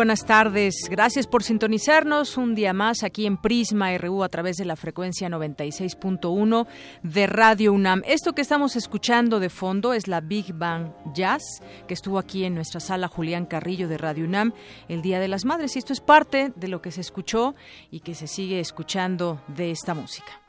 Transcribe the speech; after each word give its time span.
Buenas 0.00 0.24
tardes. 0.24 0.88
Gracias 0.88 1.26
por 1.26 1.42
sintonizarnos 1.42 2.38
un 2.38 2.54
día 2.54 2.72
más 2.72 3.02
aquí 3.02 3.26
en 3.26 3.36
Prisma 3.36 3.94
RU 3.98 4.24
a 4.24 4.30
través 4.30 4.56
de 4.56 4.64
la 4.64 4.74
frecuencia 4.74 5.28
96.1 5.28 6.66
de 7.02 7.26
Radio 7.26 7.74
UNAM. 7.74 8.00
Esto 8.06 8.32
que 8.32 8.40
estamos 8.40 8.76
escuchando 8.76 9.40
de 9.40 9.50
fondo 9.50 9.92
es 9.92 10.08
la 10.08 10.22
Big 10.22 10.54
Bang 10.54 10.90
Jazz, 11.12 11.42
que 11.86 11.92
estuvo 11.92 12.18
aquí 12.18 12.44
en 12.44 12.54
nuestra 12.54 12.80
sala 12.80 13.08
Julián 13.08 13.44
Carrillo 13.44 13.88
de 13.88 13.98
Radio 13.98 14.24
UNAM 14.24 14.54
el 14.88 15.02
Día 15.02 15.20
de 15.20 15.28
las 15.28 15.44
Madres. 15.44 15.76
Y 15.76 15.80
esto 15.80 15.92
es 15.92 16.00
parte 16.00 16.50
de 16.56 16.68
lo 16.68 16.80
que 16.80 16.92
se 16.92 17.02
escuchó 17.02 17.54
y 17.90 18.00
que 18.00 18.14
se 18.14 18.26
sigue 18.26 18.58
escuchando 18.58 19.42
de 19.48 19.70
esta 19.70 19.92
música. 19.92 20.40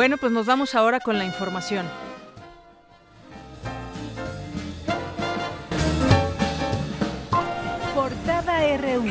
Bueno, 0.00 0.16
pues 0.16 0.32
nos 0.32 0.46
vamos 0.46 0.74
ahora 0.74 0.98
con 0.98 1.18
la 1.18 1.26
información. 1.26 1.84
Portada 7.94 8.78
RU. 8.78 9.04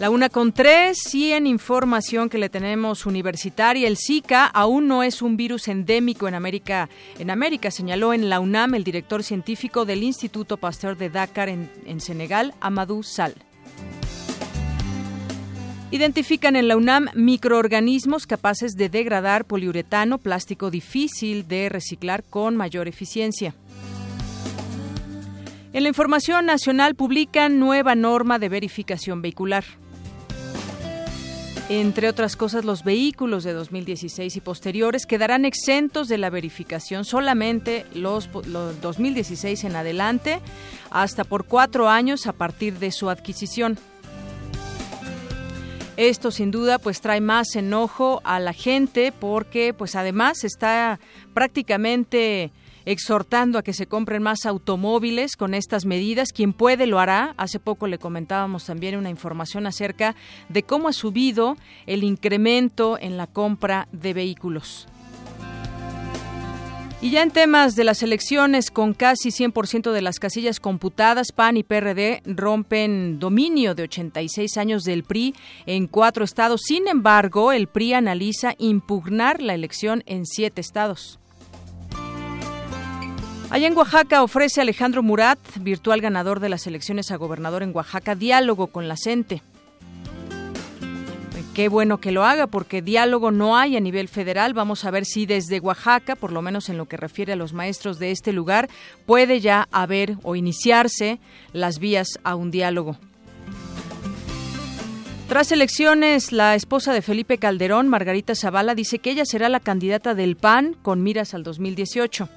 La 0.00 0.10
una 0.10 0.28
con 0.28 0.52
tres 0.52 1.14
y 1.14 1.30
en 1.30 1.46
información 1.46 2.28
que 2.28 2.38
le 2.38 2.48
tenemos 2.48 3.06
universitaria, 3.06 3.86
el 3.86 3.96
Zika 3.96 4.46
aún 4.46 4.88
no 4.88 5.04
es 5.04 5.22
un 5.22 5.36
virus 5.36 5.68
endémico 5.68 6.26
en 6.26 6.34
América, 6.34 6.88
en 7.20 7.30
América, 7.30 7.70
señaló 7.70 8.12
en 8.12 8.28
la 8.28 8.40
UNAM 8.40 8.74
el 8.74 8.82
director 8.82 9.22
científico 9.22 9.84
del 9.84 10.02
Instituto 10.02 10.56
Pasteur 10.56 10.96
de 10.96 11.10
Dakar 11.10 11.48
en, 11.48 11.70
en 11.86 12.00
Senegal, 12.00 12.54
Amadou 12.60 13.04
Sal. 13.04 13.36
Identifican 15.94 16.56
en 16.56 16.66
la 16.66 16.76
UNAM 16.76 17.06
microorganismos 17.14 18.26
capaces 18.26 18.72
de 18.72 18.88
degradar 18.88 19.44
poliuretano, 19.44 20.18
plástico 20.18 20.72
difícil 20.72 21.46
de 21.46 21.68
reciclar 21.68 22.24
con 22.24 22.56
mayor 22.56 22.88
eficiencia. 22.88 23.54
En 25.72 25.84
la 25.84 25.88
información 25.88 26.46
nacional 26.46 26.96
publican 26.96 27.60
nueva 27.60 27.94
norma 27.94 28.40
de 28.40 28.48
verificación 28.48 29.22
vehicular. 29.22 29.62
Entre 31.68 32.08
otras 32.08 32.34
cosas, 32.34 32.64
los 32.64 32.82
vehículos 32.82 33.44
de 33.44 33.52
2016 33.52 34.34
y 34.34 34.40
posteriores 34.40 35.06
quedarán 35.06 35.44
exentos 35.44 36.08
de 36.08 36.18
la 36.18 36.28
verificación 36.28 37.04
solamente 37.04 37.86
los, 37.94 38.28
los 38.48 38.80
2016 38.80 39.62
en 39.62 39.76
adelante, 39.76 40.40
hasta 40.90 41.22
por 41.22 41.44
cuatro 41.44 41.88
años 41.88 42.26
a 42.26 42.32
partir 42.32 42.80
de 42.80 42.90
su 42.90 43.10
adquisición. 43.10 43.78
Esto 45.96 46.32
sin 46.32 46.50
duda 46.50 46.80
pues 46.80 47.00
trae 47.00 47.20
más 47.20 47.54
enojo 47.54 48.20
a 48.24 48.40
la 48.40 48.52
gente 48.52 49.12
porque 49.12 49.72
pues 49.72 49.94
además 49.94 50.42
está 50.42 50.98
prácticamente 51.34 52.50
exhortando 52.84 53.58
a 53.58 53.62
que 53.62 53.72
se 53.72 53.86
compren 53.86 54.20
más 54.20 54.44
automóviles 54.44 55.36
con 55.36 55.54
estas 55.54 55.86
medidas. 55.86 56.32
Quien 56.32 56.52
puede 56.52 56.88
lo 56.88 56.98
hará. 56.98 57.34
Hace 57.36 57.60
poco 57.60 57.86
le 57.86 57.98
comentábamos 57.98 58.64
también 58.64 58.96
una 58.96 59.08
información 59.08 59.68
acerca 59.68 60.16
de 60.48 60.64
cómo 60.64 60.88
ha 60.88 60.92
subido 60.92 61.56
el 61.86 62.02
incremento 62.02 62.98
en 62.98 63.16
la 63.16 63.28
compra 63.28 63.86
de 63.92 64.14
vehículos. 64.14 64.88
Y 67.04 67.10
ya 67.10 67.22
en 67.22 67.30
temas 67.30 67.76
de 67.76 67.84
las 67.84 68.02
elecciones, 68.02 68.70
con 68.70 68.94
casi 68.94 69.28
100% 69.28 69.92
de 69.92 70.00
las 70.00 70.18
casillas 70.18 70.58
computadas, 70.58 71.32
PAN 71.32 71.58
y 71.58 71.62
PRD 71.62 72.22
rompen 72.24 73.18
dominio 73.18 73.74
de 73.74 73.82
86 73.82 74.56
años 74.56 74.84
del 74.84 75.04
PRI 75.04 75.34
en 75.66 75.86
cuatro 75.86 76.24
estados. 76.24 76.62
Sin 76.64 76.88
embargo, 76.88 77.52
el 77.52 77.66
PRI 77.66 77.92
analiza 77.92 78.54
impugnar 78.56 79.42
la 79.42 79.52
elección 79.52 80.02
en 80.06 80.24
siete 80.24 80.62
estados. 80.62 81.18
Allá 83.50 83.66
en 83.66 83.76
Oaxaca 83.76 84.22
ofrece 84.22 84.62
Alejandro 84.62 85.02
Murat, 85.02 85.38
virtual 85.60 86.00
ganador 86.00 86.40
de 86.40 86.48
las 86.48 86.66
elecciones 86.66 87.10
a 87.10 87.16
gobernador 87.16 87.62
en 87.62 87.76
Oaxaca, 87.76 88.14
diálogo 88.14 88.68
con 88.68 88.88
la 88.88 88.96
CENTE. 88.96 89.42
Qué 91.54 91.68
bueno 91.68 91.98
que 91.98 92.10
lo 92.10 92.24
haga 92.24 92.48
porque 92.48 92.82
diálogo 92.82 93.30
no 93.30 93.56
hay 93.56 93.76
a 93.76 93.80
nivel 93.80 94.08
federal. 94.08 94.54
Vamos 94.54 94.84
a 94.84 94.90
ver 94.90 95.04
si 95.04 95.24
desde 95.24 95.60
Oaxaca, 95.60 96.16
por 96.16 96.32
lo 96.32 96.42
menos 96.42 96.68
en 96.68 96.76
lo 96.76 96.86
que 96.86 96.96
refiere 96.96 97.34
a 97.34 97.36
los 97.36 97.52
maestros 97.52 98.00
de 98.00 98.10
este 98.10 98.32
lugar, 98.32 98.68
puede 99.06 99.38
ya 99.38 99.68
haber 99.70 100.16
o 100.24 100.34
iniciarse 100.34 101.20
las 101.52 101.78
vías 101.78 102.18
a 102.24 102.34
un 102.34 102.50
diálogo. 102.50 102.98
Tras 105.28 105.52
elecciones, 105.52 106.32
la 106.32 106.56
esposa 106.56 106.92
de 106.92 107.02
Felipe 107.02 107.38
Calderón, 107.38 107.88
Margarita 107.88 108.34
Zavala, 108.34 108.74
dice 108.74 108.98
que 108.98 109.12
ella 109.12 109.24
será 109.24 109.48
la 109.48 109.60
candidata 109.60 110.16
del 110.16 110.34
PAN 110.34 110.74
con 110.82 111.04
miras 111.04 111.34
al 111.34 111.44
2018. 111.44 112.28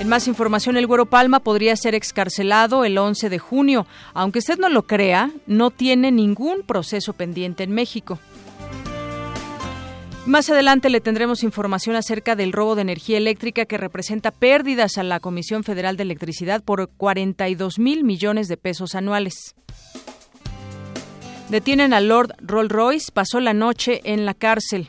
En 0.00 0.08
más 0.08 0.26
información, 0.28 0.78
el 0.78 0.86
Güero 0.86 1.04
Palma 1.04 1.40
podría 1.40 1.76
ser 1.76 1.94
excarcelado 1.94 2.86
el 2.86 2.96
11 2.96 3.28
de 3.28 3.38
junio. 3.38 3.86
Aunque 4.14 4.38
usted 4.38 4.58
no 4.58 4.70
lo 4.70 4.86
crea, 4.86 5.30
no 5.46 5.70
tiene 5.70 6.10
ningún 6.10 6.62
proceso 6.62 7.12
pendiente 7.12 7.64
en 7.64 7.72
México. 7.72 8.18
Más 10.24 10.48
adelante 10.48 10.88
le 10.88 11.02
tendremos 11.02 11.42
información 11.42 11.96
acerca 11.96 12.34
del 12.34 12.52
robo 12.52 12.76
de 12.76 12.80
energía 12.80 13.18
eléctrica 13.18 13.66
que 13.66 13.76
representa 13.76 14.30
pérdidas 14.30 14.96
a 14.96 15.02
la 15.02 15.20
Comisión 15.20 15.64
Federal 15.64 15.98
de 15.98 16.04
Electricidad 16.04 16.62
por 16.62 16.88
42 16.88 17.78
mil 17.78 18.02
millones 18.02 18.48
de 18.48 18.56
pesos 18.56 18.94
anuales. 18.94 19.54
Detienen 21.50 21.92
a 21.92 22.00
Lord 22.00 22.36
Rolls 22.38 22.72
Royce, 22.72 23.12
pasó 23.12 23.38
la 23.38 23.52
noche 23.52 24.00
en 24.04 24.24
la 24.24 24.32
cárcel. 24.32 24.88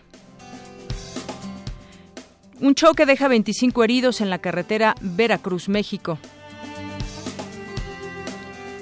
Un 2.61 2.75
choque 2.75 3.07
deja 3.07 3.27
25 3.27 3.83
heridos 3.83 4.21
en 4.21 4.29
la 4.29 4.37
carretera 4.37 4.93
Veracruz, 5.01 5.67
México. 5.67 6.19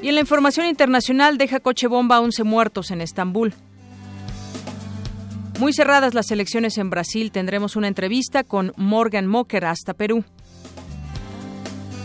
Y 0.01 0.09
en 0.09 0.15
la 0.15 0.21
información 0.21 0.65
internacional 0.65 1.37
deja 1.37 1.61
coche 1.61 1.87
bomba 1.87 2.17
a 2.17 2.21
11 2.21 2.43
muertos 2.43 2.91
en 2.91 2.99
Estambul. 2.99 3.53
Muy 5.59 5.71
cerradas 5.71 6.13
las 6.13 6.29
elecciones 6.31 6.77
en 6.77 6.89
Brasil, 6.89 7.31
tendremos 7.31 7.77
una 7.77 7.87
entrevista 7.87 8.43
con 8.43 8.73
Morgan 8.75 9.27
Mocker 9.27 9.63
hasta 9.63 9.93
Perú. 9.93 10.25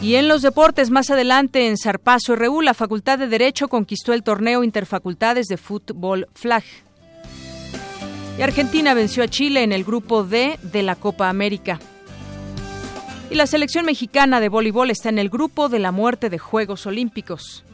Y 0.01 0.15
en 0.15 0.29
los 0.29 0.43
deportes, 0.43 0.91
más 0.91 1.11
adelante 1.11 1.67
en 1.67 1.77
Zarpazo 1.77 2.37
RU, 2.37 2.61
la 2.61 2.75
Facultad 2.75 3.19
de 3.19 3.27
Derecho 3.27 3.69
conquistó 3.69 4.13
el 4.13 4.23
torneo 4.23 4.63
Interfacultades 4.63 5.47
de 5.47 5.57
Fútbol 5.57 6.29
Flag. 6.35 6.63
Y 8.37 8.43
Argentina 8.43 8.95
venció 8.95 9.23
a 9.23 9.29
Chile 9.29 9.63
en 9.63 9.73
el 9.73 9.85
grupo 9.85 10.25
D 10.25 10.59
de 10.63 10.83
la 10.83 10.97
Copa 10.97 11.29
América. 11.29 11.79
Y 13.31 13.37
la 13.37 13.47
selección 13.47 13.87
mexicana 13.87 14.41
de 14.41 14.49
voleibol 14.49 14.91
está 14.91 15.09
en 15.09 15.19
el 15.19 15.31
grupo 15.31 15.69
de 15.69 15.79
la 15.79 15.93
muerte 15.93 16.31
de 16.31 16.39
Juegos 16.39 16.87
Olímpicos. 16.87 17.65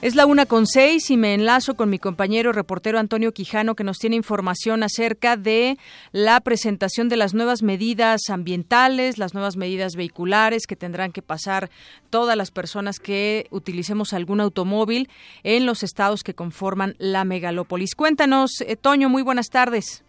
Es 0.00 0.14
la 0.14 0.26
una 0.26 0.46
con 0.46 0.66
seis 0.66 1.10
y 1.10 1.16
me 1.16 1.34
enlazo 1.34 1.74
con 1.74 1.90
mi 1.90 1.98
compañero 1.98 2.52
reportero 2.52 3.00
Antonio 3.00 3.32
Quijano 3.32 3.74
que 3.74 3.82
nos 3.82 3.98
tiene 3.98 4.14
información 4.14 4.84
acerca 4.84 5.36
de 5.36 5.76
la 6.12 6.40
presentación 6.40 7.08
de 7.08 7.16
las 7.16 7.34
nuevas 7.34 7.64
medidas 7.64 8.20
ambientales, 8.30 9.18
las 9.18 9.34
nuevas 9.34 9.56
medidas 9.56 9.96
vehiculares 9.96 10.68
que 10.68 10.76
tendrán 10.76 11.10
que 11.10 11.20
pasar 11.20 11.68
todas 12.10 12.36
las 12.36 12.52
personas 12.52 13.00
que 13.00 13.48
utilicemos 13.50 14.12
algún 14.12 14.40
automóvil 14.40 15.08
en 15.42 15.66
los 15.66 15.82
estados 15.82 16.22
que 16.22 16.32
conforman 16.32 16.94
la 16.98 17.24
megalópolis. 17.24 17.96
Cuéntanos, 17.96 18.60
eh, 18.60 18.76
Toño, 18.76 19.08
muy 19.08 19.22
buenas 19.22 19.48
tardes. 19.50 20.04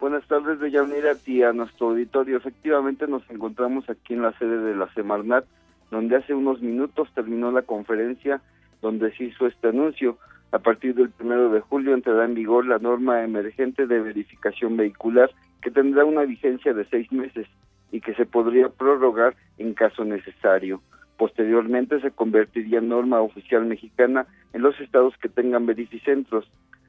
Buenas 0.00 0.26
tardes, 0.26 0.58
Deyanira, 0.58 1.12
y 1.26 1.44
a 1.44 1.52
nuestro 1.52 1.90
auditorio. 1.90 2.38
Efectivamente, 2.38 3.06
nos 3.06 3.22
encontramos 3.30 3.88
aquí 3.88 4.14
en 4.14 4.22
la 4.22 4.36
sede 4.36 4.58
de 4.58 4.74
la 4.74 4.92
Semarnat, 4.94 5.44
donde 5.92 6.16
hace 6.16 6.34
unos 6.34 6.60
minutos 6.60 7.08
terminó 7.14 7.52
la 7.52 7.62
conferencia 7.62 8.42
donde 8.80 9.12
se 9.16 9.24
hizo 9.24 9.46
este 9.46 9.68
anuncio. 9.68 10.18
A 10.50 10.58
partir 10.58 10.94
del 10.94 11.10
primero 11.10 11.50
de 11.50 11.60
julio 11.60 11.94
entrará 11.94 12.24
en 12.24 12.34
vigor 12.34 12.66
la 12.66 12.78
norma 12.78 13.22
emergente 13.22 13.86
de 13.86 14.00
verificación 14.00 14.76
vehicular 14.76 15.30
que 15.62 15.70
tendrá 15.70 16.04
una 16.04 16.22
vigencia 16.22 16.72
de 16.72 16.84
seis 16.86 17.10
meses 17.12 17.46
y 17.92 18.00
que 18.00 18.14
se 18.14 18.26
podría 18.26 18.68
prorrogar 18.68 19.34
en 19.58 19.74
caso 19.74 20.04
necesario. 20.04 20.80
Posteriormente 21.16 22.00
se 22.00 22.12
convertiría 22.12 22.78
en 22.78 22.88
norma 22.88 23.20
oficial 23.20 23.66
mexicana 23.66 24.26
en 24.52 24.62
los 24.62 24.78
estados 24.80 25.14
que 25.20 25.28
tengan 25.28 25.66
verificentros. 25.66 26.48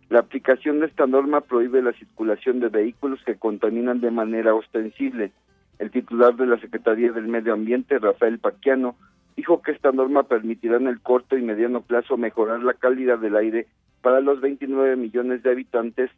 La 0.10 0.20
aplicación 0.20 0.80
de 0.80 0.86
esta 0.86 1.08
norma 1.08 1.42
prohíbe 1.42 1.82
la 1.82 1.94
circulación 1.94 2.60
de 2.60 2.70
vehículos 2.70 3.20
que 3.26 3.36
contaminan 3.36 4.02
de 4.02 4.12
manera 4.12 4.54
ostensible. 4.54 5.32
El 5.80 5.92
titular 5.92 6.36
de 6.36 6.46
la 6.46 6.60
Secretaría 6.60 7.12
del 7.12 7.28
Medio 7.28 7.54
Ambiente, 7.54 7.98
Rafael 8.00 8.40
Paquiano, 8.40 8.96
dijo 9.40 9.62
que 9.62 9.72
esta 9.72 9.94
norma 9.94 10.24
permitirá 10.24 10.76
en 10.76 10.88
el 10.88 11.00
corto 11.00 11.38
y 11.38 11.42
mediano 11.42 11.80
plazo 11.80 12.18
mejorar 12.18 12.62
la 12.62 12.74
calidad 12.74 13.20
del 13.20 13.38
aire 13.38 13.68
para 14.02 14.20
los 14.20 14.42
29 14.42 14.98
millones 14.98 15.44
de 15.44 15.52
habitantes 15.52 16.12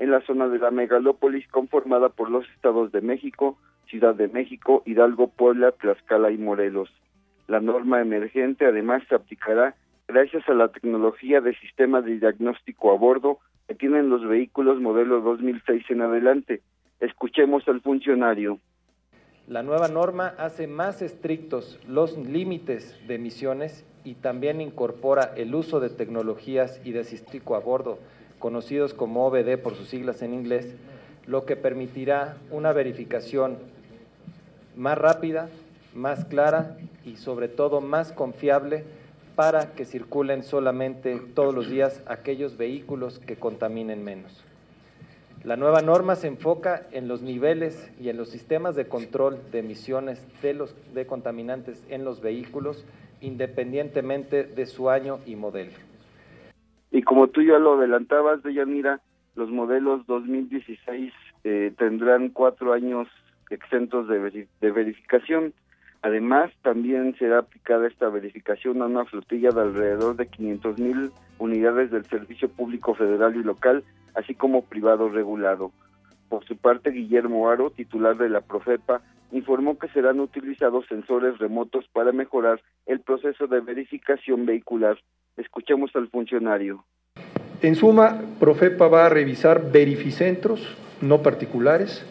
en 0.00 0.10
la 0.10 0.20
zona 0.22 0.48
de 0.48 0.58
la 0.58 0.72
megalópolis 0.72 1.46
conformada 1.52 2.08
por 2.08 2.32
los 2.32 2.44
estados 2.50 2.90
de 2.90 3.00
México, 3.00 3.56
Ciudad 3.86 4.16
de 4.16 4.26
México, 4.26 4.82
Hidalgo, 4.86 5.28
Puebla, 5.28 5.70
Tlaxcala 5.70 6.32
y 6.32 6.36
Morelos. 6.36 6.90
La 7.46 7.60
norma 7.60 8.00
emergente 8.00 8.66
además 8.66 9.04
se 9.08 9.14
aplicará 9.14 9.76
gracias 10.08 10.48
a 10.48 10.54
la 10.54 10.66
tecnología 10.66 11.40
de 11.40 11.54
sistema 11.54 12.00
de 12.00 12.18
diagnóstico 12.18 12.90
a 12.90 12.98
bordo 12.98 13.38
que 13.68 13.76
tienen 13.76 14.10
los 14.10 14.26
vehículos 14.26 14.80
modelo 14.80 15.20
2006 15.20 15.84
en 15.90 16.02
adelante. 16.02 16.60
Escuchemos 16.98 17.68
al 17.68 17.82
funcionario. 17.82 18.58
La 19.46 19.62
nueva 19.62 19.88
norma 19.88 20.34
hace 20.38 20.66
más 20.66 21.02
estrictos 21.02 21.78
los 21.86 22.16
límites 22.16 22.96
de 23.06 23.16
emisiones 23.16 23.84
y 24.02 24.14
también 24.14 24.62
incorpora 24.62 25.34
el 25.36 25.54
uso 25.54 25.80
de 25.80 25.90
tecnologías 25.90 26.80
y 26.82 26.92
de 26.92 27.04
sistema 27.04 27.56
a 27.56 27.58
bordo, 27.58 27.98
conocidos 28.38 28.94
como 28.94 29.26
OBD 29.26 29.58
por 29.58 29.74
sus 29.74 29.88
siglas 29.88 30.22
en 30.22 30.32
inglés, 30.32 30.74
lo 31.26 31.44
que 31.44 31.56
permitirá 31.56 32.38
una 32.50 32.72
verificación 32.72 33.58
más 34.76 34.96
rápida, 34.96 35.50
más 35.94 36.24
clara 36.24 36.78
y 37.04 37.16
sobre 37.18 37.48
todo 37.48 37.82
más 37.82 38.12
confiable 38.12 38.84
para 39.36 39.72
que 39.72 39.84
circulen 39.84 40.42
solamente 40.42 41.20
todos 41.34 41.54
los 41.54 41.68
días 41.68 42.00
aquellos 42.06 42.56
vehículos 42.56 43.18
que 43.18 43.36
contaminen 43.36 44.04
menos. 44.04 44.42
La 45.44 45.56
nueva 45.56 45.82
norma 45.82 46.16
se 46.16 46.26
enfoca 46.26 46.86
en 46.92 47.06
los 47.06 47.20
niveles 47.20 47.92
y 48.00 48.08
en 48.08 48.16
los 48.16 48.30
sistemas 48.30 48.76
de 48.76 48.88
control 48.88 49.38
de 49.52 49.58
emisiones 49.58 50.26
de, 50.40 50.54
los, 50.54 50.74
de 50.94 51.06
contaminantes 51.06 51.84
en 51.90 52.02
los 52.02 52.22
vehículos, 52.22 52.86
independientemente 53.20 54.44
de 54.44 54.64
su 54.64 54.88
año 54.88 55.18
y 55.26 55.36
modelo. 55.36 55.72
Y 56.90 57.02
como 57.02 57.28
tú 57.28 57.42
ya 57.42 57.58
lo 57.58 57.74
adelantabas, 57.74 58.42
Deyanira, 58.42 59.02
los 59.34 59.50
modelos 59.50 60.06
2016 60.06 61.12
eh, 61.44 61.74
tendrán 61.76 62.30
cuatro 62.30 62.72
años 62.72 63.06
exentos 63.50 64.08
de, 64.08 64.48
de 64.62 64.70
verificación. 64.70 65.52
Además, 66.04 66.50
también 66.60 67.16
será 67.18 67.38
aplicada 67.38 67.88
esta 67.88 68.10
verificación 68.10 68.82
a 68.82 68.86
una 68.86 69.06
flotilla 69.06 69.48
de 69.52 69.62
alrededor 69.62 70.16
de 70.16 70.26
500 70.26 70.78
mil 70.78 71.10
unidades 71.38 71.90
del 71.90 72.04
Servicio 72.04 72.50
Público 72.50 72.94
Federal 72.94 73.34
y 73.34 73.42
Local 73.42 73.82
así 74.14 74.34
como 74.34 74.66
privado 74.66 75.08
regulado. 75.08 75.72
Por 76.28 76.44
su 76.44 76.58
parte, 76.58 76.90
Guillermo 76.90 77.48
Aro, 77.48 77.70
titular 77.70 78.18
de 78.18 78.28
la 78.28 78.42
Profepa, 78.42 79.00
informó 79.32 79.78
que 79.78 79.88
serán 79.88 80.20
utilizados 80.20 80.84
sensores 80.90 81.38
remotos 81.38 81.86
para 81.90 82.12
mejorar 82.12 82.60
el 82.84 83.00
proceso 83.00 83.46
de 83.46 83.60
verificación 83.60 84.44
vehicular. 84.44 84.98
Escuchemos 85.38 85.90
al 85.96 86.08
funcionario. 86.08 86.84
En 87.62 87.76
suma, 87.76 88.20
Profepa 88.38 88.88
va 88.88 89.06
a 89.06 89.08
revisar 89.08 89.72
verificentros 89.72 90.76
no 91.00 91.22
particulares. 91.22 92.04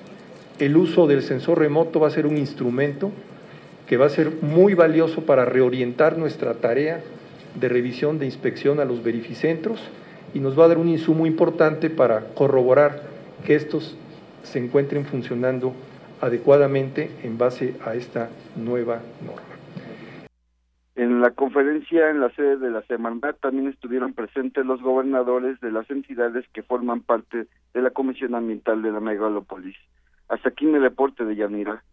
El 0.57 0.77
uso 0.77 1.05
del 1.05 1.21
sensor 1.21 1.59
remoto 1.59 1.99
va 1.99 2.07
a 2.07 2.11
ser 2.11 2.25
un 2.25 2.37
instrumento 2.39 3.11
que 3.87 3.97
va 3.97 4.05
a 4.05 4.09
ser 4.09 4.31
muy 4.41 4.73
valioso 4.73 5.25
para 5.25 5.45
reorientar 5.45 6.17
nuestra 6.17 6.55
tarea 6.55 7.01
de 7.55 7.69
revisión 7.69 8.19
de 8.19 8.25
inspección 8.25 8.79
a 8.79 8.85
los 8.85 9.03
verificentros 9.03 9.79
y 10.33 10.39
nos 10.39 10.57
va 10.57 10.65
a 10.65 10.67
dar 10.69 10.77
un 10.77 10.89
insumo 10.89 11.25
importante 11.25 11.89
para 11.89 12.33
corroborar 12.33 13.03
que 13.45 13.55
estos 13.55 13.97
se 14.43 14.59
encuentren 14.59 15.05
funcionando 15.05 15.73
adecuadamente 16.21 17.11
en 17.23 17.37
base 17.37 17.75
a 17.85 17.95
esta 17.95 18.29
nueva 18.55 19.01
norma. 19.25 19.53
En 20.95 21.21
la 21.21 21.31
conferencia 21.31 22.09
en 22.09 22.19
la 22.19 22.29
sede 22.35 22.57
de 22.57 22.69
la 22.69 22.83
Semanat 22.83 23.39
también 23.39 23.67
estuvieron 23.67 24.13
presentes 24.13 24.65
los 24.65 24.81
gobernadores 24.81 25.59
de 25.59 25.71
las 25.71 25.89
entidades 25.89 26.45
que 26.53 26.61
forman 26.61 27.01
parte 27.01 27.47
de 27.73 27.81
la 27.81 27.89
Comisión 27.89 28.35
Ambiental 28.35 28.81
de 28.81 28.91
la 28.91 28.99
Megalópolis. 28.99 29.75
Hasta 30.29 30.49
aquí 30.49 30.65
mi 30.65 30.77
reporte 30.77 31.25
de 31.25 31.35
Yanira. 31.35 31.83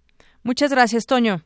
Muchas 0.42 0.70
gracias, 0.70 1.06
Toño. 1.06 1.42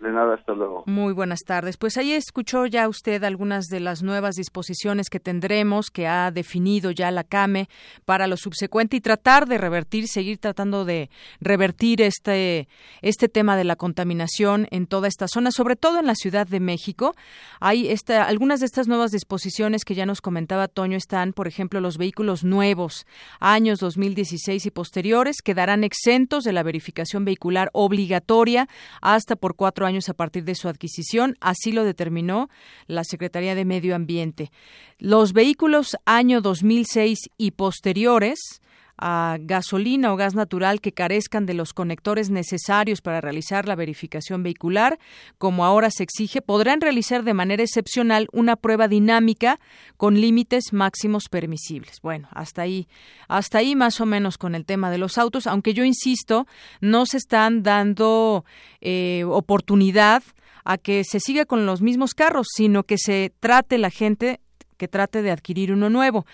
De 0.00 0.12
nada, 0.12 0.34
hasta 0.34 0.52
luego. 0.52 0.84
Muy 0.86 1.12
buenas 1.12 1.40
tardes. 1.40 1.76
Pues 1.76 1.96
ahí 1.96 2.12
escuchó 2.12 2.66
ya 2.66 2.88
usted 2.88 3.24
algunas 3.24 3.66
de 3.66 3.80
las 3.80 4.00
nuevas 4.04 4.36
disposiciones 4.36 5.10
que 5.10 5.18
tendremos, 5.18 5.90
que 5.90 6.06
ha 6.06 6.30
definido 6.30 6.92
ya 6.92 7.10
la 7.10 7.24
CAME 7.24 7.68
para 8.04 8.28
lo 8.28 8.36
subsecuente 8.36 8.96
y 8.96 9.00
tratar 9.00 9.48
de 9.48 9.58
revertir, 9.58 10.06
seguir 10.06 10.38
tratando 10.38 10.84
de 10.84 11.10
revertir 11.40 12.00
este, 12.00 12.68
este 13.02 13.28
tema 13.28 13.56
de 13.56 13.64
la 13.64 13.74
contaminación 13.74 14.68
en 14.70 14.86
toda 14.86 15.08
esta 15.08 15.26
zona, 15.26 15.50
sobre 15.50 15.74
todo 15.74 15.98
en 15.98 16.06
la 16.06 16.14
Ciudad 16.14 16.46
de 16.46 16.60
México. 16.60 17.16
Hay 17.58 17.88
esta, 17.88 18.22
algunas 18.22 18.60
de 18.60 18.66
estas 18.66 18.86
nuevas 18.86 19.10
disposiciones 19.10 19.84
que 19.84 19.96
ya 19.96 20.06
nos 20.06 20.20
comentaba 20.20 20.68
Toño 20.68 20.96
están, 20.96 21.32
por 21.32 21.48
ejemplo, 21.48 21.80
los 21.80 21.98
vehículos 21.98 22.44
nuevos, 22.44 23.04
años 23.40 23.80
2016 23.80 24.64
y 24.64 24.70
posteriores, 24.70 25.42
quedarán 25.42 25.82
exentos 25.82 26.44
de 26.44 26.52
la 26.52 26.62
verificación 26.62 27.24
vehicular 27.24 27.68
obligatoria 27.72 28.68
hasta 29.02 29.34
por 29.34 29.56
cuatro 29.56 29.86
años 29.86 29.87
a 30.08 30.14
partir 30.14 30.44
de 30.44 30.54
su 30.54 30.68
adquisición, 30.68 31.36
así 31.40 31.72
lo 31.72 31.82
determinó 31.82 32.50
la 32.86 33.04
Secretaría 33.04 33.54
de 33.54 33.64
Medio 33.64 33.94
Ambiente. 33.94 34.52
Los 34.98 35.32
vehículos 35.32 35.96
año 36.04 36.42
2006 36.42 37.30
y 37.38 37.52
posteriores 37.52 38.60
a 38.98 39.38
gasolina 39.40 40.12
o 40.12 40.16
gas 40.16 40.34
natural 40.34 40.80
que 40.80 40.92
carezcan 40.92 41.46
de 41.46 41.54
los 41.54 41.72
conectores 41.72 42.30
necesarios 42.30 43.00
para 43.00 43.20
realizar 43.20 43.66
la 43.66 43.76
verificación 43.76 44.42
vehicular, 44.42 44.98
como 45.38 45.64
ahora 45.64 45.90
se 45.90 46.02
exige, 46.02 46.42
podrán 46.42 46.80
realizar 46.80 47.22
de 47.22 47.34
manera 47.34 47.62
excepcional 47.62 48.28
una 48.32 48.56
prueba 48.56 48.88
dinámica 48.88 49.60
con 49.96 50.20
límites 50.20 50.72
máximos 50.72 51.28
permisibles. 51.28 52.00
Bueno, 52.02 52.28
hasta 52.32 52.62
ahí, 52.62 52.88
hasta 53.28 53.58
ahí 53.58 53.76
más 53.76 54.00
o 54.00 54.06
menos 54.06 54.36
con 54.36 54.54
el 54.54 54.64
tema 54.64 54.90
de 54.90 54.98
los 54.98 55.16
autos, 55.16 55.46
aunque 55.46 55.74
yo 55.74 55.84
insisto, 55.84 56.46
no 56.80 57.06
se 57.06 57.18
están 57.18 57.62
dando 57.62 58.44
eh, 58.80 59.24
oportunidad 59.26 60.22
a 60.64 60.76
que 60.76 61.04
se 61.04 61.20
siga 61.20 61.46
con 61.46 61.66
los 61.66 61.80
mismos 61.80 62.14
carros, 62.14 62.48
sino 62.54 62.82
que 62.82 62.98
se 62.98 63.32
trate 63.40 63.78
la 63.78 63.90
gente 63.90 64.40
que 64.76 64.88
trate 64.88 65.22
de 65.22 65.30
adquirir 65.30 65.72
uno 65.72 65.90
nuevo. 65.90 66.24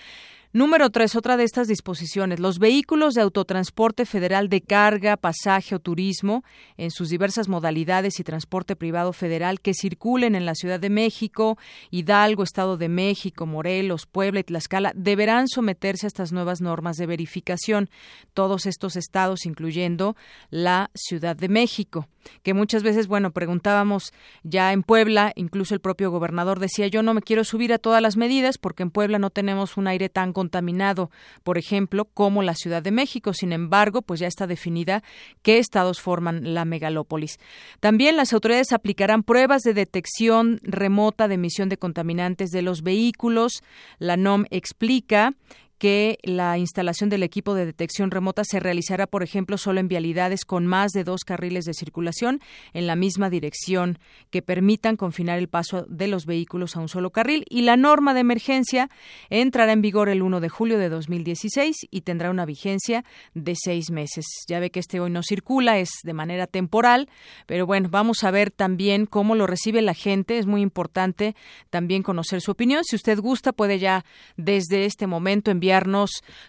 Número 0.57 0.89
tres, 0.91 1.17
otra 1.17 1.37
de 1.37 1.43
estas 1.43 1.67
disposiciones. 1.67 2.39
Los 2.39 2.61
vehículos 2.61 3.15
de 3.15 3.23
autotransporte 3.23 4.07
federal 4.07 4.49
de 4.49 4.61
carga, 4.61 5.17
pasaje 5.17 5.75
o 5.75 5.81
turismo 5.81 6.45
en 6.77 6.93
sus 6.93 7.09
diversas 7.09 7.49
modalidades 7.49 8.21
y 8.21 8.23
transporte 8.23 8.77
privado 8.77 9.13
federal 9.13 9.61
que 9.61 9.75
circulen 9.75 10.37
en 10.37 10.47
la 10.47 10.55
Ciudad 10.55 10.79
de 10.79 10.91
México, 10.91 11.59
Hidalgo, 11.91 12.45
Estado 12.45 12.77
de 12.77 12.89
México, 12.89 13.47
Morelos, 13.47 14.07
Puebla 14.07 14.39
y 14.39 14.45
Tlaxcala 14.45 14.93
deberán 14.95 15.49
someterse 15.49 16.07
a 16.07 16.13
estas 16.15 16.31
nuevas 16.31 16.61
normas 16.61 16.99
de 16.99 17.07
verificación. 17.07 17.91
Todos 18.33 18.67
estos 18.67 18.95
estados, 18.95 19.47
incluyendo 19.47 20.15
la 20.51 20.93
Ciudad 20.95 21.35
de 21.35 21.49
México. 21.49 22.07
Que 22.43 22.55
muchas 22.55 22.83
veces, 22.83 23.07
bueno, 23.07 23.33
preguntábamos 23.33 24.13
ya 24.43 24.73
en 24.73 24.83
Puebla, 24.83 25.33
incluso 25.37 25.75
el 25.75 25.81
propio 25.81 26.11
gobernador 26.11 26.61
decía, 26.61 26.87
yo 26.87 27.03
no 27.03 27.15
me 27.15 27.23
quiero 27.23 27.45
subir 27.45 27.73
a 27.73 27.79
todas 27.79 28.03
las 28.03 28.17
medidas 28.17 28.59
porque 28.59 28.83
en 28.83 28.91
Puebla 28.91 29.19
no 29.19 29.31
tenemos 29.31 29.77
un 29.77 29.87
aire 29.87 30.09
tan 30.09 30.33
contaminado, 30.33 31.11
por 31.43 31.59
ejemplo, 31.59 32.05
como 32.07 32.43
la 32.43 32.55
Ciudad 32.55 32.83
de 32.83 32.91
México. 32.91 33.33
Sin 33.33 33.53
embargo, 33.53 34.03
pues 34.03 34.21
ya 34.21 34.27
está 34.27 34.47
definida 34.47 35.03
qué 35.43 35.59
estados 35.59 36.01
forman 36.01 36.55
la 36.55 36.65
megalópolis. 36.65 37.39
También 37.81 38.17
las 38.17 38.33
autoridades 38.33 38.73
aplicarán 38.73 39.23
pruebas 39.23 39.63
de 39.63 39.75
detección 39.75 40.61
remota 40.63 41.29
de 41.29 41.35
emisión 41.35 41.69
de 41.69 41.79
contaminantes 41.79 42.51
de 42.51 42.63
los 42.63 42.83
vehículos. 42.83 43.63
La 43.99 44.17
NOM 44.17 44.45
explica 44.51 45.35
que 45.79 46.19
la 46.23 46.57
instalación 46.59 47.11
del 47.11 47.23
equipo 47.23 47.55
de 47.55 47.67
detección 47.67 48.11
remota 48.11 48.45
se 48.45 48.61
realizará, 48.61 49.07
por 49.07 49.23
ejemplo, 49.23 49.59
solo 49.59 49.81
en 49.81 49.89
vialidades 49.89 50.45
con 50.45 50.67
más 50.67 50.93
de 50.93 51.05
dos 51.05 51.25
carriles 51.25 51.65
de 51.65 51.75
circulación 51.75 52.41
en 52.73 52.87
la 52.87 52.97
misma 52.97 53.31
dirección 53.31 53.99
que 54.31 54.43
permitan 54.43 54.97
confinar 54.97 55.39
el 55.39 55.49
paso 55.49 55.85
de 55.89 56.09
los 56.09 56.27
vehículos 56.27 56.77
a 56.77 56.81
un 56.81 56.89
solo 56.89 57.11
carril. 57.11 57.45
Y 57.49 57.63
la 57.63 57.77
norma 57.77 58.15
de 58.15 58.21
emergencia 58.21 58.89
entrará 59.31 59.73
en 59.73 59.83
vigor 59.83 60.09
el 60.09 60.23
1 60.23 60.41
de 60.41 60.49
julio 60.49 60.79
de 60.79 60.89
2016 60.89 61.77
y 61.91 62.01
tendrá 62.03 62.31
una 62.31 62.47
vigencia 62.47 63.05
de 63.35 63.55
seis 63.57 63.91
meses. 63.91 64.25
Ya 64.49 64.61
ve 64.61 64.71
que 64.71 64.81
este 64.81 65.01
hoy 65.01 65.11
no 65.11 65.23
circula, 65.23 65.79
es 65.79 65.91
de 66.03 66.13
manera 66.13 66.47
temporal, 66.47 67.09
pero 67.47 67.67
bueno, 67.67 67.89
vamos 67.91 68.23
a 68.25 68.31
ver 68.31 68.51
también 68.51 69.07
cómo 69.07 69.35
lo 69.35 69.47
recibe 69.47 69.83
la 69.83 69.95
gente. 69.95 70.39
Es 70.39 70.47
muy 70.47 70.63
importante 70.63 71.35
también 71.71 72.03
conocer 72.03 72.41
su 72.41 72.53
opinión. 72.53 72.85
Si 72.85 72.97
usted 72.97 73.19
gusta, 73.19 73.53
puede 73.53 73.79
ya 73.79 74.05
desde 74.37 74.85
este 74.85 75.07
momento 75.07 75.51
enviar 75.51 75.64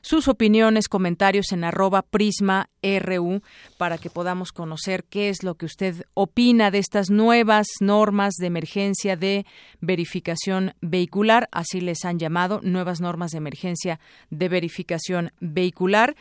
sus 0.01 0.27
opiniones, 0.27 0.87
comentarios 0.87 1.51
en 1.51 1.63
arroba 1.63 2.01
prisma 2.03 2.69
RU 2.99 3.41
para 3.77 3.97
que 3.97 4.09
podamos 4.09 4.51
conocer 4.51 5.03
qué 5.03 5.29
es 5.29 5.43
lo 5.43 5.55
que 5.55 5.65
usted 5.65 6.05
opina 6.13 6.71
de 6.71 6.79
estas 6.79 7.09
nuevas 7.09 7.67
normas 7.79 8.35
de 8.35 8.47
emergencia 8.47 9.15
de 9.15 9.45
verificación 9.81 10.73
vehicular, 10.81 11.47
así 11.51 11.81
les 11.81 12.05
han 12.05 12.19
llamado, 12.19 12.59
nuevas 12.63 13.01
normas 13.01 13.31
de 13.31 13.37
emergencia 13.37 13.99
de 14.29 14.49
verificación 14.49 15.31
vehicular, 15.39 16.15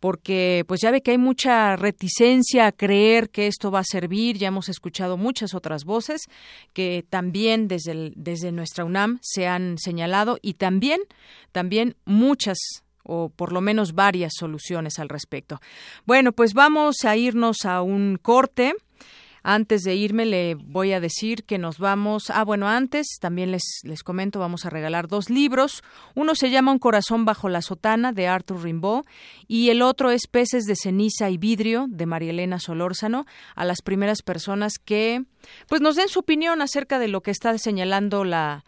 porque 0.00 0.64
pues 0.66 0.80
ya 0.80 0.90
ve 0.90 1.02
que 1.02 1.12
hay 1.12 1.18
mucha 1.18 1.76
reticencia 1.76 2.66
a 2.66 2.72
creer 2.72 3.30
que 3.30 3.46
esto 3.46 3.70
va 3.70 3.80
a 3.80 3.84
servir, 3.84 4.38
ya 4.38 4.48
hemos 4.48 4.68
escuchado 4.68 5.16
muchas 5.16 5.54
otras 5.54 5.84
voces 5.84 6.22
que 6.72 7.04
también 7.08 7.68
desde, 7.68 8.12
desde 8.16 8.52
nuestra 8.52 8.84
UNAM 8.84 9.18
se 9.22 9.46
han 9.46 9.78
señalado 9.78 10.38
y 10.42 10.54
también, 10.54 11.00
también 11.52 11.96
muchas 12.04 12.58
o 13.08 13.30
por 13.30 13.52
lo 13.52 13.60
menos 13.60 13.94
varias 13.94 14.34
soluciones 14.38 14.98
al 14.98 15.08
respecto. 15.08 15.60
Bueno, 16.04 16.32
pues 16.32 16.54
vamos 16.54 17.04
a 17.04 17.16
irnos 17.16 17.64
a 17.64 17.82
un 17.82 18.18
corte. 18.20 18.74
Antes 19.42 19.82
de 19.82 19.94
irme 19.94 20.26
le 20.26 20.56
voy 20.56 20.92
a 20.92 21.00
decir 21.00 21.44
que 21.44 21.56
nos 21.56 21.78
vamos. 21.78 22.28
Ah, 22.28 22.44
bueno, 22.44 22.68
antes 22.68 23.06
también 23.18 23.50
les, 23.50 23.62
les 23.82 24.02
comento, 24.02 24.40
vamos 24.40 24.66
a 24.66 24.70
regalar 24.70 25.08
dos 25.08 25.30
libros. 25.30 25.82
Uno 26.14 26.34
se 26.34 26.50
llama 26.50 26.72
Un 26.72 26.78
corazón 26.78 27.24
bajo 27.24 27.48
la 27.48 27.62
sotana 27.62 28.12
de 28.12 28.26
Arthur 28.26 28.62
Rimbaud 28.62 29.06
y 29.46 29.70
el 29.70 29.80
otro 29.80 30.10
es 30.10 30.26
Peces 30.26 30.64
de 30.64 30.76
ceniza 30.76 31.30
y 31.30 31.38
vidrio 31.38 31.86
de 31.88 32.04
María 32.04 32.30
Elena 32.30 32.58
Solórzano. 32.58 33.24
A 33.54 33.64
las 33.64 33.80
primeras 33.80 34.22
personas 34.22 34.74
que 34.78 35.24
pues 35.66 35.80
nos 35.80 35.96
den 35.96 36.08
su 36.08 36.20
opinión 36.20 36.60
acerca 36.60 36.98
de 36.98 37.08
lo 37.08 37.22
que 37.22 37.30
está 37.30 37.56
señalando 37.56 38.24
la 38.24 38.64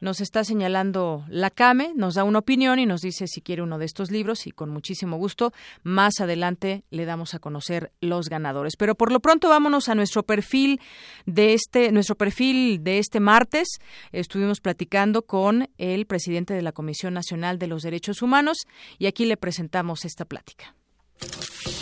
nos 0.00 0.20
está 0.20 0.44
señalando 0.44 1.24
la 1.28 1.50
CAME, 1.50 1.92
nos 1.94 2.14
da 2.14 2.24
una 2.24 2.40
opinión 2.40 2.78
y 2.78 2.86
nos 2.86 3.00
dice 3.00 3.26
si 3.26 3.40
quiere 3.40 3.62
uno 3.62 3.78
de 3.78 3.84
estos 3.84 4.10
libros 4.10 4.46
y 4.46 4.50
con 4.50 4.70
muchísimo 4.70 5.16
gusto 5.16 5.52
más 5.82 6.20
adelante 6.20 6.84
le 6.90 7.04
damos 7.04 7.34
a 7.34 7.38
conocer 7.38 7.92
los 8.00 8.28
ganadores. 8.28 8.76
Pero 8.76 8.94
por 8.94 9.12
lo 9.12 9.20
pronto 9.20 9.48
vámonos 9.48 9.88
a 9.88 9.94
nuestro 9.94 10.22
perfil 10.22 10.80
de 11.26 11.54
este 11.54 11.92
nuestro 11.92 12.16
perfil 12.16 12.82
de 12.82 12.98
este 12.98 13.20
martes. 13.20 13.68
Estuvimos 14.12 14.60
platicando 14.60 15.22
con 15.22 15.68
el 15.78 16.06
presidente 16.06 16.54
de 16.54 16.62
la 16.62 16.72
Comisión 16.72 17.14
Nacional 17.14 17.58
de 17.58 17.66
los 17.66 17.82
Derechos 17.82 18.22
Humanos 18.22 18.66
y 18.98 19.06
aquí 19.06 19.24
le 19.24 19.36
presentamos 19.36 20.04
esta 20.04 20.24
plática. 20.24 20.74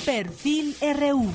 Perfil 0.04 0.76
RU. 0.80 1.32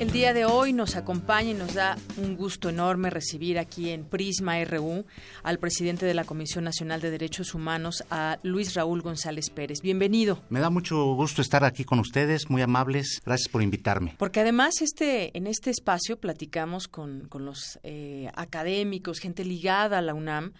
El 0.00 0.12
día 0.12 0.32
de 0.32 0.46
hoy 0.46 0.72
nos 0.72 0.96
acompaña 0.96 1.50
y 1.50 1.54
nos 1.54 1.74
da 1.74 1.94
un 2.16 2.34
gusto 2.34 2.70
enorme 2.70 3.10
recibir 3.10 3.58
aquí 3.58 3.90
en 3.90 4.06
Prisma 4.06 4.64
RU 4.64 5.04
al 5.42 5.58
presidente 5.58 6.06
de 6.06 6.14
la 6.14 6.24
Comisión 6.24 6.64
Nacional 6.64 7.02
de 7.02 7.10
Derechos 7.10 7.54
Humanos, 7.54 8.02
a 8.10 8.38
Luis 8.42 8.72
Raúl 8.72 9.02
González 9.02 9.50
Pérez. 9.50 9.82
Bienvenido. 9.82 10.40
Me 10.48 10.60
da 10.60 10.70
mucho 10.70 11.04
gusto 11.16 11.42
estar 11.42 11.64
aquí 11.64 11.84
con 11.84 11.98
ustedes, 11.98 12.48
muy 12.48 12.62
amables. 12.62 13.20
Gracias 13.26 13.50
por 13.50 13.62
invitarme. 13.62 14.14
Porque 14.16 14.40
además 14.40 14.80
este, 14.80 15.36
en 15.36 15.46
este 15.46 15.68
espacio 15.68 16.18
platicamos 16.18 16.88
con, 16.88 17.28
con 17.28 17.44
los 17.44 17.78
eh, 17.82 18.30
académicos, 18.36 19.18
gente 19.18 19.44
ligada 19.44 19.98
a 19.98 20.02
la 20.02 20.14
UNAM, 20.14 20.54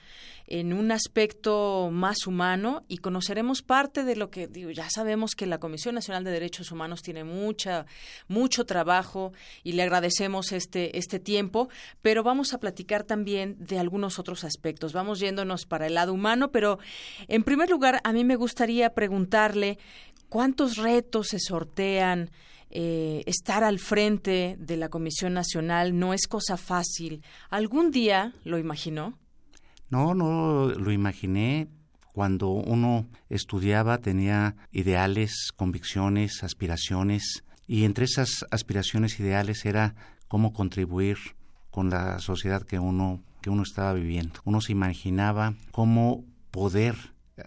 en 0.51 0.73
un 0.73 0.91
aspecto 0.91 1.91
más 1.93 2.27
humano 2.27 2.83
y 2.89 2.99
conoceremos 2.99 3.63
parte 3.63 4.03
de 4.03 4.17
lo 4.17 4.31
que 4.31 4.49
digo, 4.49 4.71
ya 4.71 4.91
sabemos 4.91 5.37
que 5.37 5.47
la 5.47 5.59
Comisión 5.59 5.95
Nacional 5.95 6.25
de 6.25 6.33
Derechos 6.33 6.73
Humanos 6.73 7.03
tiene 7.03 7.23
mucha 7.23 7.87
mucho 8.27 8.67
trabajo 8.67 9.33
y 9.63 9.73
le 9.73 9.85
agradecemos 9.85 10.51
este 10.51 10.99
este 10.99 11.21
tiempo, 11.21 11.69
pero 12.03 12.25
vamos 12.25 12.53
a 12.53 12.59
platicar 12.59 13.05
también 13.05 13.57
de 13.61 13.79
algunos 13.79 14.19
otros 14.19 14.43
aspectos. 14.43 14.93
Vamos 14.93 15.21
yéndonos 15.21 15.67
para 15.67 15.87
el 15.87 15.95
lado 15.95 16.13
humano, 16.13 16.51
pero 16.51 16.81
en 17.29 17.45
primer 17.45 17.71
lugar 17.71 18.01
a 18.03 18.13
mí 18.13 18.25
me 18.25 18.35
gustaría 18.35 18.93
preguntarle 18.93 19.79
cuántos 20.29 20.77
retos 20.77 21.29
se 21.29 21.39
sortean 21.39 22.31
eh, 22.71 23.23
estar 23.27 23.63
al 23.63 23.79
frente 23.79 24.57
de 24.59 24.77
la 24.77 24.89
Comisión 24.89 25.33
Nacional 25.33 25.97
no 25.97 26.13
es 26.13 26.27
cosa 26.27 26.57
fácil. 26.57 27.23
¿Algún 27.51 27.93
día 27.93 28.35
lo 28.43 28.59
imaginó? 28.59 29.20
No, 29.91 30.15
no 30.15 30.69
lo 30.69 30.93
imaginé. 30.93 31.69
Cuando 32.13 32.51
uno 32.51 33.07
estudiaba 33.29 33.99
tenía 33.99 34.57
ideales, 34.73 35.53
convicciones, 35.57 36.43
aspiraciones, 36.43 37.45
y 37.67 37.85
entre 37.85 38.05
esas 38.05 38.45
aspiraciones 38.51 39.21
ideales 39.21 39.65
era 39.65 39.95
cómo 40.29 40.53
contribuir 40.53 41.19
con 41.71 41.91
la 41.91 42.19
sociedad 42.19 42.63
que 42.63 42.79
uno 42.79 43.23
que 43.41 43.51
uno 43.51 43.63
estaba 43.63 43.93
viviendo. 43.95 44.41
Uno 44.45 44.61
se 44.61 44.73
imaginaba 44.73 45.55
cómo 45.71 46.25
poder 46.51 46.97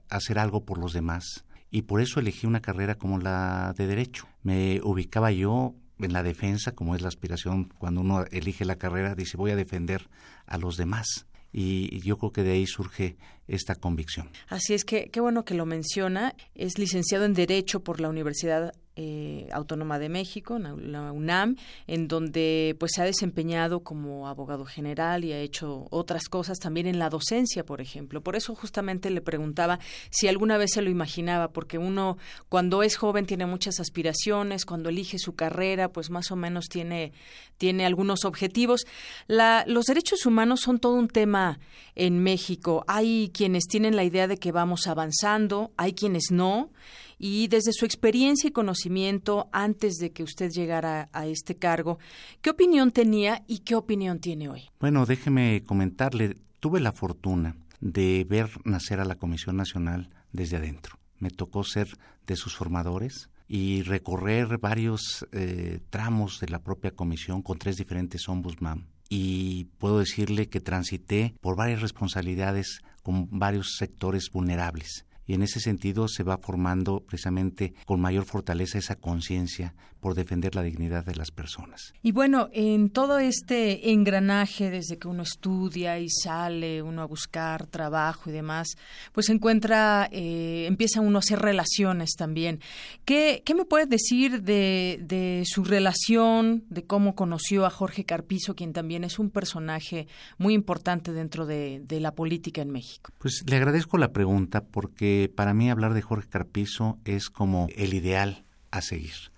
hacer 0.10 0.40
algo 0.40 0.66
por 0.66 0.80
los 0.80 0.94
demás 0.94 1.46
y 1.70 1.84
por 1.84 2.02
eso 2.02 2.20
elegí 2.20 2.48
una 2.48 2.62
carrera 2.62 2.96
como 2.96 3.20
la 3.20 3.74
de 3.78 3.86
derecho. 3.86 4.28
Me 4.42 4.82
ubicaba 4.84 5.32
yo 5.32 5.76
en 6.00 6.14
la 6.14 6.24
defensa, 6.24 6.72
como 6.72 6.96
es 6.96 7.02
la 7.02 7.10
aspiración 7.10 7.66
cuando 7.78 8.02
uno 8.02 8.26
elige 8.32 8.66
la 8.66 8.78
carrera, 8.78 9.14
dice 9.14 9.38
voy 9.38 9.52
a 9.52 9.56
defender 9.56 10.10
a 10.48 10.58
los 10.58 10.78
demás 10.78 11.28
y 11.54 12.02
yo 12.02 12.18
creo 12.18 12.32
que 12.32 12.44
de 12.44 12.52
ahí 12.52 12.66
surge 12.66 13.18
esta 13.48 13.76
convicción. 13.76 14.30
Así 14.48 14.74
es 14.74 14.86
que 14.86 15.10
qué 15.10 15.20
bueno 15.20 15.46
que 15.46 15.54
lo 15.54 15.66
menciona. 15.66 16.36
Es 16.56 16.78
licenciado 16.78 17.26
en 17.26 17.34
Derecho 17.34 17.82
por 17.82 18.00
la 18.00 18.10
Universidad 18.10 18.74
eh, 18.96 19.50
Autónoma 19.52 19.98
de 19.98 20.08
México, 20.08 20.60
la 20.60 21.12
UNAM, 21.12 21.56
en 21.88 22.08
donde 22.08 22.76
pues 22.80 22.92
se 22.94 23.02
ha 23.02 23.06
desempeñado 23.06 23.80
como 23.80 24.28
abogado 24.28 24.66
general 24.66 25.26
y 25.26 25.34
ha 25.34 25.40
hecho 25.40 25.88
otras 25.90 26.30
cosas 26.30 26.60
también 26.60 26.86
en 26.86 27.00
la 27.00 27.10
docencia, 27.10 27.66
por 27.66 27.82
ejemplo. 27.82 28.22
Por 28.22 28.36
eso 28.36 28.54
justamente 28.54 29.10
le 29.10 29.22
preguntaba 29.22 29.80
si 30.12 30.28
alguna 30.28 30.58
vez 30.58 30.74
se 30.74 30.84
lo 30.84 30.92
imaginaba, 30.92 31.52
porque 31.52 31.80
uno 31.80 32.20
cuando 32.50 32.84
es 32.84 32.96
joven 32.96 33.26
tiene 33.26 33.48
muchas 33.48 33.80
aspiraciones, 33.80 34.64
cuando 34.64 34.90
elige 34.90 35.18
su 35.18 35.34
carrera, 35.34 35.92
pues 35.92 36.12
más 36.12 36.30
o 36.30 36.36
menos 36.36 36.66
tiene 36.70 37.14
tiene 37.58 37.86
algunos 37.86 38.26
objetivos. 38.26 38.82
La, 39.26 39.64
los 39.68 39.86
derechos 39.86 40.26
humanos 40.26 40.62
son 40.62 40.80
todo 40.80 40.94
un 40.94 41.08
tema 41.08 41.60
en 41.96 42.22
México. 42.22 42.84
Hay 42.88 43.30
quienes 43.34 43.66
tienen 43.66 43.98
la 43.98 44.06
idea 44.06 44.28
de 44.28 44.38
que 44.38 44.54
vamos 44.54 44.88
avanzando, 44.88 45.74
hay 45.76 45.94
quienes 45.94 46.32
no 46.32 46.72
y 47.20 47.48
desde 47.48 47.74
su 47.74 47.86
experiencia 47.86 48.48
y 48.48 48.52
conocimiento 48.52 49.50
antes 49.52 49.96
de 49.96 50.12
que 50.12 50.24
usted 50.24 50.52
llegara 50.52 51.10
a 51.12 51.26
este 51.26 51.56
cargo, 51.56 52.00
¿qué 52.42 52.50
opinión 52.50 52.92
tenía 52.92 53.44
y 53.48 53.60
qué 53.60 53.76
opinión 53.76 54.20
tiene 54.20 54.50
hoy? 54.50 54.70
Bueno, 54.80 55.06
déjeme 55.06 55.64
comentarle, 55.66 56.38
tuve 56.60 56.80
la 56.80 56.92
fortuna 56.92 57.56
de 57.82 58.26
ver 58.30 58.50
nacer 58.64 59.00
a 59.00 59.06
la 59.06 59.16
Comisión 59.16 59.58
Nacional 59.58 60.10
desde 60.32 60.58
adentro. 60.58 60.98
Me 61.20 61.30
tocó 61.30 61.64
ser 61.64 61.98
de 62.26 62.36
sus 62.36 62.56
formadores 62.56 63.30
y 63.48 63.84
recorrer 63.84 64.58
varios 64.58 65.28
eh, 65.32 65.80
tramos 65.90 66.40
de 66.40 66.50
la 66.50 66.60
propia 66.60 66.92
comisión 66.92 67.42
con 67.42 67.58
tres 67.58 67.78
diferentes 67.78 68.28
ombudsman. 68.28 68.88
Y 69.10 69.66
puedo 69.78 70.00
decirle 70.00 70.50
que 70.50 70.60
transité 70.60 71.36
por 71.40 71.56
varias 71.56 71.82
responsabilidades 71.82 72.82
con 73.04 73.28
varios 73.30 73.78
sectores 73.78 74.32
vulnerables. 74.32 75.06
Y 75.26 75.34
en 75.36 75.44
ese 75.44 75.60
sentido 75.60 76.08
se 76.08 76.24
va 76.24 76.38
formando 76.38 77.06
precisamente 77.06 77.74
con 77.86 78.02
mayor 78.02 78.26
fortaleza 78.26 78.78
esa 78.78 78.96
conciencia 78.96 79.74
por 80.04 80.16
defender 80.16 80.54
la 80.54 80.64
dignidad 80.64 81.06
de 81.06 81.16
las 81.16 81.32
personas. 81.32 81.94
Y 82.04 82.12
bueno, 82.12 82.50
en 82.52 82.90
todo 82.90 83.20
este 83.20 83.92
engranaje, 83.92 84.70
desde 84.70 85.00
que 85.00 85.08
uno 85.08 85.24
estudia 85.24 85.98
y 85.98 86.10
sale 86.10 86.82
uno 86.82 87.04
a 87.04 87.06
buscar 87.06 87.68
trabajo 87.68 88.30
y 88.30 88.34
demás, 88.34 88.76
pues 89.14 89.30
encuentra, 89.30 90.10
eh, 90.12 90.66
empieza 90.68 91.00
uno 91.00 91.20
a 91.20 91.22
hacer 91.22 91.40
relaciones 91.40 92.16
también. 92.18 92.60
¿Qué, 93.06 93.44
qué 93.46 93.56
me 93.56 93.64
puedes 93.64 93.88
decir 93.88 94.42
de, 94.42 95.00
de 95.02 95.44
su 95.46 95.64
relación, 95.64 96.66
de 96.70 96.84
cómo 96.84 97.16
conoció 97.16 97.66
a 97.66 97.70
Jorge 97.70 98.04
Carpizo, 98.04 98.58
quien 98.58 98.74
también 98.74 99.06
es 99.06 99.20
un 99.20 99.30
personaje 99.30 100.08
muy 100.38 100.54
importante 100.54 101.14
dentro 101.14 101.46
de, 101.46 101.82
de 101.88 102.02
la 102.02 102.14
política 102.14 102.62
en 102.62 102.72
México? 102.72 103.14
Pues 103.20 103.46
le 103.48 103.56
agradezco 103.56 103.98
la 103.98 104.12
pregunta 104.12 104.66
porque 104.66 105.32
para 105.34 105.54
mí 105.54 105.70
hablar 105.70 105.94
de 105.94 106.02
Jorge 106.02 106.28
Carpizo 106.28 107.00
es 107.06 107.30
como 107.30 107.70
el 107.78 107.94
ideal 107.94 108.44
a 108.70 108.82
seguir. 108.82 109.33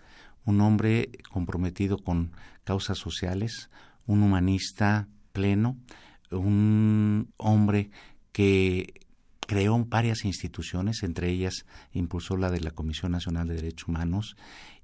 Un 0.45 0.61
hombre 0.61 1.09
comprometido 1.31 1.97
con 1.97 2.31
causas 2.63 2.97
sociales, 2.97 3.69
un 4.05 4.23
humanista 4.23 5.07
pleno, 5.33 5.77
un 6.31 7.31
hombre 7.37 7.89
que 8.31 8.93
creó 9.45 9.83
varias 9.85 10.25
instituciones, 10.25 11.03
entre 11.03 11.29
ellas 11.29 11.65
impulsó 11.93 12.37
la 12.37 12.49
de 12.51 12.61
la 12.61 12.71
Comisión 12.71 13.11
Nacional 13.11 13.47
de 13.47 13.55
Derechos 13.55 13.87
Humanos 13.87 14.35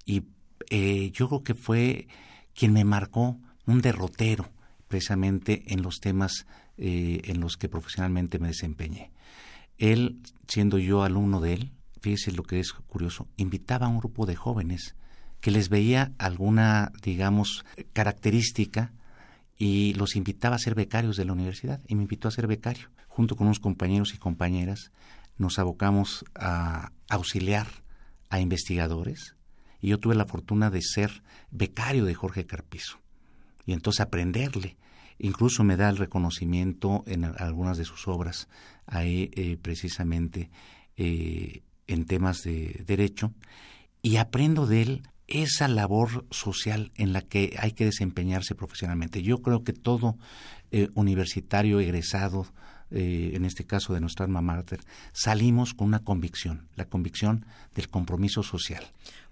y 0.06 0.24
eh, 0.70 1.12
yo 1.12 1.28
creo 1.28 1.44
que 1.44 1.56
fue 1.56 2.08
quien 2.54 2.74
me 2.74 2.84
marcó 2.84 3.40
un 3.66 3.82
derrotero 3.82 4.50
precisamente 4.88 5.64
en 5.68 5.82
los 5.82 6.00
temas 6.00 6.46
eh, 6.78 7.22
en 7.26 7.40
los 7.40 7.58
que 7.58 7.70
profesionalmente 7.70 8.40
me 8.40 8.50
desempeñé. 8.50 9.12
Él, 9.78 10.22
siendo 10.48 10.78
yo 10.78 11.04
alumno 11.04 11.40
de 11.42 11.54
él, 11.54 11.72
fíjese 12.02 12.32
lo 12.32 12.44
que 12.44 12.60
es 12.60 12.74
curioso, 12.74 13.28
invitaba 13.38 13.88
a 13.88 13.90
un 13.90 14.00
grupo 14.00 14.26
de 14.26 14.36
jóvenes 14.36 14.96
que 15.42 15.52
les 15.52 15.70
veía 15.70 16.12
alguna, 16.18 16.92
digamos, 17.02 17.66
característica 17.94 18.94
y 19.58 19.94
los 19.96 20.16
invitaba 20.16 20.56
a 20.56 20.60
ser 20.60 20.76
becarios 20.76 21.18
de 21.18 21.26
la 21.26 21.34
universidad 21.34 21.82
y 21.88 21.96
me 21.96 22.04
invitó 22.04 22.28
a 22.28 22.32
ser 22.32 22.48
becario. 22.48 22.90
Junto 23.08 23.36
con 23.36 23.48
unos 23.48 23.60
compañeros 23.60 24.14
y 24.14 24.18
compañeras 24.18 24.92
nos 25.38 25.60
abocamos 25.60 26.24
a 26.36 26.92
auxiliar 27.10 27.68
a 28.30 28.40
investigadores 28.40 29.36
y 29.82 29.90
yo 29.90 30.00
tuve 30.00 30.16
la 30.16 30.26
fortuna 30.26 30.70
de 30.70 30.82
ser 30.82 31.24
becario 31.50 32.06
de 32.06 32.14
Jorge 32.14 32.46
Carpizo 32.46 33.00
y 33.66 33.74
entonces 33.74 34.02
aprenderle 34.02 34.78
incluso 35.22 35.64
me 35.64 35.78
da 35.78 35.90
el 35.90 35.98
reconocimiento 35.98 37.04
en 37.06 37.26
algunas 37.26 37.78
de 37.78 37.86
sus 37.86 38.08
obras, 38.08 38.48
ahí 38.88 39.30
eh, 39.34 39.58
precisamente 39.62 40.50
eh, 40.98 41.62
en 41.88 42.06
temas 42.06 42.42
de 42.42 42.84
derecho, 42.88 43.32
y 44.02 44.18
aprendo 44.18 44.66
de 44.66 44.82
él 44.82 45.04
esa 45.34 45.68
labor 45.68 46.26
social 46.32 46.92
en 46.96 47.14
la 47.14 47.22
que 47.22 47.56
hay 47.60 47.72
que 47.72 47.86
desempeñarse 47.86 48.56
profesionalmente. 48.56 49.24
Yo 49.24 49.40
creo 49.40 49.64
que 49.64 49.74
todo 49.74 50.18
eh, 50.72 50.90
universitario 50.94 51.80
egresado, 51.80 52.48
en 52.94 53.46
este 53.46 53.64
caso 53.64 53.94
de 53.94 54.02
nuestra 54.02 54.26
alma 54.26 54.42
mater, 54.42 54.82
salimos 55.14 55.74
con 55.74 55.88
una 55.88 56.00
convicción, 56.00 56.68
la 56.76 56.84
convicción 56.84 57.46
del 57.74 57.88
compromiso 57.88 58.44
social 58.44 58.84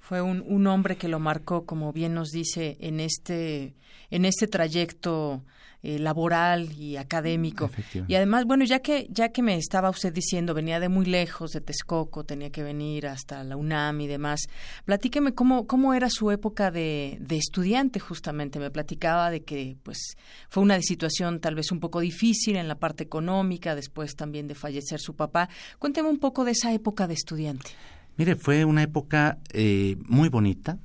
fue 0.09 0.23
un, 0.23 0.43
un, 0.47 0.65
hombre 0.65 0.97
que 0.97 1.07
lo 1.07 1.19
marcó, 1.19 1.67
como 1.67 1.93
bien 1.93 2.15
nos 2.15 2.29
dice, 2.29 2.77
en 2.79 2.99
este, 2.99 3.75
en 4.09 4.25
este 4.25 4.47
trayecto 4.47 5.43
eh, 5.81 6.00
laboral 6.00 6.71
y 6.74 6.98
académico. 6.98 7.69
Y 8.07 8.15
además, 8.15 8.45
bueno, 8.45 8.65
ya 8.65 8.79
que, 8.79 9.07
ya 9.09 9.29
que 9.29 9.41
me 9.41 9.55
estaba 9.55 9.89
usted 9.89 10.13
diciendo, 10.13 10.53
venía 10.53 10.79
de 10.79 10.89
muy 10.89 11.05
lejos, 11.05 11.51
de 11.51 11.62
Texcoco, 11.62 12.24
tenía 12.24 12.50
que 12.50 12.63
venir 12.63 13.07
hasta 13.07 13.43
la 13.43 13.55
UNAM 13.55 14.01
y 14.01 14.07
demás, 14.07 14.41
platíqueme 14.86 15.33
cómo, 15.33 15.67
cómo 15.67 15.93
era 15.93 16.09
su 16.09 16.31
época 16.31 16.71
de, 16.71 17.17
de 17.21 17.38
estudiante, 17.38 18.00
justamente. 18.00 18.59
Me 18.59 18.71
platicaba 18.71 19.31
de 19.31 19.43
que, 19.43 19.77
pues, 19.83 20.17
fue 20.50 20.63
una 20.63 20.81
situación 20.81 21.39
tal 21.39 21.55
vez 21.55 21.71
un 21.71 21.79
poco 21.79 22.00
difícil 22.00 22.55
en 22.55 22.67
la 22.67 22.75
parte 22.75 23.03
económica, 23.03 23.75
después 23.75 24.15
también 24.15 24.48
de 24.48 24.55
fallecer 24.55 25.00
su 25.00 25.15
papá. 25.15 25.50
Cuénteme 25.79 26.09
un 26.09 26.19
poco 26.19 26.43
de 26.43 26.51
esa 26.51 26.74
época 26.74 27.07
de 27.07 27.13
estudiante. 27.13 27.71
Mire, 28.17 28.36
fue 28.36 28.65
una 28.65 28.83
época 28.83 29.38
eh, 29.53 29.95
muy 30.07 30.27
bonita 30.27 30.77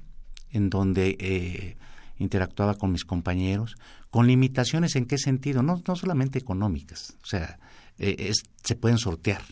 en 0.51 0.71
donde 0.71 1.17
eh, 1.19 1.77
interactuaba 2.17 2.75
con 2.77 2.93
mis 2.93 3.05
compañeros, 3.05 3.75
con 4.15 4.29
limitaciones 4.29 4.95
en 4.95 5.07
qué 5.07 5.19
sentido, 5.19 5.65
no, 5.65 5.83
no 5.85 5.97
solamente 5.97 6.39
económicas, 6.39 7.17
o 7.25 7.27
sea, 7.27 7.59
eh, 7.99 8.31
se 8.63 8.77
pueden 8.77 8.97
sortear, 8.97 9.43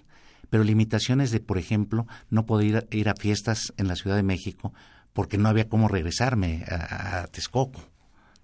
pero 0.50 0.62
limitaciones 0.62 1.32
de, 1.32 1.40
por 1.40 1.58
ejemplo, 1.58 2.06
no 2.30 2.46
poder 2.46 2.86
ir 2.92 3.08
a, 3.08 3.14
fiestas 3.18 3.72
en 3.76 3.88
la 3.88 3.96
Ciudad 3.96 4.14
de 4.14 4.22
México 4.22 4.72
porque 5.14 5.36
no 5.36 5.48
había 5.48 5.68
cómo 5.68 5.88
regresarme 5.88 6.64
a, 6.68 7.26
Texcoco, 7.26 7.80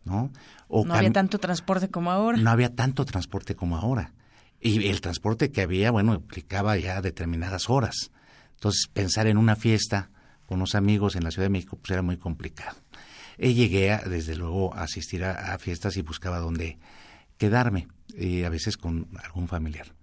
¿no? 0.04 0.32
O 0.66 0.84
no 0.84 0.94
había 0.94 1.12
tanto 1.12 1.38
transporte 1.38 1.88
como 1.88 2.10
ahora. 2.10 2.36
No 2.36 2.50
había 2.50 2.74
tanto 2.74 3.04
transporte 3.04 3.54
como 3.54 3.76
ahora. 3.76 4.12
Y 4.60 4.88
el 4.88 5.00
transporte 5.00 5.52
que 5.52 5.62
había, 5.62 5.92
bueno, 5.92 6.14
implicaba 6.14 6.76
ya 6.78 7.00
determinadas 7.00 7.70
horas. 7.70 8.10
Entonces, 8.54 8.88
pensar 8.92 9.28
en 9.28 9.38
una 9.38 9.54
fiesta 9.54 10.10
con 10.46 10.56
unos 10.56 10.74
amigos 10.74 11.14
en 11.14 11.22
la 11.22 11.30
Ciudad 11.30 11.44
de 11.44 11.50
México 11.50 11.76
pues 11.76 11.92
era 11.92 12.02
muy 12.02 12.16
complicado. 12.16 12.76
Y 13.38 13.54
llegué, 13.54 13.92
a, 13.92 13.98
desde 13.98 14.36
luego, 14.36 14.74
a 14.74 14.82
asistir 14.82 15.24
a, 15.24 15.56
fiestas 15.58 15.96
y 15.96 16.02
buscaba 16.02 16.38
dónde 16.38 16.78
quedarme, 17.36 17.88
y 18.08 18.42
a 18.42 18.50
veces 18.50 18.76
con 18.76 19.08
algún 19.22 19.48
familiar. 19.48 19.94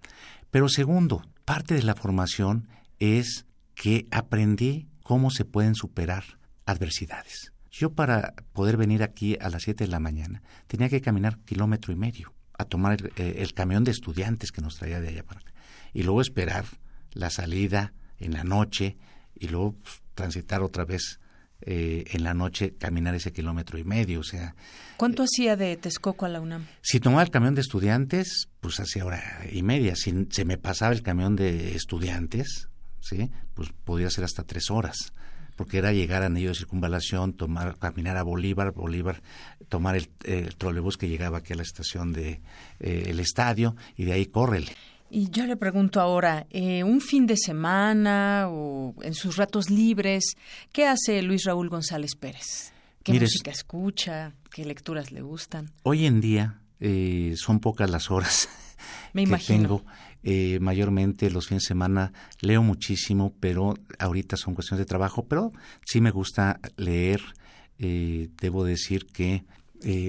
Pero 0.50 0.68
segundo, 0.68 1.22
parte 1.44 1.74
de 1.74 1.82
la 1.82 1.94
formación 1.94 2.68
es 2.98 3.46
que 3.74 4.06
aprendí 4.10 4.88
cómo 5.02 5.30
se 5.30 5.44
pueden 5.44 5.74
superar 5.74 6.24
adversidades. 6.64 7.52
Yo 7.70 7.92
para 7.92 8.34
poder 8.52 8.78
venir 8.78 9.02
aquí 9.02 9.36
a 9.38 9.50
las 9.50 9.64
7 9.64 9.84
de 9.84 9.90
la 9.90 10.00
mañana 10.00 10.42
tenía 10.66 10.88
que 10.88 11.02
caminar 11.02 11.38
kilómetro 11.44 11.92
y 11.92 11.96
medio 11.96 12.32
a 12.56 12.64
tomar 12.64 12.98
el, 12.98 13.12
eh, 13.16 13.36
el 13.42 13.52
camión 13.52 13.84
de 13.84 13.90
estudiantes 13.90 14.50
que 14.50 14.62
nos 14.62 14.76
traía 14.76 14.98
de 14.98 15.08
allá 15.08 15.24
para 15.24 15.40
acá 15.40 15.52
y 15.92 16.02
luego 16.02 16.22
esperar 16.22 16.64
la 17.12 17.28
salida 17.28 17.92
en 18.18 18.32
la 18.32 18.44
noche 18.44 18.96
y 19.34 19.48
luego 19.48 19.72
pues, 19.82 20.02
transitar 20.14 20.62
otra 20.62 20.84
vez 20.84 21.20
eh, 21.62 22.04
en 22.12 22.24
la 22.24 22.34
noche, 22.34 22.74
caminar 22.76 23.14
ese 23.14 23.32
kilómetro 23.32 23.78
y 23.78 23.84
medio, 23.84 24.20
o 24.20 24.24
sea... 24.24 24.54
¿Cuánto 24.96 25.24
hacía 25.24 25.56
de 25.56 25.76
Texcoco 25.76 26.26
a 26.26 26.28
la 26.28 26.40
UNAM? 26.40 26.66
Si 26.82 27.00
tomaba 27.00 27.22
el 27.22 27.30
camión 27.30 27.54
de 27.54 27.60
estudiantes, 27.60 28.48
pues 28.60 28.80
hacía 28.80 29.04
hora 29.04 29.22
y 29.50 29.62
media. 29.62 29.94
Si 29.96 30.26
se 30.30 30.44
me 30.44 30.58
pasaba 30.58 30.92
el 30.92 31.02
camión 31.02 31.36
de 31.36 31.74
estudiantes, 31.74 32.68
¿sí? 33.00 33.30
Pues 33.54 33.70
podía 33.84 34.10
ser 34.10 34.24
hasta 34.24 34.44
tres 34.44 34.70
horas 34.70 35.12
porque 35.56 35.78
era 35.78 35.92
llegar 35.92 36.22
a 36.22 36.26
Anillo 36.26 36.50
de 36.50 36.54
Circunvalación, 36.54 37.32
tomar, 37.32 37.78
caminar 37.78 38.16
a 38.18 38.22
Bolívar, 38.22 38.72
Bolívar, 38.72 39.22
tomar 39.68 39.96
el, 39.96 40.54
trolebús 40.56 40.98
que 40.98 41.08
llegaba 41.08 41.38
aquí 41.38 41.54
a 41.54 41.56
la 41.56 41.62
estación 41.62 42.12
de 42.12 42.42
eh, 42.78 43.04
el 43.06 43.18
estadio 43.20 43.74
y 43.96 44.04
de 44.04 44.12
ahí 44.12 44.26
córrele. 44.26 44.72
Y 45.08 45.30
yo 45.30 45.46
le 45.46 45.56
pregunto 45.56 46.00
ahora, 46.00 46.46
eh, 46.50 46.82
un 46.82 47.00
fin 47.00 47.26
de 47.26 47.36
semana 47.36 48.46
o 48.48 48.94
en 49.02 49.14
sus 49.14 49.36
ratos 49.36 49.70
libres, 49.70 50.36
¿qué 50.72 50.86
hace 50.86 51.22
Luis 51.22 51.44
Raúl 51.44 51.68
González 51.68 52.16
Pérez? 52.16 52.72
¿Qué 53.04 53.12
música 53.12 53.52
escucha? 53.52 54.34
¿Qué 54.50 54.64
lecturas 54.64 55.12
le 55.12 55.22
gustan? 55.22 55.70
Hoy 55.84 56.06
en 56.06 56.20
día 56.20 56.60
eh, 56.80 57.34
son 57.36 57.60
pocas 57.60 57.88
las 57.88 58.10
horas 58.10 58.48
Me 59.12 59.22
que 59.22 59.28
imagino. 59.28 59.62
tengo. 59.62 59.84
Eh, 60.24 60.58
mayormente 60.60 61.30
los 61.30 61.46
fines 61.46 61.62
de 61.62 61.68
semana 61.68 62.12
leo 62.40 62.64
muchísimo, 62.64 63.32
pero 63.38 63.74
ahorita 64.00 64.36
son 64.36 64.54
cuestiones 64.54 64.80
de 64.80 64.88
trabajo, 64.88 65.26
pero 65.26 65.52
sí 65.84 66.00
me 66.00 66.10
gusta 66.10 66.58
leer. 66.76 67.22
debo 67.78 68.64
decir 68.64 69.06
que 69.06 69.44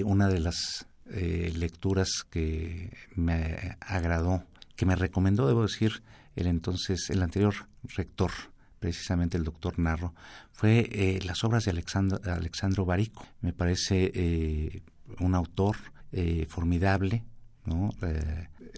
una 0.04 0.26
de 0.28 0.40
las 0.40 0.86
lecturas 1.06 2.24
que 2.28 2.90
me 3.14 3.76
agradó 3.80 4.42
que 4.78 4.86
me 4.86 4.94
recomendó, 4.94 5.48
debo 5.48 5.62
decir, 5.62 6.04
el 6.36 6.46
entonces, 6.46 7.10
el 7.10 7.20
anterior 7.20 7.52
rector, 7.96 8.30
precisamente 8.78 9.36
el 9.36 9.42
doctor 9.42 9.76
Narro, 9.76 10.14
fue 10.52 10.88
eh, 10.92 11.18
las 11.26 11.42
obras 11.42 11.64
de 11.64 11.72
Alexandro, 11.72 12.20
Alexandro 12.32 12.84
Barico. 12.84 13.26
Me 13.40 13.52
parece 13.52 14.12
eh, 14.14 14.82
un 15.18 15.34
autor 15.34 15.76
eh, 16.12 16.46
formidable, 16.48 17.24
¿no? 17.64 17.90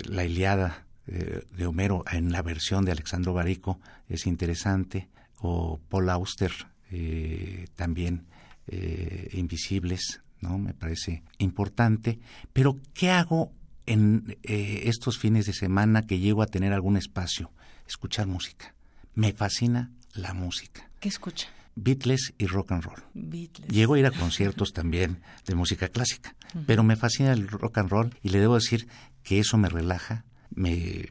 la 0.08 0.24
Iliada 0.24 0.86
de 1.06 1.66
Homero 1.66 2.04
en 2.10 2.32
la 2.32 2.40
versión 2.40 2.84
de 2.84 2.92
Alexandro 2.92 3.34
Barico 3.34 3.78
es 4.08 4.26
interesante, 4.26 5.08
o 5.40 5.78
Paul 5.88 6.08
Auster 6.08 6.52
también, 7.76 8.26
Invisibles, 9.32 10.22
¿no? 10.40 10.58
Me 10.58 10.72
parece 10.72 11.22
importante. 11.38 12.20
Pero, 12.52 12.76
¿qué 12.94 13.10
hago 13.10 13.52
en 13.90 14.38
eh, 14.44 14.82
estos 14.84 15.18
fines 15.18 15.46
de 15.46 15.52
semana 15.52 16.02
que 16.02 16.20
llego 16.20 16.42
a 16.42 16.46
tener 16.46 16.72
algún 16.72 16.96
espacio, 16.96 17.50
escuchar 17.88 18.28
música. 18.28 18.72
Me 19.14 19.32
fascina 19.32 19.90
la 20.14 20.32
música. 20.32 20.88
¿Qué 21.00 21.08
escucha? 21.08 21.48
Beatles 21.74 22.32
y 22.38 22.46
rock 22.46 22.70
and 22.70 22.84
roll. 22.84 23.02
Llego 23.68 23.94
a 23.94 23.98
ir 23.98 24.06
a 24.06 24.10
conciertos 24.16 24.72
también 24.72 25.22
de 25.44 25.56
música 25.56 25.88
clásica, 25.88 26.36
pero 26.66 26.84
me 26.84 26.94
fascina 26.94 27.32
el 27.32 27.48
rock 27.48 27.78
and 27.78 27.90
roll 27.90 28.14
y 28.22 28.28
le 28.28 28.38
debo 28.38 28.54
decir 28.54 28.86
que 29.24 29.40
eso 29.40 29.58
me 29.58 29.68
relaja, 29.68 30.24
me 30.54 31.10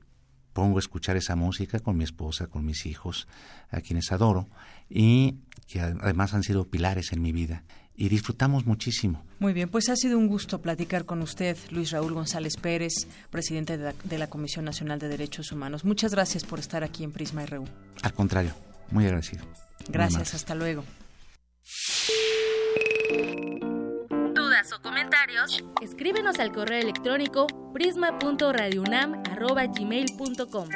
pongo 0.54 0.78
a 0.78 0.80
escuchar 0.80 1.18
esa 1.18 1.36
música 1.36 1.80
con 1.82 1.98
mi 1.98 2.06
esposa, 2.06 2.48
con 2.48 2.66
mis 2.66 2.86
hijos, 2.86 3.28
a 3.72 3.82
quienes 3.82 4.10
adoro, 4.14 4.48
y 4.90 5.36
que 5.68 5.82
además 5.82 6.34
han 6.34 6.44
sido 6.44 6.70
pilares 6.70 7.12
en 7.12 7.22
mi 7.22 7.34
vida 7.34 7.66
y 7.96 8.10
disfrutamos 8.10 8.66
muchísimo. 8.66 9.24
Muy 9.40 9.54
bien, 9.54 9.70
pues 9.70 9.90
ha 9.90 9.96
sido 9.96 10.18
un 10.18 10.28
gusto 10.28 10.62
platicar 10.62 11.06
con 11.06 11.22
usted, 11.22 11.58
Luis 11.72 11.92
Raúl 11.92 12.14
González 12.14 12.58
Pérez, 12.58 13.08
presidente 13.30 13.78
de 13.78 14.18
la, 14.18 14.28
Comisión 14.28 14.66
Nacional 14.66 15.00
de 15.00 15.08
Derechos 15.08 15.52
Humanos. 15.52 15.86
Muchas 15.86 16.14
gracias 16.14 16.44
por 16.44 16.60
estar 16.60 16.84
aquí 16.84 17.04
en 17.04 17.12
Prisma 17.12 17.46
RU. 17.46 17.66
Al 18.02 18.14
contrario, 18.14 18.54
muy 18.92 19.06
agradecido. 19.06 19.46
Gracias, 19.88 20.34
hasta 20.34 20.56
luego. 20.56 20.84
¿Dudas 24.34 24.74
o 24.74 24.82
comentarios? 24.82 25.64
Escríbenos 25.82 26.40
al 26.40 26.52
correo 26.52 26.82
electrónico 26.82 27.48
prisma.radiounam@gmail.com. 27.74 30.70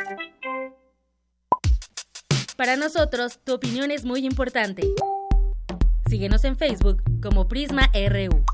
Para 2.56 2.76
nosotros, 2.76 3.40
tu 3.44 3.54
opinión 3.54 3.90
es 3.92 4.06
muy 4.06 4.26
importante. 4.26 4.84
Síguenos 6.14 6.44
en 6.44 6.56
Facebook 6.56 7.02
como 7.24 7.48
Prisma 7.48 7.90
RU. 7.92 8.46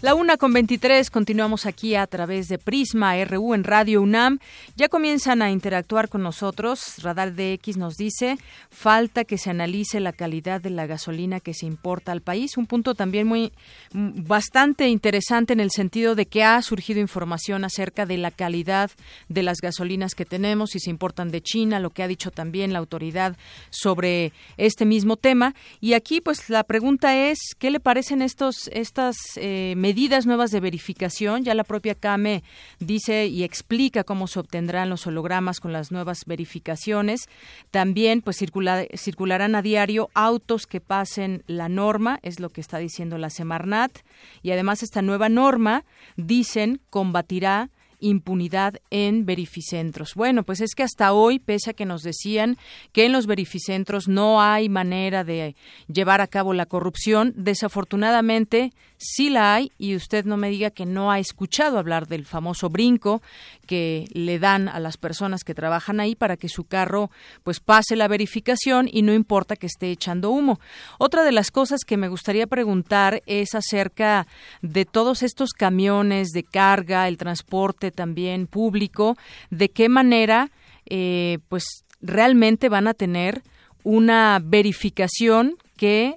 La 0.00 0.14
una 0.14 0.36
con 0.36 0.52
23, 0.52 1.10
continuamos 1.10 1.66
aquí 1.66 1.96
a 1.96 2.06
través 2.06 2.46
de 2.46 2.58
Prisma 2.58 3.16
RU 3.24 3.52
en 3.54 3.64
Radio 3.64 4.00
UNAM. 4.00 4.38
Ya 4.76 4.88
comienzan 4.88 5.42
a 5.42 5.50
interactuar 5.50 6.08
con 6.08 6.22
nosotros. 6.22 7.02
Radar 7.02 7.34
DX 7.34 7.76
nos 7.78 7.96
dice, 7.96 8.38
falta 8.70 9.24
que 9.24 9.38
se 9.38 9.50
analice 9.50 9.98
la 9.98 10.12
calidad 10.12 10.60
de 10.60 10.70
la 10.70 10.86
gasolina 10.86 11.40
que 11.40 11.52
se 11.52 11.66
importa 11.66 12.12
al 12.12 12.20
país. 12.20 12.56
Un 12.56 12.68
punto 12.68 12.94
también 12.94 13.26
muy 13.26 13.52
bastante 13.92 14.86
interesante 14.86 15.52
en 15.52 15.58
el 15.58 15.72
sentido 15.72 16.14
de 16.14 16.26
que 16.26 16.44
ha 16.44 16.62
surgido 16.62 17.00
información 17.00 17.64
acerca 17.64 18.06
de 18.06 18.18
la 18.18 18.30
calidad 18.30 18.92
de 19.28 19.42
las 19.42 19.58
gasolinas 19.60 20.14
que 20.14 20.24
tenemos, 20.24 20.70
si 20.70 20.78
se 20.78 20.90
importan 20.90 21.32
de 21.32 21.40
China, 21.40 21.80
lo 21.80 21.90
que 21.90 22.04
ha 22.04 22.08
dicho 22.08 22.30
también 22.30 22.72
la 22.72 22.78
autoridad 22.78 23.36
sobre 23.70 24.32
este 24.58 24.84
mismo 24.84 25.16
tema. 25.16 25.56
Y 25.80 25.94
aquí, 25.94 26.20
pues, 26.20 26.48
la 26.48 26.62
pregunta 26.62 27.16
es, 27.16 27.40
¿qué 27.58 27.72
le 27.72 27.80
parecen 27.80 28.22
estos, 28.22 28.70
estas 28.72 29.16
eh, 29.34 29.74
medidas 29.88 30.26
nuevas 30.26 30.50
de 30.50 30.60
verificación. 30.60 31.44
Ya 31.44 31.54
la 31.54 31.64
propia 31.64 31.94
CAME 31.94 32.42
dice 32.78 33.26
y 33.26 33.42
explica 33.42 34.04
cómo 34.04 34.26
se 34.26 34.38
obtendrán 34.38 34.90
los 34.90 35.06
hologramas 35.06 35.60
con 35.60 35.72
las 35.72 35.90
nuevas 35.90 36.26
verificaciones. 36.26 37.22
También 37.70 38.20
pues 38.20 38.36
circularán 38.36 39.54
a 39.54 39.62
diario 39.62 40.10
autos 40.12 40.66
que 40.66 40.82
pasen 40.82 41.42
la 41.46 41.70
norma, 41.70 42.18
es 42.22 42.38
lo 42.38 42.50
que 42.50 42.60
está 42.60 42.76
diciendo 42.76 43.16
la 43.16 43.30
Semarnat. 43.30 44.00
Y 44.42 44.50
además 44.50 44.82
esta 44.82 45.00
nueva 45.00 45.30
norma, 45.30 45.86
dicen, 46.18 46.82
combatirá 46.90 47.70
impunidad 48.00 48.80
en 48.90 49.26
verificentros. 49.26 50.14
Bueno, 50.14 50.42
pues 50.42 50.60
es 50.60 50.74
que 50.74 50.82
hasta 50.82 51.12
hoy, 51.12 51.38
pese 51.38 51.70
a 51.70 51.74
que 51.74 51.86
nos 51.86 52.02
decían 52.02 52.56
que 52.92 53.06
en 53.06 53.12
los 53.12 53.26
verificentros 53.26 54.08
no 54.08 54.40
hay 54.40 54.68
manera 54.68 55.24
de 55.24 55.56
llevar 55.92 56.20
a 56.20 56.26
cabo 56.26 56.54
la 56.54 56.66
corrupción, 56.66 57.32
desafortunadamente 57.36 58.72
sí 58.98 59.30
la 59.30 59.54
hay 59.54 59.72
y 59.78 59.94
usted 59.94 60.24
no 60.24 60.36
me 60.36 60.50
diga 60.50 60.70
que 60.70 60.86
no 60.86 61.10
ha 61.10 61.18
escuchado 61.18 61.78
hablar 61.78 62.06
del 62.08 62.26
famoso 62.26 62.68
brinco 62.68 63.22
que 63.66 64.06
le 64.12 64.38
dan 64.38 64.68
a 64.68 64.80
las 64.80 64.96
personas 64.96 65.44
que 65.44 65.54
trabajan 65.54 66.00
ahí 66.00 66.14
para 66.14 66.36
que 66.36 66.48
su 66.48 66.64
carro 66.64 67.10
pues 67.44 67.60
pase 67.60 67.96
la 67.96 68.08
verificación 68.08 68.88
y 68.90 69.02
no 69.02 69.12
importa 69.12 69.56
que 69.56 69.66
esté 69.66 69.90
echando 69.90 70.30
humo. 70.30 70.58
Otra 70.98 71.22
de 71.24 71.32
las 71.32 71.50
cosas 71.50 71.80
que 71.86 71.96
me 71.96 72.08
gustaría 72.08 72.46
preguntar 72.46 73.22
es 73.26 73.54
acerca 73.54 74.26
de 74.62 74.84
todos 74.84 75.22
estos 75.22 75.50
camiones 75.50 76.28
de 76.30 76.42
carga, 76.42 77.08
el 77.08 77.18
transporte 77.18 77.87
también 77.90 78.46
público, 78.46 79.16
de 79.50 79.68
qué 79.70 79.88
manera 79.88 80.50
eh, 80.86 81.38
pues 81.48 81.84
realmente 82.00 82.68
van 82.68 82.86
a 82.86 82.94
tener 82.94 83.42
una 83.84 84.40
verificación 84.42 85.56
que 85.76 86.16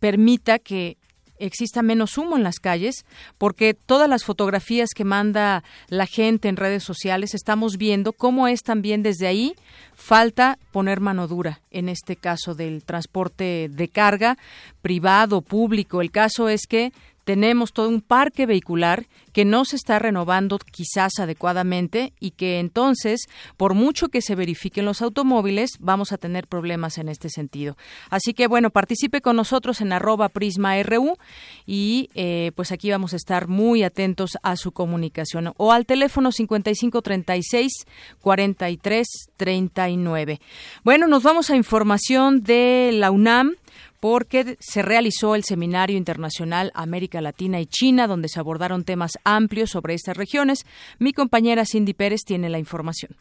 permita 0.00 0.58
que 0.58 0.96
exista 1.38 1.82
menos 1.82 2.18
humo 2.18 2.36
en 2.36 2.42
las 2.42 2.58
calles, 2.58 3.04
porque 3.38 3.74
todas 3.74 4.08
las 4.08 4.24
fotografías 4.24 4.90
que 4.94 5.04
manda 5.04 5.62
la 5.88 6.06
gente 6.06 6.48
en 6.48 6.56
redes 6.56 6.82
sociales 6.82 7.34
estamos 7.34 7.76
viendo 7.76 8.12
cómo 8.12 8.48
es 8.48 8.62
también 8.62 9.02
desde 9.02 9.26
ahí 9.26 9.54
falta 9.94 10.58
poner 10.72 11.00
mano 11.00 11.28
dura 11.28 11.60
en 11.70 11.88
este 11.88 12.16
caso 12.16 12.54
del 12.54 12.84
transporte 12.84 13.68
de 13.70 13.88
carga 13.88 14.36
privado, 14.82 15.40
público. 15.40 16.00
El 16.00 16.10
caso 16.10 16.48
es 16.48 16.66
que 16.66 16.92
tenemos 17.28 17.74
todo 17.74 17.90
un 17.90 18.00
parque 18.00 18.46
vehicular 18.46 19.06
que 19.34 19.44
no 19.44 19.66
se 19.66 19.76
está 19.76 19.98
renovando 19.98 20.58
quizás 20.58 21.18
adecuadamente 21.18 22.14
y 22.18 22.30
que 22.30 22.58
entonces, 22.58 23.26
por 23.58 23.74
mucho 23.74 24.08
que 24.08 24.22
se 24.22 24.34
verifiquen 24.34 24.86
los 24.86 25.02
automóviles, 25.02 25.72
vamos 25.78 26.12
a 26.12 26.16
tener 26.16 26.46
problemas 26.46 26.96
en 26.96 27.10
este 27.10 27.28
sentido. 27.28 27.76
Así 28.08 28.32
que 28.32 28.46
bueno, 28.46 28.70
participe 28.70 29.20
con 29.20 29.36
nosotros 29.36 29.82
en 29.82 29.92
arroba 29.92 30.30
prisma.ru 30.30 31.18
y 31.66 32.08
eh, 32.14 32.52
pues 32.56 32.72
aquí 32.72 32.90
vamos 32.90 33.12
a 33.12 33.16
estar 33.16 33.46
muy 33.46 33.82
atentos 33.82 34.38
a 34.42 34.56
su 34.56 34.72
comunicación 34.72 35.52
o 35.58 35.72
al 35.72 35.84
teléfono 35.84 36.32
5536 36.32 37.84
4339. 38.22 40.40
Bueno, 40.82 41.06
nos 41.08 41.24
vamos 41.24 41.50
a 41.50 41.56
información 41.56 42.40
de 42.40 42.88
la 42.94 43.10
UNAM 43.10 43.56
porque 44.00 44.56
se 44.60 44.82
realizó 44.82 45.34
el 45.34 45.44
Seminario 45.44 45.96
Internacional 45.96 46.72
América 46.74 47.20
Latina 47.20 47.60
y 47.60 47.66
China, 47.66 48.06
donde 48.06 48.28
se 48.28 48.40
abordaron 48.40 48.84
temas 48.84 49.12
amplios 49.24 49.70
sobre 49.70 49.94
estas 49.94 50.16
regiones. 50.16 50.66
Mi 50.98 51.12
compañera 51.12 51.64
Cindy 51.64 51.94
Pérez 51.94 52.20
tiene 52.24 52.48
la 52.48 52.58
información. 52.58 53.16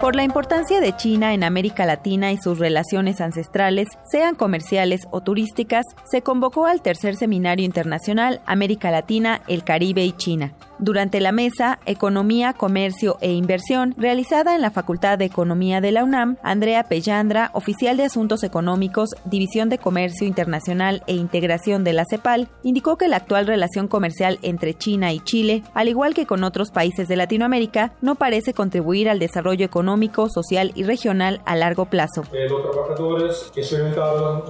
Por 0.00 0.16
la 0.16 0.24
importancia 0.24 0.80
de 0.80 0.96
China 0.96 1.34
en 1.34 1.44
América 1.44 1.84
Latina 1.84 2.32
y 2.32 2.38
sus 2.38 2.58
relaciones 2.58 3.20
ancestrales, 3.20 3.86
sean 4.10 4.34
comerciales 4.34 5.02
o 5.10 5.20
turísticas, 5.20 5.84
se 6.10 6.22
convocó 6.22 6.64
al 6.64 6.80
tercer 6.80 7.16
Seminario 7.16 7.66
Internacional 7.66 8.40
América 8.46 8.90
Latina, 8.90 9.42
el 9.46 9.62
Caribe 9.62 10.06
y 10.06 10.12
China. 10.12 10.54
Durante 10.82 11.20
la 11.20 11.30
mesa 11.30 11.78
Economía, 11.84 12.54
Comercio 12.54 13.18
e 13.20 13.32
Inversión, 13.32 13.94
realizada 13.98 14.54
en 14.54 14.62
la 14.62 14.70
Facultad 14.70 15.18
de 15.18 15.26
Economía 15.26 15.82
de 15.82 15.92
la 15.92 16.04
UNAM, 16.04 16.38
Andrea 16.42 16.84
Pellandra, 16.84 17.50
oficial 17.52 17.98
de 17.98 18.04
Asuntos 18.04 18.42
Económicos, 18.44 19.10
División 19.26 19.68
de 19.68 19.76
Comercio 19.76 20.26
Internacional 20.26 21.02
e 21.06 21.12
Integración 21.12 21.84
de 21.84 21.92
la 21.92 22.06
CEPAL, 22.08 22.48
indicó 22.62 22.96
que 22.96 23.08
la 23.08 23.16
actual 23.16 23.46
relación 23.46 23.88
comercial 23.88 24.38
entre 24.40 24.72
China 24.72 25.12
y 25.12 25.20
Chile, 25.20 25.62
al 25.74 25.88
igual 25.88 26.14
que 26.14 26.24
con 26.24 26.44
otros 26.44 26.70
países 26.70 27.08
de 27.08 27.16
Latinoamérica, 27.16 27.92
no 28.00 28.14
parece 28.14 28.54
contribuir 28.54 29.10
al 29.10 29.18
desarrollo 29.18 29.66
económico, 29.66 30.30
social 30.30 30.72
y 30.74 30.84
regional 30.84 31.42
a 31.44 31.56
largo 31.56 31.90
plazo. 31.90 32.22
Eh, 32.32 32.48
los 32.48 32.70
trabajadores 32.70 33.52
experimentaron 33.54 34.44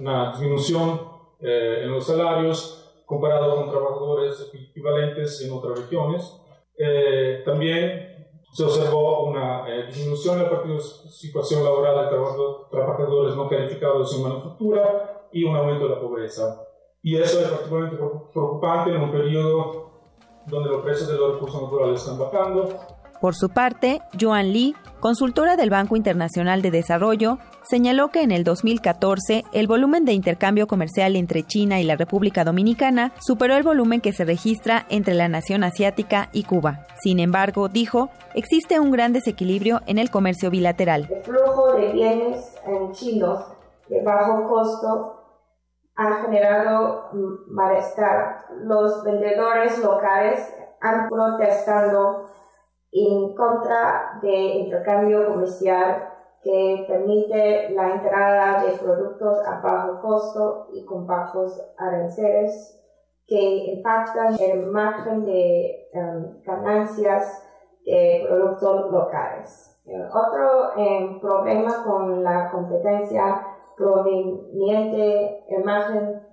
una 0.00 0.32
disminución 0.32 1.00
eh, 1.38 1.82
en 1.84 1.92
los 1.92 2.04
salarios 2.04 2.85
comparado 3.06 3.56
con 3.56 3.70
trabajadores 3.70 4.50
equivalentes 4.52 5.40
en 5.40 5.52
otras 5.52 5.78
regiones. 5.78 6.38
Eh, 6.76 7.42
también 7.44 8.16
se 8.52 8.64
observó 8.64 9.24
una 9.24 9.68
eh, 9.68 9.86
disminución 9.86 10.38
de 10.38 10.44
la 10.44 10.50
participación 10.50 11.64
laboral 11.64 12.04
de 12.04 12.16
trabajadores 12.70 13.36
no 13.36 13.48
calificados 13.48 14.14
en 14.14 14.22
manufactura 14.24 15.28
y 15.32 15.44
un 15.44 15.56
aumento 15.56 15.88
de 15.88 15.94
la 15.94 16.00
pobreza. 16.00 16.62
Y 17.02 17.16
eso 17.16 17.40
es 17.40 17.48
particularmente 17.48 17.96
preocupante 18.32 18.90
en 18.90 19.02
un 19.02 19.12
periodo 19.12 19.86
donde 20.46 20.70
los 20.70 20.82
precios 20.82 21.08
de 21.08 21.16
los 21.16 21.34
recursos 21.34 21.62
naturales 21.62 22.00
están 22.00 22.18
bajando 22.18 22.68
por 23.20 23.34
su 23.34 23.48
parte, 23.48 24.00
Joan 24.20 24.52
Lee, 24.52 24.74
consultora 25.00 25.56
del 25.56 25.70
Banco 25.70 25.96
Internacional 25.96 26.62
de 26.62 26.70
Desarrollo, 26.70 27.38
señaló 27.62 28.08
que 28.08 28.22
en 28.22 28.30
el 28.30 28.44
2014 28.44 29.44
el 29.52 29.66
volumen 29.66 30.04
de 30.04 30.12
intercambio 30.12 30.66
comercial 30.66 31.16
entre 31.16 31.42
China 31.42 31.80
y 31.80 31.84
la 31.84 31.96
República 31.96 32.44
Dominicana 32.44 33.12
superó 33.18 33.56
el 33.56 33.62
volumen 33.62 34.00
que 34.00 34.12
se 34.12 34.24
registra 34.24 34.86
entre 34.88 35.14
la 35.14 35.28
nación 35.28 35.64
asiática 35.64 36.28
y 36.32 36.44
Cuba. 36.44 36.86
Sin 37.00 37.18
embargo, 37.18 37.68
dijo, 37.68 38.10
existe 38.34 38.78
un 38.78 38.90
gran 38.90 39.12
desequilibrio 39.12 39.80
en 39.86 39.98
el 39.98 40.10
comercio 40.10 40.50
bilateral. 40.50 41.08
El 41.10 41.22
flujo 41.22 41.74
de 41.74 41.92
bienes 41.92 42.54
chinos 42.92 43.44
de 43.88 44.02
bajo 44.02 44.48
costo 44.48 45.16
ha 45.96 46.22
generado 46.22 47.10
malestar. 47.48 48.44
Los 48.62 49.02
vendedores 49.02 49.78
locales 49.82 50.40
han 50.80 51.08
protestado 51.08 52.26
en 52.96 53.34
contra 53.34 54.18
de 54.22 54.34
intercambio 54.34 55.26
comercial 55.26 56.08
que 56.42 56.84
permite 56.88 57.70
la 57.70 57.94
entrada 57.94 58.62
de 58.62 58.78
productos 58.78 59.38
a 59.46 59.60
bajo 59.60 60.00
costo 60.00 60.68
y 60.72 60.84
con 60.84 61.06
bajos 61.06 61.60
aranceles 61.76 62.80
que 63.26 63.72
impactan 63.72 64.36
el 64.40 64.66
margen 64.66 65.24
de 65.24 65.88
um, 65.94 66.42
ganancias 66.44 67.42
de 67.84 68.24
productos 68.28 68.92
locales. 68.92 69.72
otro 70.12 70.72
um, 70.76 71.20
problema 71.20 71.84
con 71.84 72.22
la 72.22 72.50
competencia 72.50 73.46
proveniente 73.76 75.44
el 75.48 75.64
margen 75.64 76.25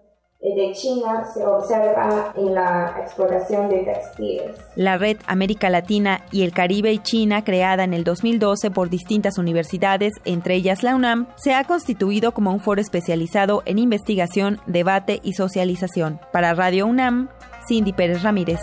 de 0.51 0.73
China 0.73 1.23
se 1.33 1.45
observa 1.45 2.33
en 2.35 2.53
la 2.53 2.95
exploración 3.01 3.69
de 3.69 3.83
textiles. 3.83 4.57
La 4.75 4.97
red 4.97 5.17
América 5.25 5.69
Latina 5.69 6.25
y 6.31 6.43
el 6.43 6.51
Caribe 6.51 6.91
y 6.91 6.99
China, 6.99 7.45
creada 7.45 7.85
en 7.85 7.93
el 7.93 8.03
2012 8.03 8.69
por 8.69 8.89
distintas 8.89 9.37
universidades, 9.37 10.13
entre 10.25 10.55
ellas 10.55 10.83
la 10.83 10.95
UNAM, 10.95 11.27
se 11.37 11.53
ha 11.53 11.63
constituido 11.63 12.33
como 12.33 12.51
un 12.51 12.59
foro 12.59 12.81
especializado 12.81 13.63
en 13.65 13.79
investigación, 13.79 14.59
debate 14.67 15.21
y 15.23 15.33
socialización. 15.33 16.19
Para 16.33 16.53
Radio 16.53 16.87
UNAM, 16.87 17.29
Cindy 17.65 17.93
Pérez 17.93 18.21
Ramírez. 18.21 18.59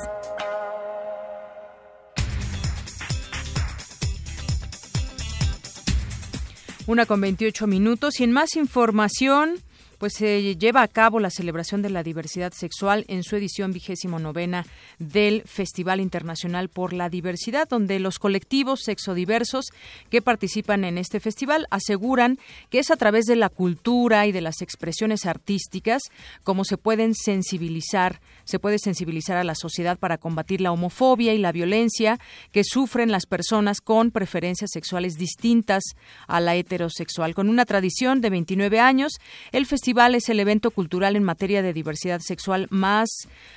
Una 6.87 7.07
con 7.07 7.21
28 7.21 7.66
minutos 7.66 8.21
y 8.21 8.25
en 8.25 8.33
más 8.33 8.57
información 8.57 9.62
pues 10.01 10.15
se 10.15 10.57
lleva 10.57 10.81
a 10.81 10.89
cabo 10.89 11.21
la 11.21 11.29
celebración 11.29 11.83
de 11.83 11.91
la 11.91 12.03
diversidad 12.03 12.55
sexual 12.55 13.05
en 13.09 13.23
su 13.23 13.37
edición 13.37 13.71
vigésimo 13.75 14.19
novena 14.19 14.65
del 14.99 15.43
Festival 15.43 16.01
Internacional 16.01 16.71
por 16.71 16.95
la 16.95 17.11
Diversidad, 17.11 17.69
donde 17.69 18.01
los 18.01 18.19
colectivos 18.19 18.81
sexodiversos 18.83 19.67
que 20.09 20.23
participan 20.23 20.85
en 20.85 20.97
este 20.97 21.21
festival 21.21 21.67
aseguran 21.69 22.39
que 22.71 22.79
es 22.79 22.91
a 22.91 22.97
través 22.97 23.27
de 23.27 23.37
la 23.37 23.51
cultura 23.51 24.27
y 24.27 24.33
de 24.33 24.41
las 24.41 24.63
expresiones 24.63 25.27
artísticas 25.27 26.05
como 26.45 26.65
se 26.65 26.79
pueden 26.79 27.15
sensibilizar, 27.15 28.23
se 28.45 28.59
puede 28.59 28.79
sensibilizar 28.79 29.37
a 29.37 29.45
la 29.45 29.55
sociedad 29.55 29.99
para 29.99 30.17
combatir 30.17 30.63
la 30.63 30.73
homofobia 30.73 31.35
y 31.35 31.39
la 31.39 31.53
violencia 31.53 32.19
que 32.53 32.65
sufren 32.65 33.13
las 33.13 33.27
personas 33.27 33.83
con 33.83 34.13
preferencias 34.13 34.71
sexuales 34.73 35.19
distintas 35.19 35.83
a 36.27 36.41
la 36.41 36.57
heterosexual. 36.57 37.35
Con 37.35 37.51
una 37.51 37.67
tradición 37.67 38.23
de 38.23 38.31
29 38.31 38.81
años, 38.81 39.13
el 39.53 39.67
festival 39.67 39.89
es 39.90 40.29
el 40.29 40.40
evento 40.40 40.70
cultural 40.70 41.16
en 41.16 41.22
materia 41.22 41.62
de 41.62 41.72
diversidad 41.72 42.20
sexual 42.20 42.66
más, 42.70 43.09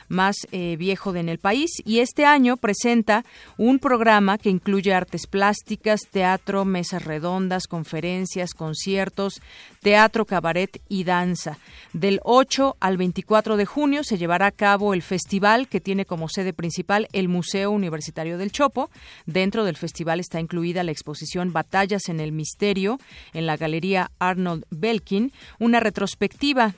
más 0.09 0.35
eh, 0.51 0.75
viejo 0.77 1.13
de 1.13 1.23
en 1.23 1.29
el 1.29 1.39
país 1.39 1.71
y 1.85 1.99
este 1.99 2.25
año 2.25 2.57
presenta 2.57 3.23
un 3.57 3.79
programa 3.79 4.37
que 4.37 4.49
incluye 4.49 4.93
artes 4.93 5.25
plásticas, 5.25 6.01
teatro, 6.11 6.65
mesas 6.65 7.03
redondas, 7.03 7.67
conferencias, 7.67 8.53
conciertos, 8.53 9.41
teatro, 9.81 10.25
cabaret 10.25 10.81
y 10.89 11.03
danza. 11.05 11.57
Del 11.93 12.19
8 12.23 12.77
al 12.79 12.97
24 12.97 13.57
de 13.57 13.65
junio 13.65 14.03
se 14.03 14.17
llevará 14.17 14.47
a 14.47 14.51
cabo 14.51 14.93
el 14.93 15.01
festival 15.01 15.67
que 15.67 15.81
tiene 15.81 16.05
como 16.05 16.29
sede 16.29 16.53
principal 16.53 17.07
el 17.13 17.29
Museo 17.29 17.71
Universitario 17.71 18.37
del 18.37 18.51
Chopo. 18.51 18.89
Dentro 19.25 19.63
del 19.63 19.77
festival 19.77 20.19
está 20.19 20.39
incluida 20.39 20.83
la 20.83 20.91
exposición 20.91 21.53
Batallas 21.53 22.09
en 22.09 22.19
el 22.19 22.31
Misterio 22.31 22.99
en 23.33 23.45
la 23.45 23.57
Galería 23.57 24.11
Arnold 24.19 24.65
Belkin, 24.69 25.31
una 25.59 25.79
retrospectiva 25.79 26.22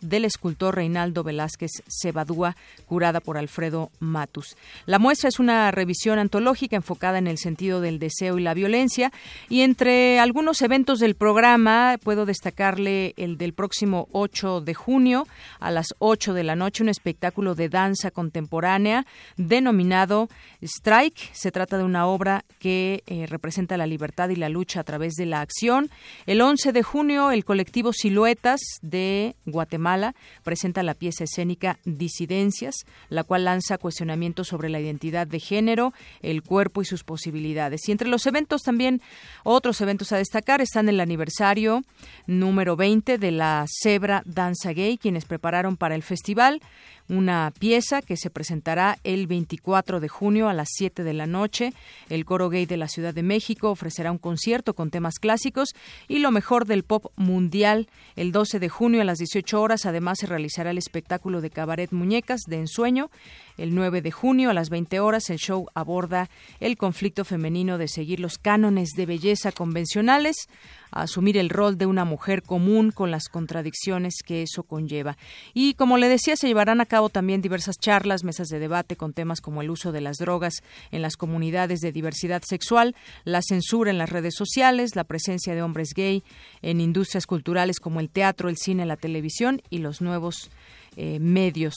del 0.01 0.25
escultor 0.25 0.75
Reinaldo 0.75 1.23
Velázquez 1.23 1.83
Cebadúa, 1.87 2.55
curada 2.87 3.19
por 3.19 3.37
Alfredo 3.37 3.91
Matus. 3.99 4.57
La 4.87 4.97
muestra 4.97 5.29
es 5.29 5.39
una 5.39 5.69
revisión 5.69 6.17
antológica 6.17 6.75
enfocada 6.75 7.19
en 7.19 7.27
el 7.27 7.37
sentido 7.37 7.79
del 7.79 7.99
deseo 7.99 8.39
y 8.39 8.41
la 8.41 8.55
violencia, 8.55 9.11
y 9.47 9.61
entre 9.61 10.19
algunos 10.19 10.63
eventos 10.63 10.99
del 10.99 11.13
programa 11.13 11.97
puedo 12.03 12.25
destacarle 12.25 13.13
el 13.17 13.37
del 13.37 13.53
próximo 13.53 14.07
8 14.13 14.61
de 14.61 14.73
junio 14.73 15.27
a 15.59 15.69
las 15.69 15.93
8 15.99 16.33
de 16.33 16.43
la 16.43 16.55
noche, 16.55 16.81
un 16.81 16.89
espectáculo 16.89 17.53
de 17.53 17.69
danza 17.69 18.09
contemporánea 18.09 19.05
denominado 19.37 20.27
Strike. 20.63 21.33
Se 21.33 21.51
trata 21.51 21.77
de 21.77 21.83
una 21.83 22.07
obra 22.07 22.45
que 22.59 23.03
eh, 23.05 23.27
representa 23.27 23.77
la 23.77 23.85
libertad 23.85 24.29
y 24.29 24.37
la 24.37 24.49
lucha 24.49 24.79
a 24.79 24.83
través 24.83 25.13
de 25.13 25.27
la 25.27 25.41
acción. 25.41 25.91
El 26.25 26.41
11 26.41 26.71
de 26.71 26.81
junio, 26.81 27.29
el 27.29 27.45
colectivo 27.45 27.93
Siluetas 27.93 28.59
de 28.81 29.34
Guatemala, 29.45 30.15
presenta 30.43 30.83
la 30.83 30.93
pieza 30.93 31.23
escénica 31.23 31.79
Disidencias, 31.85 32.85
la 33.09 33.23
cual 33.23 33.45
lanza 33.45 33.77
cuestionamientos 33.77 34.47
sobre 34.47 34.69
la 34.69 34.79
identidad 34.79 35.27
de 35.27 35.39
género, 35.39 35.93
el 36.21 36.41
cuerpo 36.43 36.81
y 36.81 36.85
sus 36.85 37.03
posibilidades. 37.03 37.87
Y 37.87 37.91
entre 37.91 38.07
los 38.07 38.25
eventos 38.25 38.63
también, 38.63 39.01
otros 39.43 39.81
eventos 39.81 40.11
a 40.11 40.17
destacar 40.17 40.61
están 40.61 40.89
el 40.89 40.99
aniversario 40.99 41.83
número 42.27 42.75
20 42.75 43.17
de 43.17 43.31
la 43.31 43.65
Zebra 43.81 44.23
Danza 44.25 44.73
Gay, 44.73 44.97
quienes 44.97 45.25
prepararon 45.25 45.77
para 45.77 45.95
el 45.95 46.03
festival 46.03 46.61
una 47.07 47.51
pieza 47.59 48.01
que 48.01 48.17
se 48.17 48.29
presentará 48.29 48.97
el 49.03 49.27
24 49.27 49.99
de 49.99 50.07
junio 50.07 50.49
a 50.49 50.53
las 50.53 50.69
7 50.71 51.03
de 51.03 51.13
la 51.13 51.27
noche. 51.27 51.73
El 52.09 52.25
Coro 52.25 52.49
Gay 52.49 52.65
de 52.65 52.77
la 52.77 52.87
Ciudad 52.87 53.13
de 53.13 53.23
México 53.23 53.69
ofrecerá 53.69 54.11
un 54.11 54.17
concierto 54.17 54.73
con 54.73 54.89
temas 54.89 55.19
clásicos 55.19 55.75
y 56.07 56.19
lo 56.19 56.31
mejor 56.31 56.65
del 56.65 56.83
pop 56.83 57.11
mundial. 57.15 57.87
El 58.15 58.31
12 58.31 58.59
de 58.59 58.69
junio 58.69 59.01
a 59.01 59.05
las 59.05 59.19
18 59.19 59.61
horas 59.61 59.85
además 59.85 60.17
se 60.19 60.27
realizará 60.27 60.71
el 60.71 60.77
espectáculo 60.77 61.41
de 61.41 61.49
cabaret 61.49 61.91
Muñecas 61.91 62.41
de 62.47 62.57
Ensueño. 62.57 63.09
El 63.57 63.75
9 63.75 64.01
de 64.01 64.11
junio 64.11 64.49
a 64.49 64.53
las 64.53 64.69
20 64.69 64.99
horas 64.99 65.29
el 65.29 65.37
show 65.37 65.67
aborda 65.73 66.29
el 66.59 66.77
conflicto 66.77 67.25
femenino 67.25 67.77
de 67.77 67.87
seguir 67.87 68.19
los 68.19 68.37
cánones 68.37 68.89
de 68.95 69.05
belleza 69.05 69.51
convencionales 69.51 70.47
asumir 70.95 71.37
el 71.37 71.49
rol 71.49 71.77
de 71.77 71.85
una 71.85 72.05
mujer 72.05 72.41
común 72.41 72.91
con 72.91 73.11
las 73.11 73.27
contradicciones 73.27 74.15
que 74.25 74.41
eso 74.41 74.63
conlleva. 74.63 75.17
Y 75.53 75.73
como 75.75 75.97
le 75.97 76.07
decía, 76.07 76.35
se 76.35 76.47
llevarán 76.47 76.81
a 76.81 76.85
cabo 76.85 77.09
también 77.09 77.41
diversas 77.41 77.77
charlas, 77.77 78.23
mesas 78.23 78.47
de 78.47 78.59
debate 78.59 78.95
con 78.95 79.13
temas 79.13 79.41
como 79.41 79.61
el 79.61 79.69
uso 79.69 79.91
de 79.91 80.01
las 80.01 80.17
drogas 80.17 80.63
en 80.91 81.01
las 81.01 81.17
comunidades 81.17 81.81
de 81.81 81.91
diversidad 81.91 82.41
sexual, 82.43 82.95
la 83.25 83.41
censura 83.41 83.91
en 83.91 83.97
las 83.97 84.09
redes 84.09 84.35
sociales, 84.35 84.95
la 84.95 85.03
presencia 85.03 85.53
de 85.53 85.61
hombres 85.61 85.93
gay 85.93 86.23
en 86.61 86.79
industrias 86.79 87.27
culturales 87.27 87.79
como 87.79 87.99
el 87.99 88.09
teatro, 88.09 88.49
el 88.49 88.57
cine, 88.57 88.85
la 88.85 88.97
televisión 88.97 89.61
y 89.69 89.79
los 89.79 90.01
nuevos 90.01 90.49
eh, 90.95 91.19
medios. 91.19 91.75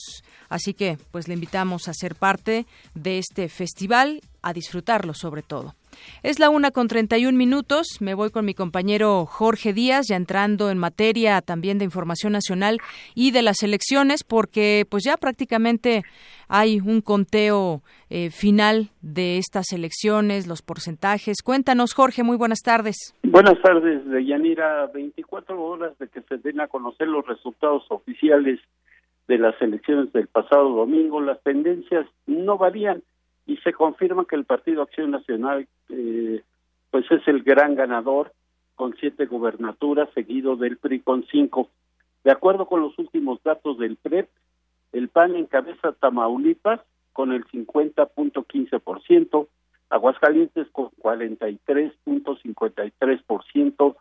Así 0.48 0.74
que, 0.74 0.98
pues 1.10 1.28
le 1.28 1.34
invitamos 1.34 1.88
a 1.88 1.94
ser 1.94 2.14
parte 2.14 2.66
de 2.94 3.18
este 3.18 3.48
festival, 3.48 4.20
a 4.42 4.52
disfrutarlo 4.52 5.14
sobre 5.14 5.42
todo. 5.42 5.74
Es 6.22 6.38
la 6.38 6.50
una 6.50 6.70
con 6.70 6.88
31 6.88 7.36
minutos. 7.36 7.86
Me 8.00 8.14
voy 8.14 8.30
con 8.30 8.44
mi 8.44 8.54
compañero 8.54 9.26
Jorge 9.26 9.72
Díaz, 9.72 10.06
ya 10.08 10.16
entrando 10.16 10.70
en 10.70 10.78
materia 10.78 11.40
también 11.40 11.78
de 11.78 11.84
información 11.84 12.32
nacional 12.32 12.78
y 13.14 13.30
de 13.30 13.42
las 13.42 13.62
elecciones, 13.62 14.24
porque 14.24 14.86
pues 14.88 15.04
ya 15.04 15.16
prácticamente 15.16 16.04
hay 16.48 16.80
un 16.80 17.00
conteo 17.00 17.82
eh, 18.10 18.30
final 18.30 18.90
de 19.02 19.38
estas 19.38 19.72
elecciones, 19.72 20.46
los 20.46 20.62
porcentajes. 20.62 21.42
Cuéntanos, 21.42 21.92
Jorge, 21.92 22.22
muy 22.22 22.36
buenas 22.36 22.60
tardes. 22.60 23.14
Buenas 23.22 23.60
tardes, 23.60 24.02
Yanira. 24.26 24.86
24 24.86 25.60
horas 25.60 25.98
de 25.98 26.08
que 26.08 26.22
se 26.22 26.38
den 26.38 26.60
a 26.60 26.68
conocer 26.68 27.08
los 27.08 27.26
resultados 27.26 27.84
oficiales 27.90 28.60
de 29.28 29.38
las 29.38 29.60
elecciones 29.62 30.12
del 30.12 30.26
pasado 30.26 30.70
domingo. 30.70 31.20
Las 31.20 31.40
tendencias 31.42 32.06
no 32.26 32.58
varían 32.58 33.04
y 33.46 33.58
se 33.58 33.72
confirma 33.72 34.24
que 34.24 34.34
el 34.36 34.44
Partido 34.44 34.82
Acción 34.82 35.12
Nacional 35.12 35.68
eh, 35.90 36.42
pues 36.90 37.04
es 37.10 37.26
el 37.28 37.42
gran 37.42 37.74
ganador 37.76 38.32
con 38.74 38.96
siete 38.98 39.26
gubernaturas, 39.26 40.08
seguido 40.14 40.56
del 40.56 40.78
PRI 40.78 41.00
con 41.00 41.26
cinco. 41.30 41.68
De 42.24 42.32
acuerdo 42.32 42.66
con 42.66 42.80
los 42.80 42.98
últimos 42.98 43.42
datos 43.42 43.78
del 43.78 43.96
PREP, 43.96 44.30
el 44.92 45.08
PAN 45.08 45.36
encabeza 45.36 45.92
Tamaulipas 45.92 46.80
con 47.12 47.32
el 47.32 47.44
50.15%, 47.46 49.46
Aguascalientes 49.90 50.68
con 50.70 50.90
43.53%, 51.02 53.96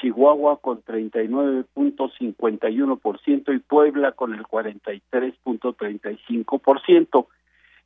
Chihuahua 0.00 0.60
con 0.60 0.82
39.51% 0.82 3.54
y 3.54 3.58
Puebla 3.58 4.12
con 4.12 4.32
el 4.34 4.44
43.35%. 4.44 7.26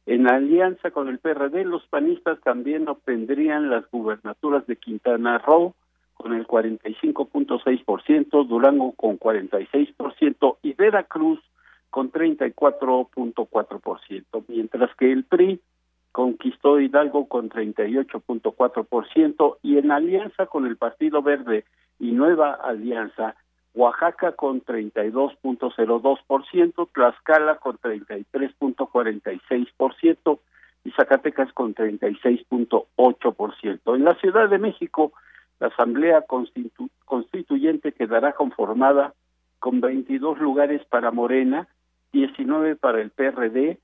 En 0.06 0.28
alianza 0.28 0.90
con 0.90 1.08
el 1.08 1.18
PRD, 1.18 1.64
los 1.64 1.86
panistas 1.86 2.40
también 2.40 2.88
obtendrían 2.88 3.70
las 3.70 3.88
gubernaturas 3.90 4.66
de 4.66 4.76
Quintana 4.76 5.38
Roo 5.38 5.74
con 6.14 6.34
el 6.34 6.46
45.6%, 6.46 8.46
Durango 8.46 8.92
con 8.92 9.18
46% 9.18 10.58
y 10.62 10.74
Veracruz 10.74 11.40
con 11.90 12.10
34.4%, 12.10 14.44
mientras 14.48 14.94
que 14.96 15.12
el 15.12 15.24
PRI 15.24 15.60
conquistó 16.10 16.80
Hidalgo 16.80 17.28
con 17.28 17.50
38.4% 17.50 19.58
y 19.62 19.78
en 19.78 19.90
alianza 19.90 20.46
con 20.46 20.66
el 20.66 20.76
Partido 20.76 21.22
Verde 21.22 21.64
y 22.02 22.10
Nueva 22.10 22.52
Alianza 22.54 23.36
Oaxaca 23.74 24.32
con 24.32 24.62
32.02%, 24.64 26.88
Tlaxcala 26.92 27.58
con 27.58 27.78
33.46% 27.78 30.40
y 30.84 30.90
Zacatecas 30.90 31.52
con 31.52 31.76
36.8%. 31.76 33.94
En 33.94 34.04
la 34.04 34.16
Ciudad 34.16 34.50
de 34.50 34.58
México, 34.58 35.12
la 35.60 35.68
Asamblea 35.68 36.24
Constituyente 37.04 37.92
quedará 37.92 38.32
conformada 38.32 39.14
con 39.60 39.80
22 39.80 40.40
lugares 40.40 40.84
para 40.86 41.12
Morena, 41.12 41.68
19 42.12 42.74
para 42.74 43.00
el 43.00 43.10
PRD, 43.10 43.78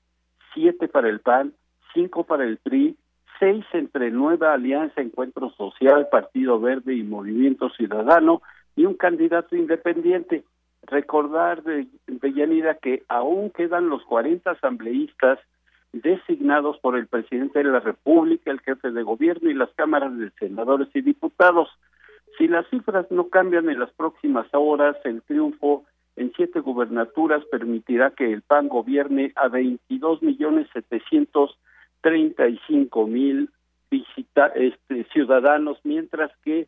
7 0.53 0.89
para 0.89 1.07
el 1.07 1.21
PAN, 1.21 1.53
5 1.93 2.25
para 2.25 2.43
el 2.43 2.57
PRI, 2.57 2.97
6 3.39 3.65
entre 3.73 4.11
Nueva 4.11 4.53
Alianza 4.53 5.01
Encuentro 5.01 5.49
Social, 5.51 6.07
Partido 6.11 6.59
Verde 6.59 6.95
y 6.95 7.03
Movimiento 7.03 7.69
Ciudadano, 7.69 8.41
y 8.75 8.85
un 8.85 8.93
candidato 8.93 9.55
independiente. 9.55 10.43
Recordar 10.83 11.63
de, 11.63 11.87
de 12.07 12.77
que 12.81 13.03
aún 13.09 13.49
quedan 13.51 13.89
los 13.89 14.03
40 14.05 14.51
asambleístas 14.51 15.39
designados 15.91 16.77
por 16.79 16.95
el 16.95 17.07
presidente 17.07 17.59
de 17.59 17.65
la 17.65 17.79
República, 17.79 18.51
el 18.51 18.59
jefe 18.61 18.91
de 18.91 19.03
gobierno 19.03 19.49
y 19.49 19.53
las 19.53 19.69
cámaras 19.75 20.17
de 20.17 20.31
senadores 20.39 20.87
y 20.93 21.01
diputados. 21.01 21.69
Si 22.37 22.47
las 22.47 22.67
cifras 22.69 23.09
no 23.11 23.29
cambian 23.29 23.69
en 23.69 23.79
las 23.79 23.91
próximas 23.91 24.47
horas, 24.53 24.95
el 25.03 25.21
triunfo 25.23 25.83
en 26.15 26.31
siete 26.35 26.59
gubernaturas 26.59 27.43
permitirá 27.45 28.11
que 28.11 28.31
el 28.31 28.41
PAN 28.41 28.67
gobierne 28.67 29.31
a 29.35 29.47
22 29.47 30.21
millones 30.21 30.67
735 32.01 33.07
mil 33.07 33.49
este, 33.91 35.03
ciudadanos, 35.11 35.79
mientras 35.83 36.31
que 36.43 36.67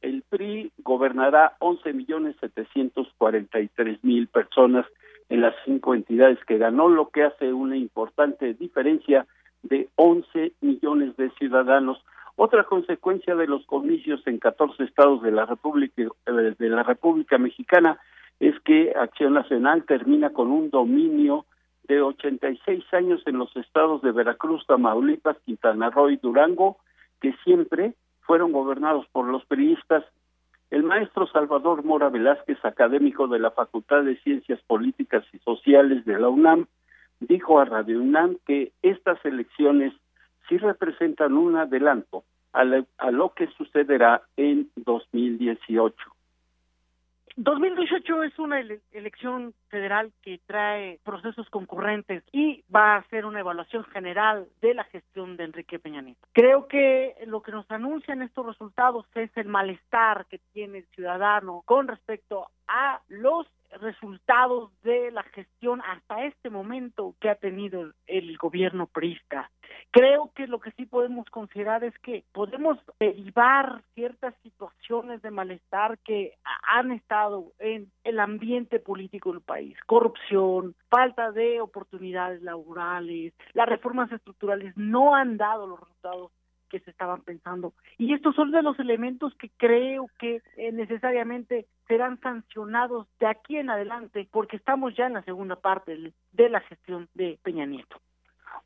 el 0.00 0.22
PRI 0.28 0.70
gobernará 0.78 1.56
11 1.60 1.92
millones 1.92 2.36
743 2.40 4.04
mil 4.04 4.28
personas 4.28 4.86
en 5.28 5.40
las 5.40 5.54
cinco 5.64 5.94
entidades 5.94 6.38
que 6.46 6.58
ganó, 6.58 6.88
lo 6.88 7.08
que 7.08 7.22
hace 7.22 7.52
una 7.52 7.76
importante 7.76 8.54
diferencia 8.54 9.26
de 9.62 9.88
11 9.96 10.52
millones 10.60 11.16
de 11.16 11.30
ciudadanos. 11.38 12.04
Otra 12.36 12.64
consecuencia 12.64 13.34
de 13.34 13.46
los 13.46 13.64
comicios 13.66 14.20
en 14.26 14.38
14 14.38 14.82
estados 14.84 15.22
de 15.22 15.32
la 15.32 15.46
República 15.46 16.02
eh, 16.02 16.54
de 16.58 16.68
la 16.68 16.82
República 16.82 17.38
Mexicana 17.38 17.98
es 18.40 18.54
que 18.60 18.92
Acción 18.94 19.34
Nacional 19.34 19.84
termina 19.84 20.30
con 20.30 20.50
un 20.50 20.68
dominio 20.70 21.46
de 21.88 22.00
86 22.00 22.84
años 22.92 23.22
en 23.26 23.38
los 23.38 23.54
estados 23.56 24.02
de 24.02 24.12
Veracruz, 24.12 24.66
Tamaulipas, 24.66 25.36
Quintana 25.44 25.90
Roo 25.90 26.10
y 26.10 26.16
Durango, 26.16 26.78
que 27.20 27.34
siempre 27.44 27.94
fueron 28.22 28.52
gobernados 28.52 29.06
por 29.12 29.26
los 29.26 29.44
periodistas. 29.44 30.04
El 30.70 30.82
maestro 30.82 31.26
Salvador 31.26 31.84
Mora 31.84 32.08
Velázquez, 32.08 32.58
académico 32.64 33.28
de 33.28 33.38
la 33.38 33.50
Facultad 33.50 34.02
de 34.02 34.16
Ciencias 34.22 34.60
Políticas 34.66 35.24
y 35.32 35.38
Sociales 35.38 36.04
de 36.04 36.18
la 36.18 36.28
UNAM, 36.28 36.66
dijo 37.20 37.60
a 37.60 37.64
Radio 37.64 38.00
UNAM 38.00 38.38
que 38.46 38.72
estas 38.82 39.22
elecciones 39.24 39.92
sí 40.48 40.58
representan 40.58 41.34
un 41.34 41.56
adelanto 41.56 42.24
a, 42.52 42.64
a 42.98 43.10
lo 43.10 43.34
que 43.34 43.46
sucederá 43.48 44.22
en 44.36 44.70
2018. 44.76 45.96
2018 47.36 48.22
es 48.22 48.38
una 48.38 48.60
elección 48.92 49.54
federal 49.74 50.12
que 50.22 50.38
trae 50.46 51.00
procesos 51.02 51.50
concurrentes 51.50 52.22
y 52.30 52.62
va 52.72 52.94
a 52.94 52.98
hacer 52.98 53.26
una 53.26 53.40
evaluación 53.40 53.82
general 53.86 54.46
de 54.60 54.72
la 54.72 54.84
gestión 54.84 55.36
de 55.36 55.42
Enrique 55.42 55.80
Peña 55.80 56.00
Nieto. 56.00 56.20
Creo 56.32 56.68
que 56.68 57.16
lo 57.26 57.42
que 57.42 57.50
nos 57.50 57.68
anuncian 57.72 58.22
estos 58.22 58.46
resultados 58.46 59.04
es 59.16 59.36
el 59.36 59.48
malestar 59.48 60.26
que 60.26 60.38
tiene 60.52 60.78
el 60.78 60.86
ciudadano 60.94 61.62
con 61.66 61.88
respecto 61.88 62.46
a 62.68 63.00
los 63.08 63.48
resultados 63.80 64.70
de 64.82 65.10
la 65.10 65.22
gestión 65.24 65.82
hasta 65.82 66.24
este 66.24 66.50
momento 66.50 67.14
que 67.20 67.30
ha 67.30 67.34
tenido 67.34 67.92
el 68.06 68.36
gobierno 68.38 68.86
priista. 68.86 69.50
Creo 69.90 70.32
que 70.34 70.46
lo 70.46 70.60
que 70.60 70.72
sí 70.72 70.86
podemos 70.86 71.28
considerar 71.30 71.84
es 71.84 71.96
que 72.00 72.24
podemos 72.32 72.78
derivar 72.98 73.82
ciertas 73.94 74.34
situaciones 74.42 75.22
de 75.22 75.30
malestar 75.30 75.98
que 75.98 76.34
han 76.68 76.90
estado 76.92 77.52
en 77.58 77.90
el 78.02 78.20
ambiente 78.20 78.80
político 78.80 79.32
del 79.32 79.40
país. 79.40 79.63
Corrupción, 79.86 80.74
falta 80.88 81.32
de 81.32 81.60
oportunidades 81.60 82.42
laborales, 82.42 83.32
las 83.52 83.68
reformas 83.68 84.10
estructurales 84.12 84.76
no 84.76 85.14
han 85.14 85.36
dado 85.36 85.66
los 85.66 85.80
resultados 85.80 86.32
que 86.68 86.80
se 86.80 86.90
estaban 86.90 87.22
pensando. 87.22 87.72
Y 87.98 88.14
estos 88.14 88.34
son 88.34 88.50
de 88.50 88.62
los 88.62 88.78
elementos 88.80 89.34
que 89.36 89.50
creo 89.56 90.08
que 90.18 90.42
eh, 90.56 90.72
necesariamente 90.72 91.66
serán 91.86 92.18
sancionados 92.20 93.06
de 93.20 93.26
aquí 93.26 93.56
en 93.58 93.70
adelante, 93.70 94.28
porque 94.30 94.56
estamos 94.56 94.96
ya 94.96 95.06
en 95.06 95.12
la 95.12 95.22
segunda 95.22 95.56
parte 95.56 96.12
de 96.32 96.48
la 96.48 96.60
gestión 96.60 97.08
de 97.14 97.38
Peña 97.42 97.66
Nieto. 97.66 97.96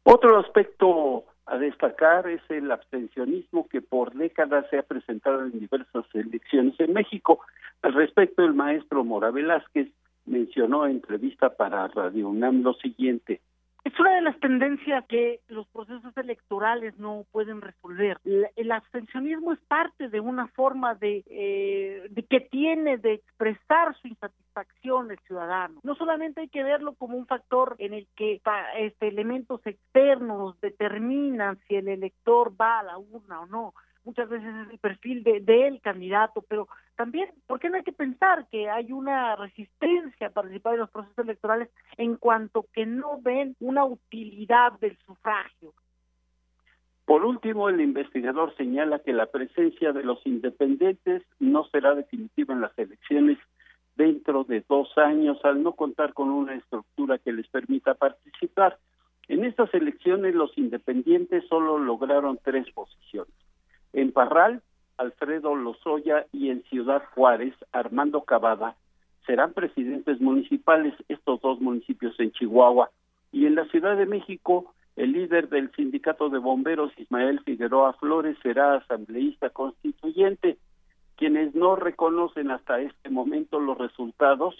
Otro 0.04 0.38
aspecto 0.38 1.24
a 1.44 1.58
destacar 1.58 2.28
es 2.28 2.42
el 2.50 2.70
abstencionismo 2.70 3.68
que 3.68 3.80
por 3.80 4.14
décadas 4.14 4.66
se 4.70 4.78
ha 4.78 4.82
presentado 4.82 5.42
en 5.44 5.58
diversas 5.58 6.04
elecciones 6.14 6.78
en 6.78 6.92
México. 6.92 7.40
Al 7.82 7.94
respecto, 7.94 8.44
el 8.44 8.54
maestro 8.54 9.04
Mora 9.04 9.30
Velázquez 9.30 9.88
mencionó 10.28 10.86
en 10.86 10.96
entrevista 10.96 11.50
para 11.56 11.88
Radio 11.88 12.28
UNAM 12.28 12.62
lo 12.62 12.74
siguiente. 12.74 13.40
Es 13.84 13.98
una 13.98 14.16
de 14.16 14.20
las 14.20 14.38
tendencias 14.40 15.04
que 15.06 15.40
los 15.48 15.66
procesos 15.68 16.14
electorales 16.18 16.98
no 16.98 17.24
pueden 17.32 17.62
resolver. 17.62 18.18
El 18.24 18.70
abstencionismo 18.70 19.52
es 19.52 19.60
parte 19.60 20.08
de 20.08 20.20
una 20.20 20.48
forma 20.48 20.94
de, 20.94 21.24
eh, 21.26 22.06
de 22.10 22.22
que 22.24 22.40
tiene 22.40 22.98
de 22.98 23.14
expresar 23.14 23.96
su 24.02 24.08
insatisfacción 24.08 25.10
el 25.10 25.18
ciudadano. 25.20 25.80
No 25.84 25.94
solamente 25.94 26.42
hay 26.42 26.48
que 26.48 26.64
verlo 26.64 26.94
como 26.96 27.16
un 27.16 27.26
factor 27.26 27.76
en 27.78 27.94
el 27.94 28.06
que 28.14 28.42
este, 28.76 29.08
elementos 29.08 29.64
externos 29.64 30.60
determinan 30.60 31.58
si 31.66 31.76
el 31.76 31.88
elector 31.88 32.52
va 32.60 32.80
a 32.80 32.82
la 32.82 32.98
urna 32.98 33.40
o 33.40 33.46
no, 33.46 33.74
muchas 34.08 34.30
veces 34.30 34.48
es 34.48 34.70
el 34.70 34.78
perfil 34.78 35.22
de, 35.22 35.40
del 35.40 35.82
candidato, 35.82 36.42
pero 36.48 36.66
también, 36.96 37.28
¿por 37.46 37.60
qué 37.60 37.68
no 37.68 37.76
hay 37.76 37.82
que 37.82 37.92
pensar 37.92 38.46
que 38.50 38.70
hay 38.70 38.90
una 38.90 39.36
resistencia 39.36 40.28
a 40.28 40.30
participar 40.30 40.74
en 40.74 40.80
los 40.80 40.90
procesos 40.90 41.18
electorales 41.18 41.68
en 41.98 42.16
cuanto 42.16 42.64
que 42.72 42.86
no 42.86 43.20
ven 43.20 43.54
una 43.60 43.84
utilidad 43.84 44.72
del 44.80 44.96
sufragio? 45.04 45.74
Por 47.04 47.22
último, 47.22 47.68
el 47.68 47.82
investigador 47.82 48.56
señala 48.56 49.00
que 49.00 49.12
la 49.12 49.26
presencia 49.26 49.92
de 49.92 50.02
los 50.02 50.26
independientes 50.26 51.22
no 51.38 51.64
será 51.64 51.94
definitiva 51.94 52.54
en 52.54 52.62
las 52.62 52.78
elecciones 52.78 53.36
dentro 53.94 54.44
de 54.44 54.64
dos 54.66 54.88
años 54.96 55.38
al 55.44 55.62
no 55.62 55.72
contar 55.72 56.14
con 56.14 56.30
una 56.30 56.54
estructura 56.54 57.18
que 57.18 57.32
les 57.32 57.48
permita 57.48 57.92
participar. 57.92 58.78
En 59.28 59.44
estas 59.44 59.72
elecciones 59.74 60.34
los 60.34 60.56
independientes 60.56 61.46
solo 61.48 61.78
lograron 61.78 62.38
tres 62.42 62.70
posiciones 62.72 63.34
En 63.92 64.12
Parral, 64.12 64.62
Alfredo 64.96 65.54
Lozoya 65.54 66.26
y 66.32 66.50
en 66.50 66.62
Ciudad 66.64 67.02
Juárez, 67.14 67.54
Armando 67.72 68.22
Cavada, 68.22 68.76
serán 69.26 69.52
presidentes 69.52 70.20
municipales, 70.20 70.94
estos 71.08 71.40
dos 71.40 71.60
municipios 71.60 72.18
en 72.18 72.32
Chihuahua. 72.32 72.90
Y 73.30 73.46
en 73.46 73.54
la 73.54 73.66
Ciudad 73.66 73.96
de 73.96 74.06
México, 74.06 74.74
el 74.96 75.12
líder 75.12 75.48
del 75.48 75.70
sindicato 75.72 76.28
de 76.28 76.38
bomberos, 76.38 76.92
Ismael 76.98 77.40
Figueroa 77.44 77.92
Flores, 77.94 78.36
será 78.42 78.74
asambleísta 78.74 79.50
constituyente. 79.50 80.58
Quienes 81.16 81.54
no 81.54 81.76
reconocen 81.76 82.50
hasta 82.50 82.80
este 82.80 83.10
momento 83.10 83.60
los 83.60 83.78
resultados 83.78 84.56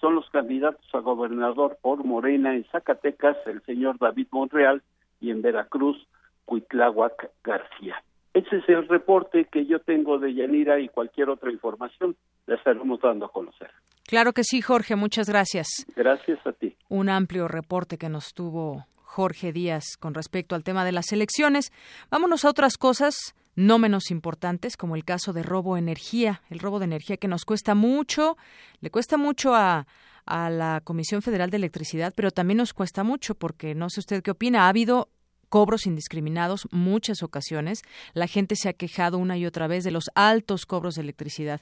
son 0.00 0.14
los 0.14 0.28
candidatos 0.30 0.86
a 0.92 0.98
gobernador 0.98 1.78
por 1.80 2.04
Morena 2.04 2.54
en 2.54 2.64
Zacatecas, 2.64 3.36
el 3.46 3.62
señor 3.62 3.98
David 3.98 4.28
Monreal, 4.30 4.82
y 5.20 5.30
en 5.30 5.42
Veracruz, 5.42 5.96
Cuitláhuac 6.44 7.30
García. 7.42 8.02
Ese 8.36 8.58
es 8.58 8.68
el 8.68 8.86
reporte 8.86 9.46
que 9.50 9.64
yo 9.64 9.78
tengo 9.78 10.18
de 10.18 10.34
Yanira 10.34 10.78
y 10.78 10.90
cualquier 10.90 11.30
otra 11.30 11.50
información 11.50 12.16
la 12.44 12.56
estaremos 12.56 13.00
dando 13.00 13.24
a 13.24 13.32
conocer. 13.32 13.70
Claro 14.06 14.34
que 14.34 14.44
sí, 14.44 14.60
Jorge, 14.60 14.94
muchas 14.94 15.26
gracias. 15.26 15.86
Gracias 15.96 16.46
a 16.46 16.52
ti. 16.52 16.76
Un 16.90 17.08
amplio 17.08 17.48
reporte 17.48 17.96
que 17.96 18.10
nos 18.10 18.34
tuvo 18.34 18.84
Jorge 19.04 19.52
Díaz 19.52 19.96
con 19.98 20.12
respecto 20.12 20.54
al 20.54 20.64
tema 20.64 20.84
de 20.84 20.92
las 20.92 21.12
elecciones. 21.12 21.72
Vámonos 22.10 22.44
a 22.44 22.50
otras 22.50 22.76
cosas 22.76 23.34
no 23.54 23.78
menos 23.78 24.10
importantes, 24.10 24.76
como 24.76 24.96
el 24.96 25.06
caso 25.06 25.32
de 25.32 25.42
robo 25.42 25.76
de 25.76 25.80
energía, 25.80 26.42
el 26.50 26.58
robo 26.58 26.78
de 26.78 26.84
energía 26.84 27.16
que 27.16 27.28
nos 27.28 27.46
cuesta 27.46 27.74
mucho, 27.74 28.36
le 28.82 28.90
cuesta 28.90 29.16
mucho 29.16 29.54
a, 29.54 29.86
a 30.26 30.50
la 30.50 30.82
Comisión 30.84 31.22
Federal 31.22 31.48
de 31.48 31.56
Electricidad, 31.56 32.12
pero 32.14 32.30
también 32.30 32.58
nos 32.58 32.74
cuesta 32.74 33.02
mucho 33.02 33.34
porque 33.34 33.74
no 33.74 33.88
sé 33.88 34.00
usted 34.00 34.22
qué 34.22 34.32
opina, 34.32 34.66
ha 34.66 34.68
habido 34.68 35.08
cobros 35.48 35.86
indiscriminados 35.86 36.68
muchas 36.70 37.22
ocasiones. 37.22 37.82
La 38.14 38.26
gente 38.26 38.56
se 38.56 38.68
ha 38.68 38.72
quejado 38.72 39.18
una 39.18 39.36
y 39.38 39.46
otra 39.46 39.66
vez 39.66 39.84
de 39.84 39.90
los 39.90 40.10
altos 40.14 40.66
cobros 40.66 40.94
de 40.94 41.02
electricidad. 41.02 41.60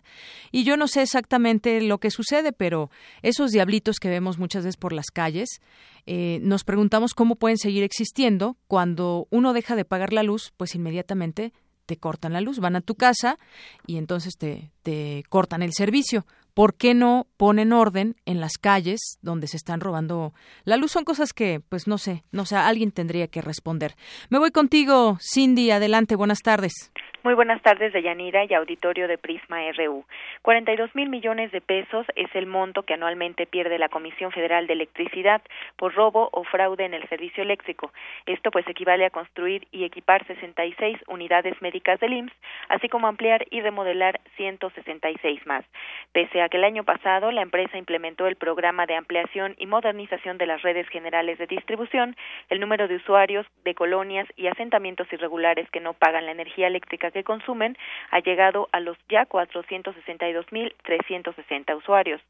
Y 0.50 0.64
yo 0.64 0.76
no 0.76 0.88
sé 0.88 1.02
exactamente 1.02 1.80
lo 1.80 1.98
que 1.98 2.10
sucede, 2.10 2.52
pero 2.52 2.90
esos 3.22 3.50
diablitos 3.50 3.98
que 3.98 4.08
vemos 4.08 4.38
muchas 4.38 4.64
veces 4.64 4.76
por 4.76 4.92
las 4.92 5.06
calles, 5.12 5.60
eh, 6.06 6.38
nos 6.42 6.64
preguntamos 6.64 7.14
cómo 7.14 7.36
pueden 7.36 7.58
seguir 7.58 7.82
existiendo 7.82 8.56
cuando 8.66 9.26
uno 9.30 9.52
deja 9.52 9.76
de 9.76 9.84
pagar 9.84 10.12
la 10.12 10.22
luz, 10.22 10.52
pues 10.56 10.74
inmediatamente 10.74 11.52
te 11.86 11.96
cortan 11.96 12.32
la 12.32 12.40
luz, 12.40 12.58
van 12.58 12.76
a 12.76 12.80
tu 12.80 12.94
casa 12.94 13.38
y 13.86 13.96
entonces 13.96 14.36
te, 14.38 14.70
te 14.82 15.22
cortan 15.28 15.62
el 15.62 15.72
servicio. 15.72 16.26
¿Por 16.54 16.74
qué 16.74 16.94
no 16.94 17.26
ponen 17.36 17.72
orden 17.72 18.16
en 18.24 18.40
las 18.40 18.58
calles 18.58 19.18
donde 19.20 19.48
se 19.48 19.56
están 19.56 19.80
robando 19.80 20.32
la 20.64 20.76
luz? 20.76 20.92
Son 20.92 21.04
cosas 21.04 21.32
que, 21.32 21.60
pues 21.60 21.86
no 21.86 21.98
sé, 21.98 22.24
no 22.30 22.46
sé, 22.46 22.56
alguien 22.56 22.92
tendría 22.92 23.28
que 23.28 23.42
responder. 23.42 23.96
Me 24.30 24.38
voy 24.38 24.50
contigo, 24.50 25.18
Cindy, 25.20 25.70
adelante, 25.70 26.16
buenas 26.16 26.40
tardes. 26.40 26.92
Muy 27.24 27.32
buenas 27.32 27.62
tardes, 27.62 27.94
Deyanira 27.94 28.44
y 28.44 28.52
auditorio 28.52 29.08
de 29.08 29.16
Prisma 29.16 29.56
RU. 29.72 30.04
42 30.42 30.94
mil 30.94 31.08
millones 31.08 31.50
de 31.52 31.62
pesos 31.62 32.04
es 32.16 32.28
el 32.34 32.44
monto 32.44 32.82
que 32.82 32.92
anualmente 32.92 33.46
pierde 33.46 33.78
la 33.78 33.88
Comisión 33.88 34.30
Federal 34.30 34.66
de 34.66 34.74
Electricidad 34.74 35.40
por 35.76 35.94
robo 35.94 36.28
o 36.32 36.44
fraude 36.44 36.84
en 36.84 36.92
el 36.92 37.08
servicio 37.08 37.42
eléctrico. 37.42 37.94
Esto 38.26 38.50
pues 38.50 38.68
equivale 38.68 39.06
a 39.06 39.10
construir 39.10 39.66
y 39.72 39.84
equipar 39.84 40.26
66 40.26 40.98
unidades 41.08 41.54
médicas 41.62 41.98
del 41.98 42.12
IMSS, 42.12 42.34
así 42.68 42.90
como 42.90 43.06
ampliar 43.06 43.46
y 43.50 43.62
remodelar 43.62 44.20
166 44.36 45.46
más. 45.46 45.64
Pese 46.12 46.42
a 46.42 46.50
que 46.50 46.58
el 46.58 46.64
año 46.64 46.84
pasado 46.84 47.32
la 47.32 47.40
empresa 47.40 47.78
implementó 47.78 48.26
el 48.26 48.36
programa 48.36 48.84
de 48.84 48.96
ampliación 48.96 49.54
y 49.56 49.64
modernización 49.64 50.36
de 50.36 50.44
las 50.44 50.60
redes 50.60 50.86
generales 50.90 51.38
de 51.38 51.46
distribución, 51.46 52.16
el 52.50 52.60
número 52.60 52.86
de 52.86 52.96
usuarios 52.96 53.46
de 53.64 53.74
colonias 53.74 54.28
y 54.36 54.46
asentamientos 54.48 55.10
irregulares 55.10 55.70
que 55.70 55.80
no 55.80 55.94
pagan 55.94 56.26
la 56.26 56.32
energía 56.32 56.66
eléctrica 56.66 57.13
que 57.14 57.24
consumen 57.24 57.78
ha 58.10 58.20
llegado 58.20 58.68
a 58.72 58.80
los 58.80 58.98
ya 59.08 59.26
462.360 59.26 61.78
usuarios. 61.78 62.20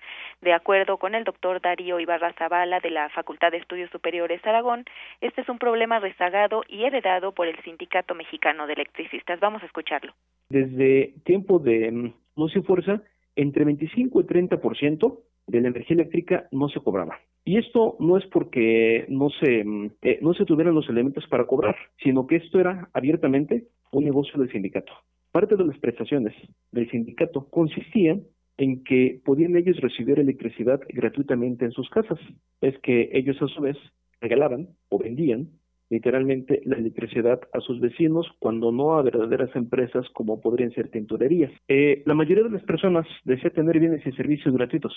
De 0.41 0.53
acuerdo 0.53 0.99
con 0.99 1.17
el 1.17 1.25
doctor 1.25 1.61
Darío 1.61 1.99
Ibarra 1.99 2.33
Zavala 2.35 2.79
de 2.79 2.91
la 2.91 3.09
Facultad 3.09 3.51
de 3.51 3.59
Estudios 3.59 3.91
Superiores 3.91 4.47
Aragón, 4.47 4.85
este 5.21 5.41
es 5.41 5.49
un 5.49 5.59
problema 5.59 5.99
rezagado 5.99 6.63
y 6.69 6.85
heredado 6.85 7.33
por 7.33 7.49
el 7.49 7.61
Sindicato 7.63 8.15
Mexicano 8.15 8.69
de 8.69 8.75
Electricistas. 8.75 9.41
Vamos 9.41 9.65
a 9.65 9.67
escucharlo. 9.67 10.13
Desde 10.49 11.15
tiempo 11.25 11.59
de 11.59 11.91
mm, 11.91 12.15
no 12.37 12.47
se 12.49 12.63
fuerza, 12.63 13.03
entre 13.35 13.65
25 13.65 14.21
y 14.21 14.25
30% 14.25 15.19
de 15.47 15.61
la 15.61 15.69
energía 15.69 15.95
eléctrica 15.95 16.49
no 16.51 16.69
se 16.69 16.81
cobraba. 16.81 17.19
Y 17.45 17.59
esto 17.59 17.97
no 18.01 18.17
es 18.17 18.25
porque 18.27 19.05
no 19.09 19.29
se, 19.31 19.65
eh, 20.03 20.19
no 20.23 20.33
se 20.35 20.45
tuvieran 20.45 20.75
los 20.75 20.89
elementos 20.89 21.27
para 21.29 21.47
cobrar, 21.47 21.77
sino 22.03 22.27
que 22.27 22.37
esto 22.37 22.59
era 22.59 22.89
abiertamente 22.95 23.69
un 23.93 24.05
negocio 24.05 24.41
del 24.41 24.51
sindicato. 24.51 24.93
Parte 25.31 25.57
de 25.57 25.65
las 25.65 25.79
prestaciones 25.79 26.35
del 26.73 26.91
sindicato 26.91 27.49
consistían 27.51 28.23
en 28.57 28.85
que 28.85 29.21
podían 29.25 29.57
ellos 29.57 29.77
recibir 29.79 30.19
electricidad 30.19 30.81
gratuitamente 30.89 31.65
en 31.65 31.73
sus 31.73 31.91
casas. 31.91 32.19
Es 32.61 32.79
que 32.79 33.11
ellos 33.13 33.37
a 33.43 33.49
su 33.49 33.61
vez 33.61 33.77
regalaban 34.21 34.69
o 34.89 34.99
vendían 34.99 35.49
literalmente 35.95 36.61
la 36.65 36.77
electricidad 36.77 37.41
a 37.53 37.61
sus 37.61 37.81
vecinos 37.81 38.27
cuando 38.41 38.73
no 38.73 38.99
a 38.99 39.03
verdaderas 39.03 39.55
empresas 39.55 40.05
como 40.13 40.41
podrían 40.41 40.73
ser 40.73 40.91
tintorerías. 40.91 41.53
Eh, 41.69 42.03
la 42.05 42.15
mayoría 42.15 42.43
de 42.43 42.51
las 42.51 42.65
personas 42.65 43.07
desea 43.25 43.51
tener 43.51 43.79
bienes 43.79 44.05
y 44.05 44.11
servicios 44.13 44.53
gratuitos. 44.57 44.93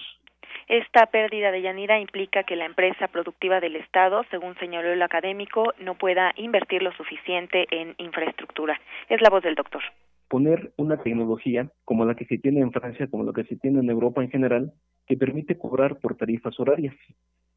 Esta 0.68 1.06
pérdida 1.06 1.52
de 1.52 1.62
Yanira 1.62 2.00
implica 2.00 2.44
que 2.44 2.56
la 2.56 2.66
empresa 2.66 3.08
productiva 3.10 3.60
del 3.60 3.76
Estado, 3.76 4.24
según 4.32 4.56
señaló 4.56 4.92
el 4.92 5.04
académico, 5.04 5.72
no 5.80 5.94
pueda 5.96 6.34
invertir 6.36 6.82
lo 6.82 6.92
suficiente 6.94 7.68
en 7.70 7.94
infraestructura. 8.00 8.82
Es 9.08 9.22
la 9.22 9.30
voz 9.30 9.44
del 9.44 9.54
doctor. 9.54 9.84
Poner 10.28 10.72
una 10.78 10.98
tecnología 10.98 11.70
como 11.86 12.06
la 12.06 12.16
que 12.16 12.26
se 12.26 12.40
tiene 12.40 12.62
en 12.62 12.72
Francia, 12.72 13.08
como 13.08 13.24
la 13.24 13.34
que 13.34 13.44
se 13.44 13.56
tiene 13.56 13.80
en 13.82 13.90
Europa 13.90 14.24
en 14.24 14.32
general, 14.32 14.74
que 15.06 15.16
permite 15.16 15.58
cobrar 15.60 16.00
por 16.00 16.18
tarifas 16.18 16.60
horarias. 16.60 16.96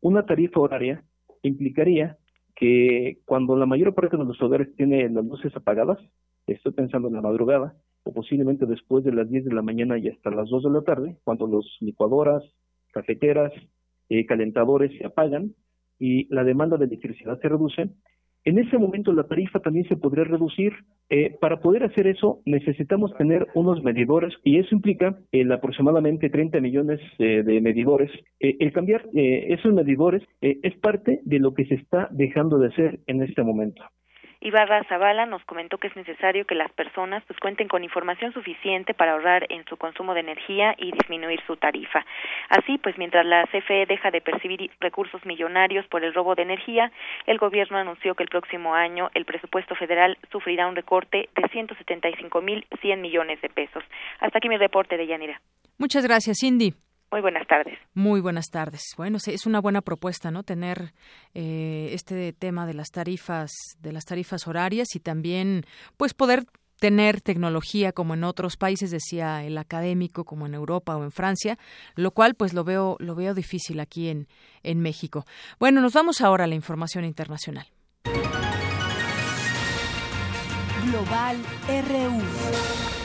Una 0.03 0.27
tarifa 0.27 0.61
horaria 0.61 1.03
implicaría 1.43 2.19
que 2.61 3.17
cuando 3.25 3.57
la 3.57 3.65
mayor 3.65 3.95
parte 3.95 4.19
de 4.19 4.25
los 4.25 4.41
hogares 4.43 4.69
tiene 4.77 5.09
las 5.09 5.25
luces 5.25 5.51
apagadas, 5.57 5.99
estoy 6.47 6.73
pensando 6.73 7.09
en 7.09 7.15
la 7.15 7.23
madrugada, 7.23 7.75
o 8.03 8.13
posiblemente 8.13 8.67
después 8.67 9.03
de 9.03 9.13
las 9.13 9.31
10 9.31 9.47
de 9.47 9.55
la 9.55 9.63
mañana 9.63 9.97
y 9.97 10.09
hasta 10.09 10.31
las 10.31 10.51
2 10.51 10.65
de 10.65 10.71
la 10.71 10.83
tarde, 10.83 11.17
cuando 11.25 11.47
las 11.47 11.65
licuadoras, 11.81 12.45
cafeteras, 12.93 13.51
eh, 14.11 14.27
calentadores 14.27 14.93
se 14.99 15.07
apagan 15.07 15.55
y 15.99 16.33
la 16.33 16.45
demanda 16.45 16.77
de 16.77 16.85
electricidad 16.85 17.41
se 17.41 17.49
reduce, 17.49 17.89
en 18.45 18.59
ese 18.59 18.79
momento 18.79 19.13
la 19.13 19.25
tarifa 19.25 19.61
también 19.61 19.87
se 19.89 19.97
podría 19.97 20.25
reducir. 20.25 20.73
Eh, 21.09 21.37
para 21.41 21.61
poder 21.61 21.83
hacer 21.85 22.07
eso 22.07 22.41
necesitamos 22.45 23.13
tener 23.17 23.49
unos 23.55 23.83
medidores 23.83 24.33
y 24.45 24.59
eso 24.59 24.75
implica 24.75 25.19
el 25.33 25.51
aproximadamente 25.53 26.31
30 26.31 26.61
millones 26.61 27.01
eh, 27.19 27.43
de 27.43 27.61
medidores. 27.61 28.11
Eh, 28.39 28.57
el 28.61 28.73
cambiar 28.73 29.05
esos 29.13 29.73
medidores 29.73 30.23
es 30.41 30.77
parte 30.79 31.21
de 31.25 31.39
lo 31.39 31.55
que 31.55 31.65
se 31.67 31.75
está 31.75 32.09
dejando 32.11 32.59
de 32.59 32.69
hacer 32.69 33.01
en 33.07 33.23
este 33.23 33.43
momento. 33.43 33.83
Ibarra 34.43 34.83
Zavala 34.85 35.27
nos 35.27 35.45
comentó 35.45 35.77
que 35.77 35.89
es 35.89 35.97
necesario 35.97 36.47
que 36.47 36.55
las 36.55 36.73
personas 36.73 37.23
pues 37.27 37.39
cuenten 37.39 37.69
con 37.69 37.85
información 37.85 38.33
suficiente 38.33 38.95
para 38.95 39.13
ahorrar 39.13 39.47
en 39.51 39.67
su 39.67 39.77
consumo 39.77 40.15
de 40.15 40.21
energía 40.21 40.75
y 40.79 40.93
disminuir 40.93 41.41
su 41.47 41.57
tarifa. 41.57 42.07
Así, 42.49 42.79
pues 42.79 42.97
mientras 42.97 43.27
la 43.27 43.45
CFE 43.47 43.85
deja 43.87 44.11
de 44.11 44.23
percibir 44.23 44.71
recursos 44.81 45.25
millonarios 45.27 45.87
por 45.89 46.05
el 46.05 46.15
robo 46.15 46.35
de 46.35 46.43
energía, 46.43 46.91
el 47.27 47.37
gobierno 47.37 47.77
anunció 47.77 48.15
que 48.15 48.23
el 48.23 48.31
próximo 48.31 48.75
año 48.75 49.11
el 49.13 49.27
presupuesto 49.27 49.75
federal 49.75 50.17
sufrirá 50.33 50.67
un 50.69 50.77
recorte 50.77 51.29
de 51.35 51.43
175.100 51.43 52.97
millones 52.97 53.43
de 53.43 53.51
pesos. 53.51 53.85
Hasta 54.21 54.39
aquí 54.39 54.49
mi 54.49 54.57
reporte 54.57 54.97
de 54.97 55.07
Yanira. 55.07 55.39
Muchas 55.79 56.03
gracias, 56.03 56.39
Cindy. 56.41 56.73
Muy 57.11 57.21
buenas 57.21 57.47
tardes. 57.49 57.79
Muy 57.95 58.21
buenas 58.21 58.47
tardes. 58.51 58.83
Bueno, 58.97 59.19
es 59.25 59.47
una 59.47 59.61
buena 59.61 59.81
propuesta, 59.81 60.31
¿no? 60.31 60.45
Tener 60.45 60.93
eh, 61.35 61.91
este 61.93 62.33
tema 62.33 62.67
de 62.67 62.75
las 62.75 62.91
tarifas, 62.91 63.51
de 63.81 63.93
las 63.93 64.05
tarifas 64.05 64.47
horarias 64.47 64.95
y 64.95 65.01
también, 65.01 65.65
pues, 65.97 66.15
poder 66.15 66.45
tener 66.79 67.21
tecnología 67.21 67.93
como 67.93 68.15
en 68.15 68.25
otros 68.25 68.57
países, 68.57 68.91
decía 68.91 69.45
el 69.45 69.59
académico, 69.59 70.25
como 70.25 70.47
en 70.47 70.55
Europa 70.55 70.97
o 70.97 71.03
en 71.03 71.11
Francia, 71.11 71.59
lo 71.97 72.13
cual, 72.13 72.35
pues, 72.35 72.55
lo 72.55 72.63
veo, 72.63 72.97
lo 73.01 73.17
veo 73.17 73.35
difícil 73.35 73.81
aquí 73.81 74.09
en, 74.09 74.29
en 74.63 74.81
México. 74.81 75.25
Bueno, 75.59 75.81
nos 75.81 75.93
vamos 75.93 76.21
ahora 76.21 76.45
a 76.45 76.47
la 76.47 76.55
información 76.55 77.05
internacional. 77.05 77.67
Global 80.87 81.37
RU. 81.69 83.00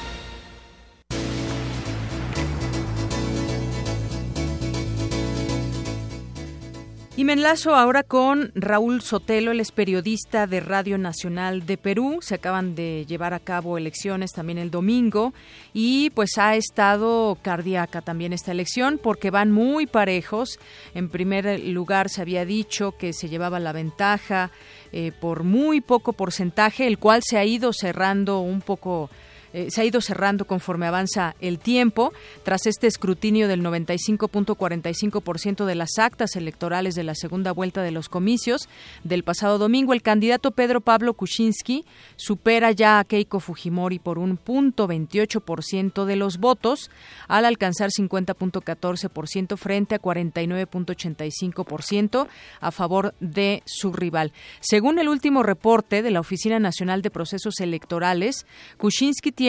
Y 7.18 7.24
me 7.24 7.32
enlazo 7.32 7.74
ahora 7.76 8.04
con 8.04 8.52
Raúl 8.56 9.02
Sotelo, 9.02 9.52
él 9.52 9.62
es 9.62 9.72
periodista 9.72 10.48
de 10.48 10.60
Radio 10.60 10.98
Nacional 10.98 11.66
de 11.66 11.78
Perú. 11.78 12.20
Se 12.22 12.36
acaban 12.36 12.76
de 12.76 13.06
llevar 13.08 13.34
a 13.34 13.40
cabo 13.40 13.78
elecciones 13.78 14.34
también 14.34 14.58
el 14.58 14.70
domingo 14.70 15.34
y 15.74 16.10
pues 16.10 16.38
ha 16.38 16.58
estado 16.58 17.38
cardíaca 17.42 18.02
también 18.02 18.34
esta 18.34 18.52
elección 18.52 19.00
porque 19.02 19.32
van 19.32 19.50
muy 19.50 19.88
parejos. 19.88 20.60
En 20.94 21.08
primer 21.08 21.62
lugar 21.62 22.10
se 22.10 22.22
había 22.22 22.44
dicho 22.44 22.98
que 22.98 23.14
se 23.14 23.30
llevaba 23.30 23.62
la 23.62 23.72
ventaja 23.72 24.52
eh, 24.92 25.14
por 25.18 25.44
muy 25.44 25.80
poco 25.80 26.12
porcentaje, 26.12 26.86
el 26.86 26.98
cual 26.98 27.22
se 27.24 27.38
ha 27.38 27.46
ido 27.46 27.72
cerrando 27.72 28.42
un 28.42 28.60
poco 28.60 29.10
eh, 29.56 29.72
se 29.72 29.80
ha 29.80 29.86
ido 29.86 30.02
cerrando 30.02 30.44
conforme 30.44 30.86
avanza 30.86 31.38
el 31.40 31.60
tiempo. 31.60 32.12
Tras 32.44 32.66
este 32.66 32.88
escrutinio 32.88 33.48
del 33.48 33.64
95.45% 33.64 35.64
de 35.64 35.76
las 35.76 35.98
actas 35.98 36.36
electorales 36.36 36.94
de 36.94 37.06
la 37.06 37.16
segunda 37.16 37.54
vuelta 37.54 37.82
de 37.82 37.92
los 37.92 38.10
comicios 38.10 38.68
del 39.06 39.24
pasado 39.24 39.58
domingo, 39.58 39.94
el 39.94 40.02
candidato 40.02 40.52
Pedro 40.52 40.82
Pablo 40.82 41.14
Kuczynski 41.14 41.86
supera 42.18 42.72
ya 42.72 43.00
a 43.00 43.06
Keiko 43.06 43.40
Fujimori 43.40 43.98
por 43.98 44.20
un 44.20 44.36
punto 44.36 44.90
28% 44.90 46.04
de 46.04 46.18
los 46.18 46.40
votos, 46.40 46.92
al 47.30 47.46
alcanzar 47.46 47.92
50.14% 47.92 49.56
frente 49.56 49.96
a 49.96 50.02
49.85% 50.02 52.28
a 52.60 52.72
favor 52.72 53.16
de 53.22 53.64
su 53.66 53.94
rival. 53.94 54.34
Según 54.60 55.00
el 55.00 55.08
último 55.08 55.44
reporte 55.44 56.02
de 56.02 56.12
la 56.12 56.20
Oficina 56.20 56.60
Nacional 56.60 57.02
de 57.02 57.10
Procesos 57.10 57.62
Electorales, 57.62 58.46
Kuczynski 58.78 59.32
tiene 59.32 59.45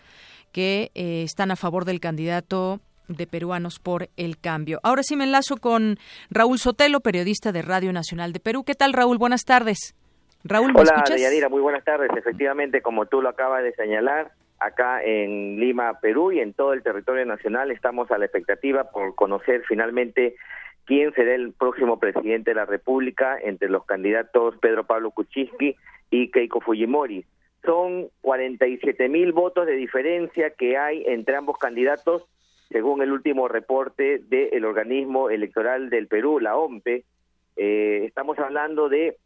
que 0.52 0.92
eh, 0.94 1.22
están 1.24 1.50
a 1.50 1.56
favor 1.56 1.84
del 1.84 1.98
candidato 2.00 2.80
de 3.08 3.26
Peruanos 3.26 3.78
por 3.78 4.08
el 4.16 4.38
Cambio. 4.38 4.80
Ahora 4.82 5.02
sí 5.02 5.16
me 5.16 5.24
enlazo 5.24 5.56
con 5.56 5.98
Raúl 6.30 6.58
Sotelo, 6.58 7.00
periodista 7.00 7.52
de 7.52 7.62
Radio 7.62 7.92
Nacional 7.92 8.32
de 8.32 8.40
Perú. 8.40 8.64
¿Qué 8.64 8.74
tal, 8.74 8.92
Raúl? 8.92 9.18
Buenas 9.18 9.44
tardes. 9.44 9.94
Raúl, 10.44 10.72
¿me 10.72 10.80
Hola, 10.80 11.04
Deyanira, 11.08 11.48
muy 11.48 11.62
buenas 11.62 11.84
tardes. 11.84 12.10
Efectivamente, 12.16 12.82
como 12.82 13.06
tú 13.06 13.22
lo 13.22 13.30
acabas 13.30 13.62
de 13.62 13.72
señalar, 13.72 14.32
acá 14.60 15.02
en 15.02 15.58
Lima, 15.58 16.00
Perú 16.00 16.32
y 16.32 16.40
en 16.40 16.52
todo 16.52 16.72
el 16.72 16.82
territorio 16.82 17.24
nacional 17.24 17.70
estamos 17.70 18.10
a 18.10 18.18
la 18.18 18.26
expectativa 18.26 18.84
por 18.84 19.14
conocer 19.14 19.62
finalmente 19.66 20.36
quién 20.84 21.12
será 21.14 21.34
el 21.34 21.52
próximo 21.52 21.98
presidente 21.98 22.50
de 22.50 22.56
la 22.56 22.66
República 22.66 23.38
entre 23.42 23.68
los 23.68 23.84
candidatos 23.84 24.56
Pedro 24.58 24.84
Pablo 24.84 25.10
Kuczynski 25.10 25.76
y 26.10 26.30
Keiko 26.30 26.60
Fujimori. 26.60 27.24
Son 27.64 28.08
47 28.20 29.08
mil 29.08 29.32
votos 29.32 29.66
de 29.66 29.72
diferencia 29.72 30.50
que 30.50 30.76
hay 30.76 31.04
entre 31.06 31.36
ambos 31.36 31.56
candidatos 31.58 32.22
según 32.74 33.00
el 33.02 33.12
último 33.12 33.46
reporte 33.46 34.18
del 34.18 34.64
organismo 34.64 35.30
electoral 35.30 35.90
del 35.90 36.08
Perú, 36.08 36.40
la 36.40 36.56
OMPE, 36.56 37.04
eh, 37.54 38.02
estamos 38.04 38.36
hablando 38.40 38.88
de 38.88 39.16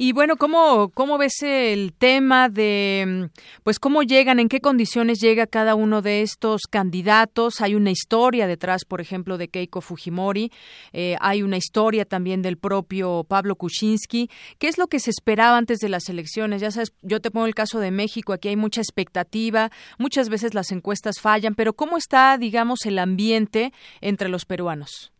Y 0.01 0.13
bueno, 0.13 0.37
¿cómo, 0.37 0.91
¿cómo 0.93 1.17
ves 1.17 1.43
el 1.43 1.91
tema 1.91 2.47
de, 2.47 3.03
mm, 3.05 3.39
pues, 3.63 3.79
cómo 3.79 4.01
llegan, 4.01 4.39
en 4.39 4.47
qué 4.47 4.61
condiciones 4.61 5.19
llega 5.19 5.45
cada 5.45 5.75
uno 5.75 6.01
de 6.01 6.21
estos 6.21 6.61
candidatos? 6.69 7.59
Hay 7.59 7.75
una 7.75 7.91
historia 7.91 8.47
detrás, 8.47 8.85
por 8.85 9.01
ejemplo, 9.01 9.37
de 9.37 9.49
Keiko 9.49 9.81
Fujimori, 9.81 10.53
eh, 10.93 11.17
hay 11.19 11.43
una 11.43 11.57
historia 11.57 12.05
también 12.05 12.41
del 12.41 12.55
propio 12.55 13.25
Pablo 13.27 13.57
Kuczynski. 13.57 14.29
¿Qué 14.57 14.69
es 14.69 14.77
lo 14.77 14.87
que 14.87 15.01
se 15.01 15.09
esperaba 15.09 15.57
antes 15.57 15.79
de 15.79 15.89
las 15.89 16.07
elecciones? 16.07 16.61
Ya 16.61 16.71
sabes, 16.71 16.93
yo 17.01 17.19
te 17.19 17.29
pongo 17.29 17.45
el 17.45 17.53
caso 17.53 17.81
de 17.81 17.91
México, 17.91 18.31
aquí 18.31 18.47
hay 18.47 18.55
mucha 18.55 18.79
expectativa, 18.79 19.69
muchas 19.97 20.29
veces 20.29 20.53
las 20.53 20.71
encuestas 20.71 21.19
fallan, 21.19 21.55
pero 21.55 21.73
¿cómo 21.73 21.97
está, 21.97 22.37
digamos, 22.37 22.85
el 22.85 22.99
ambiente 22.99 23.73
entre 23.99 24.29
los 24.29 24.45
peruanos? 24.45 25.11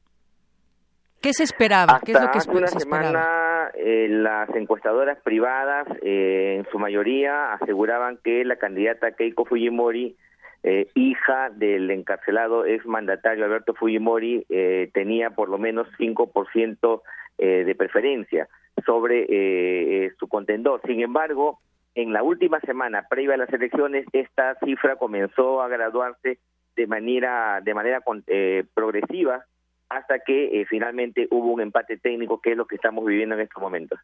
¿Qué 1.22 1.34
se 1.34 1.44
esperaba? 1.44 2.00
¿Qué 2.06 2.14
es 2.14 2.22
lo 2.22 2.32
que 2.32 2.38
hace 2.38 2.52
una 2.52 2.68
semana 2.68 3.72
eh, 3.76 4.08
las 4.10 4.50
encuestadoras 4.56 5.20
privadas 5.22 5.88
eh, 6.02 6.56
en 6.60 6.72
su 6.72 6.80
mayoría 6.80 7.54
aseguraban 7.54 8.18
que 8.24 8.44
la 8.46 8.56
candidata 8.56 9.12
Keiko 9.12 9.46
Fujimori, 9.46 10.16
eh, 10.64 10.88
hija 10.96 11.50
del 11.52 11.92
encarcelado 11.92 12.66
ex 12.66 12.86
mandatario 12.86 13.46
Alberto 13.46 13.74
Fujimori, 13.74 14.46
tenía 14.94 15.32
por 15.32 15.50
lo 15.50 15.58
menos 15.58 15.88
5% 15.98 17.02
de 17.38 17.76
preferencia 17.76 18.50
sobre 18.86 20.12
su 20.20 20.28
contendor. 20.28 20.82
Sin 20.86 21.02
embargo, 21.02 21.60
en 21.96 22.12
la 22.12 22.22
última 22.22 22.60
semana 22.62 23.06
previa 23.10 23.36
a 23.36 23.38
las 23.38 23.54
elecciones, 23.54 24.06
esta 24.12 24.56
cifra 24.56 24.98
comenzó 24.98 25.62
a 25.62 25.70
graduarse 25.70 26.40
de 26.76 26.88
manera, 26.88 27.62
de 27.64 27.74
manera 27.74 28.02
progresiva 28.74 29.46
hasta 29.90 30.20
que 30.20 30.62
eh, 30.62 30.66
finalmente 30.70 31.28
hubo 31.32 31.52
un 31.52 31.62
empate 31.62 31.98
técnico, 31.98 32.40
que 32.40 32.52
es 32.52 32.58
lo 32.58 32.66
que 32.66 32.76
estamos 32.76 33.06
viviendo 33.06 33.36
en 33.36 33.42
estos 33.42 33.62
momentos. 33.62 34.00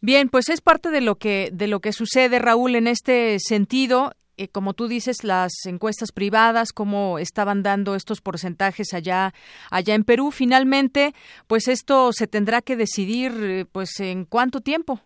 Bien, 0.00 0.28
pues 0.28 0.48
es 0.48 0.60
parte 0.60 0.90
de 0.90 1.00
lo 1.00 1.14
que 1.14 1.50
de 1.52 1.68
lo 1.68 1.80
que 1.80 1.92
sucede, 1.92 2.38
Raúl, 2.38 2.74
en 2.74 2.86
este 2.86 3.38
sentido. 3.38 4.12
Eh, 4.38 4.48
como 4.48 4.72
tú 4.72 4.88
dices, 4.88 5.24
las 5.24 5.52
encuestas 5.66 6.10
privadas, 6.10 6.72
cómo 6.72 7.18
estaban 7.18 7.62
dando 7.62 7.94
estos 7.94 8.20
porcentajes 8.20 8.94
allá, 8.94 9.32
allá 9.70 9.94
en 9.94 10.04
Perú. 10.04 10.30
Finalmente, 10.32 11.12
pues 11.46 11.68
esto 11.68 12.12
se 12.12 12.26
tendrá 12.26 12.62
que 12.62 12.74
decidir, 12.74 13.32
eh, 13.40 13.64
pues, 13.70 14.00
en 14.00 14.24
cuánto 14.24 14.60
tiempo. 14.60 15.00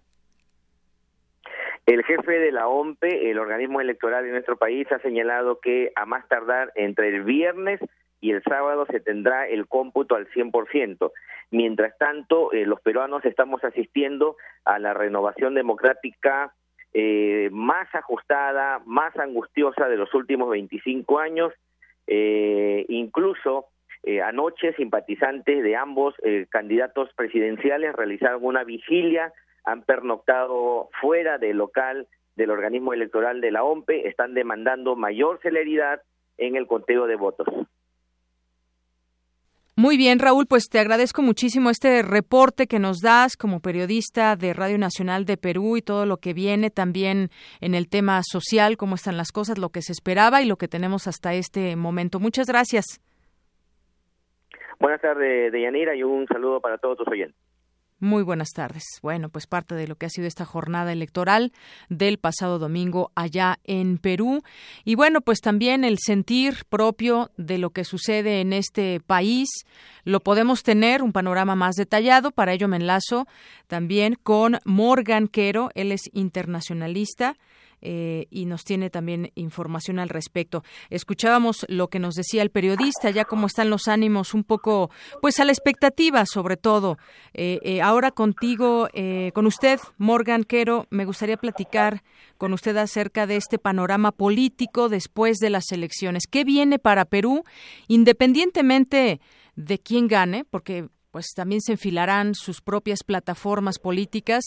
El 1.86 2.02
jefe 2.04 2.32
de 2.32 2.52
la 2.52 2.66
OMPE, 2.66 3.30
el 3.30 3.38
organismo 3.38 3.80
electoral 3.80 4.24
de 4.24 4.30
nuestro 4.30 4.56
país, 4.56 4.90
ha 4.90 4.98
señalado 5.00 5.60
que 5.60 5.92
a 5.94 6.06
más 6.06 6.26
tardar 6.28 6.72
entre 6.74 7.08
el 7.08 7.22
viernes 7.22 7.80
y 8.20 8.32
el 8.32 8.42
sábado 8.42 8.86
se 8.90 9.00
tendrá 9.00 9.46
el 9.46 9.66
cómputo 9.66 10.14
al 10.14 10.28
100%. 10.28 11.12
Mientras 11.50 11.96
tanto, 11.98 12.52
eh, 12.52 12.66
los 12.66 12.80
peruanos 12.80 13.24
estamos 13.24 13.62
asistiendo 13.62 14.36
a 14.64 14.78
la 14.78 14.94
renovación 14.94 15.54
democrática 15.54 16.52
eh, 16.92 17.50
más 17.52 17.94
ajustada, 17.94 18.80
más 18.86 19.16
angustiosa 19.18 19.88
de 19.88 19.96
los 19.96 20.12
últimos 20.14 20.50
25 20.50 21.18
años. 21.18 21.52
Eh, 22.06 22.84
incluso 22.88 23.66
anoche 24.24 24.72
simpatizantes 24.74 25.64
de 25.64 25.74
ambos 25.74 26.14
candidatos 26.50 27.10
presidenciales 27.16 27.92
realizaron 27.92 28.44
una 28.44 28.62
vigilia, 28.62 29.32
han 29.64 29.82
pernoctado 29.82 30.90
fuera 31.00 31.38
del 31.38 31.56
local 31.56 32.06
del 32.36 32.50
organismo 32.50 32.92
electoral 32.92 33.40
de 33.40 33.50
la 33.50 33.64
OMPE, 33.64 34.06
están 34.06 34.32
demandando 34.34 34.94
mayor 34.94 35.40
celeridad 35.42 36.02
en 36.38 36.54
el 36.54 36.68
conteo 36.68 37.08
de 37.08 37.16
votos. 37.16 37.48
Muy 39.78 39.98
bien, 39.98 40.18
Raúl, 40.20 40.46
pues 40.46 40.70
te 40.70 40.78
agradezco 40.78 41.20
muchísimo 41.20 41.68
este 41.68 42.00
reporte 42.00 42.66
que 42.66 42.78
nos 42.78 43.02
das 43.02 43.36
como 43.36 43.60
periodista 43.60 44.34
de 44.34 44.54
Radio 44.54 44.78
Nacional 44.78 45.26
de 45.26 45.36
Perú 45.36 45.76
y 45.76 45.82
todo 45.82 46.06
lo 46.06 46.16
que 46.16 46.32
viene 46.32 46.70
también 46.70 47.28
en 47.60 47.74
el 47.74 47.86
tema 47.90 48.22
social, 48.24 48.78
cómo 48.78 48.94
están 48.94 49.18
las 49.18 49.32
cosas, 49.32 49.58
lo 49.58 49.68
que 49.68 49.82
se 49.82 49.92
esperaba 49.92 50.40
y 50.40 50.46
lo 50.46 50.56
que 50.56 50.66
tenemos 50.66 51.06
hasta 51.06 51.34
este 51.34 51.76
momento. 51.76 52.20
Muchas 52.20 52.46
gracias. 52.46 53.02
Buenas 54.80 55.02
tardes, 55.02 55.52
Deyanira, 55.52 55.94
y 55.94 56.02
un 56.02 56.26
saludo 56.26 56.62
para 56.62 56.78
todos 56.78 56.96
tus 56.96 57.08
oyentes. 57.08 57.45
Muy 57.98 58.22
buenas 58.22 58.50
tardes. 58.50 58.84
Bueno, 59.00 59.30
pues 59.30 59.46
parte 59.46 59.74
de 59.74 59.88
lo 59.88 59.96
que 59.96 60.04
ha 60.04 60.10
sido 60.10 60.26
esta 60.26 60.44
jornada 60.44 60.92
electoral 60.92 61.52
del 61.88 62.18
pasado 62.18 62.58
domingo 62.58 63.10
allá 63.14 63.58
en 63.64 63.96
Perú. 63.96 64.42
Y 64.84 64.96
bueno, 64.96 65.22
pues 65.22 65.40
también 65.40 65.82
el 65.82 65.96
sentir 65.98 66.66
propio 66.68 67.30
de 67.38 67.56
lo 67.56 67.70
que 67.70 67.84
sucede 67.84 68.42
en 68.42 68.52
este 68.52 69.00
país. 69.00 69.48
Lo 70.04 70.20
podemos 70.20 70.62
tener 70.62 71.02
un 71.02 71.12
panorama 71.12 71.56
más 71.56 71.74
detallado. 71.76 72.32
Para 72.32 72.52
ello 72.52 72.68
me 72.68 72.76
enlazo 72.76 73.26
también 73.66 74.18
con 74.22 74.58
Morgan 74.66 75.26
Quero. 75.26 75.70
Él 75.74 75.90
es 75.90 76.02
internacionalista 76.12 77.38
eh, 77.82 78.26
y 78.30 78.46
nos 78.46 78.64
tiene 78.64 78.90
también 78.90 79.30
información 79.34 79.98
al 79.98 80.08
respecto. 80.08 80.64
Escuchábamos 80.90 81.66
lo 81.68 81.88
que 81.88 81.98
nos 81.98 82.14
decía 82.14 82.42
el 82.42 82.50
periodista, 82.50 83.10
ya 83.10 83.24
cómo 83.24 83.46
están 83.46 83.70
los 83.70 83.88
ánimos 83.88 84.34
un 84.34 84.44
poco, 84.44 84.90
pues 85.20 85.38
a 85.40 85.44
la 85.44 85.52
expectativa 85.52 86.24
sobre 86.26 86.56
todo. 86.56 86.98
Eh, 87.34 87.60
eh, 87.62 87.82
ahora 87.82 88.10
contigo, 88.10 88.88
con 89.34 89.46
usted, 89.46 89.78
Morgan 89.98 90.44
Quero, 90.44 90.86
me 90.90 91.04
gustaría 91.04 91.36
platicar 91.36 92.02
con 92.38 92.52
usted 92.52 92.76
acerca 92.76 93.26
de 93.26 93.36
este 93.36 93.58
panorama 93.58 94.12
político 94.12 94.88
después 94.88 95.38
de 95.38 95.50
las 95.50 95.70
elecciones. 95.72 96.24
¿Qué 96.30 96.44
viene 96.44 96.78
para 96.78 97.04
Perú, 97.04 97.44
independientemente 97.88 99.20
de 99.54 99.78
quién 99.78 100.08
gane? 100.08 100.44
Porque 100.44 100.88
pues 101.16 101.32
también 101.34 101.62
se 101.62 101.72
enfilarán 101.72 102.34
sus 102.34 102.60
propias 102.60 103.02
plataformas 103.02 103.78
políticas 103.78 104.44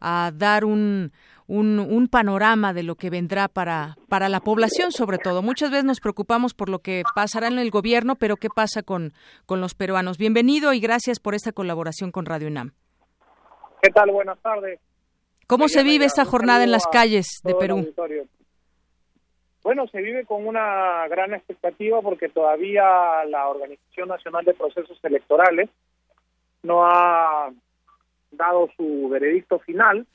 a 0.00 0.30
dar 0.32 0.64
un, 0.64 1.10
un, 1.48 2.08
panorama 2.08 2.72
de 2.72 2.84
lo 2.84 2.94
que 2.94 3.10
vendrá 3.10 3.48
para, 3.48 3.96
para 4.08 4.28
la 4.28 4.38
población, 4.38 4.92
sobre 4.92 5.18
todo. 5.18 5.42
Muchas 5.42 5.72
veces 5.72 5.84
nos 5.84 5.98
preocupamos 5.98 6.54
por 6.54 6.68
lo 6.68 6.78
que 6.78 7.02
pasará 7.16 7.48
en 7.48 7.58
el 7.58 7.72
gobierno, 7.72 8.14
pero 8.14 8.36
¿qué 8.36 8.50
pasa 8.54 8.84
con, 8.84 9.14
con 9.46 9.60
los 9.60 9.74
peruanos? 9.74 10.16
Bienvenido 10.16 10.72
y 10.72 10.78
gracias 10.78 11.18
por 11.18 11.34
esta 11.34 11.50
colaboración 11.50 12.12
con 12.12 12.24
Radio 12.24 12.46
UNAM. 12.46 12.70
¿Qué 13.82 13.90
tal? 13.90 14.12
Buenas 14.12 14.38
tardes. 14.42 14.78
¿Cómo 15.48 15.66
se 15.66 15.82
vive 15.82 16.04
esta 16.04 16.24
jornada 16.24 16.62
en 16.62 16.70
las 16.70 16.86
calles 16.86 17.40
de 17.42 17.56
Perú? 17.56 17.92
Bueno, 19.64 19.88
se 19.88 20.00
vive 20.00 20.24
con 20.24 20.46
una 20.46 21.08
gran 21.08 21.34
expectativa 21.34 22.00
porque 22.00 22.28
todavía 22.28 23.24
la 23.24 23.48
Organización 23.48 24.08
Nacional 24.08 24.44
de 24.44 24.54
Procesos 24.54 25.00
Electorales 25.02 25.68
no 26.62 26.84
ha 26.86 27.50
dado 28.30 28.68
su 28.76 29.08
veredicto 29.08 29.58
final 29.58 30.06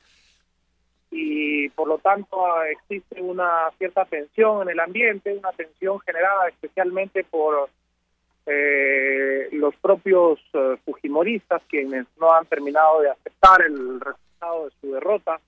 y 1.12 1.70
por 1.70 1.88
lo 1.88 2.00
tanto 2.00 2.64
existe 2.64 3.22
una 3.22 3.70
cierta 3.78 4.06
tensión 4.06 4.64
en 4.64 4.70
el 4.70 4.80
ambiente, 4.80 5.34
una 5.34 5.52
tensión 5.52 6.00
generada 6.02 6.50
especialmente 6.50 7.24
por 7.24 7.70
eh, 8.46 9.50
los 9.52 9.76
propios 9.78 10.40
eh, 10.54 10.78
fujimoristas 10.86 11.62
quienes 11.70 12.06
no 12.20 12.34
han 12.34 12.46
terminado 12.46 13.02
de 13.02 13.10
aceptar 13.10 13.62
el 13.62 14.00
resultado 14.00 14.66
de 14.66 14.72
su 14.82 14.92
derrota, 14.94 15.40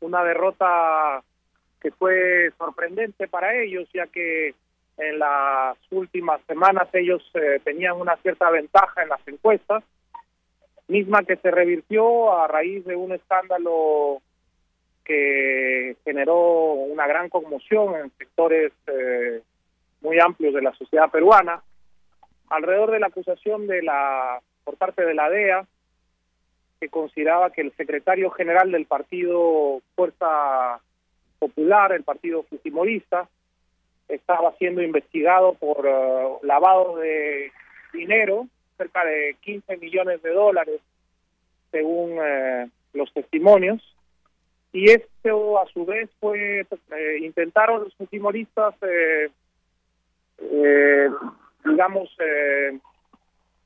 una 0.00 0.24
derrota 0.24 1.22
que 1.80 1.90
fue 1.92 2.50
sorprendente 2.58 3.28
para 3.28 3.54
ellos 3.54 3.88
ya 3.92 4.06
que 4.06 4.54
en 4.98 5.18
las 5.18 5.78
últimas 5.90 6.42
semanas 6.46 6.88
ellos 6.92 7.22
eh, 7.34 7.60
tenían 7.64 7.98
una 7.98 8.16
cierta 8.16 8.50
ventaja 8.50 9.02
en 9.02 9.08
las 9.08 9.26
encuestas 9.26 9.82
misma 10.90 11.22
que 11.22 11.36
se 11.36 11.50
revirtió 11.50 12.32
a 12.36 12.48
raíz 12.48 12.84
de 12.84 12.96
un 12.96 13.12
escándalo 13.12 14.20
que 15.04 15.96
generó 16.04 16.72
una 16.72 17.06
gran 17.06 17.28
conmoción 17.28 17.94
en 17.96 18.10
sectores 18.18 18.72
eh, 18.86 19.40
muy 20.02 20.18
amplios 20.20 20.52
de 20.52 20.62
la 20.62 20.72
sociedad 20.74 21.10
peruana 21.10 21.62
alrededor 22.48 22.90
de 22.90 23.00
la 23.00 23.06
acusación 23.06 23.66
de 23.66 23.82
la 23.82 24.40
por 24.64 24.76
parte 24.76 25.04
de 25.04 25.14
la 25.14 25.30
DEA 25.30 25.66
que 26.80 26.88
consideraba 26.88 27.50
que 27.50 27.60
el 27.60 27.72
secretario 27.76 28.30
general 28.30 28.72
del 28.72 28.86
partido 28.86 29.80
Fuerza 29.94 30.80
Popular, 31.38 31.92
el 31.92 32.04
partido 32.04 32.42
fujimorista, 32.44 33.28
estaba 34.08 34.52
siendo 34.58 34.82
investigado 34.82 35.54
por 35.54 35.86
eh, 35.86 36.28
lavado 36.42 36.96
de 36.96 37.52
dinero 37.92 38.46
cerca 38.80 39.04
de 39.04 39.36
15 39.42 39.76
millones 39.76 40.22
de 40.22 40.30
dólares, 40.30 40.80
según 41.70 42.16
eh, 42.18 42.66
los 42.94 43.12
testimonios. 43.12 43.82
Y 44.72 44.90
esto, 44.90 45.60
a 45.60 45.66
su 45.66 45.84
vez, 45.84 46.08
fue 46.18 46.60
eh, 46.60 47.18
intentaron 47.20 47.82
los 47.82 48.08
timoristas, 48.08 48.74
eh, 48.82 49.28
digamos, 51.66 52.08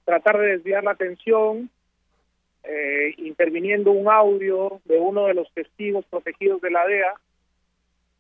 tratar 0.05 0.39
de 0.39 0.47
desviar 0.57 0.83
la 0.83 0.91
atención, 0.93 1.71
interviniendo 3.19 3.93
un 3.93 4.09
audio 4.09 4.81
de 4.87 4.99
uno 4.99 5.27
de 5.27 5.35
los 5.35 5.53
testigos 5.53 6.05
protegidos 6.07 6.61
de 6.63 6.71
la 6.71 6.87
DEA, 6.87 7.15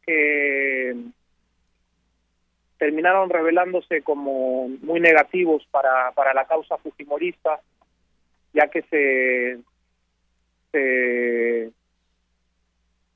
que 0.07 0.95
terminaron 2.85 3.31
revelándose 3.31 4.03
como 4.03 4.69
muy 4.69 5.01
negativos 5.01 5.67
para, 5.71 6.13
para 6.13 6.35
la 6.35 6.45
causa 6.45 6.77
fujimorista, 6.77 7.59
ya 8.53 8.69
que 8.69 8.83
se, 8.83 9.59
se, 10.71 11.73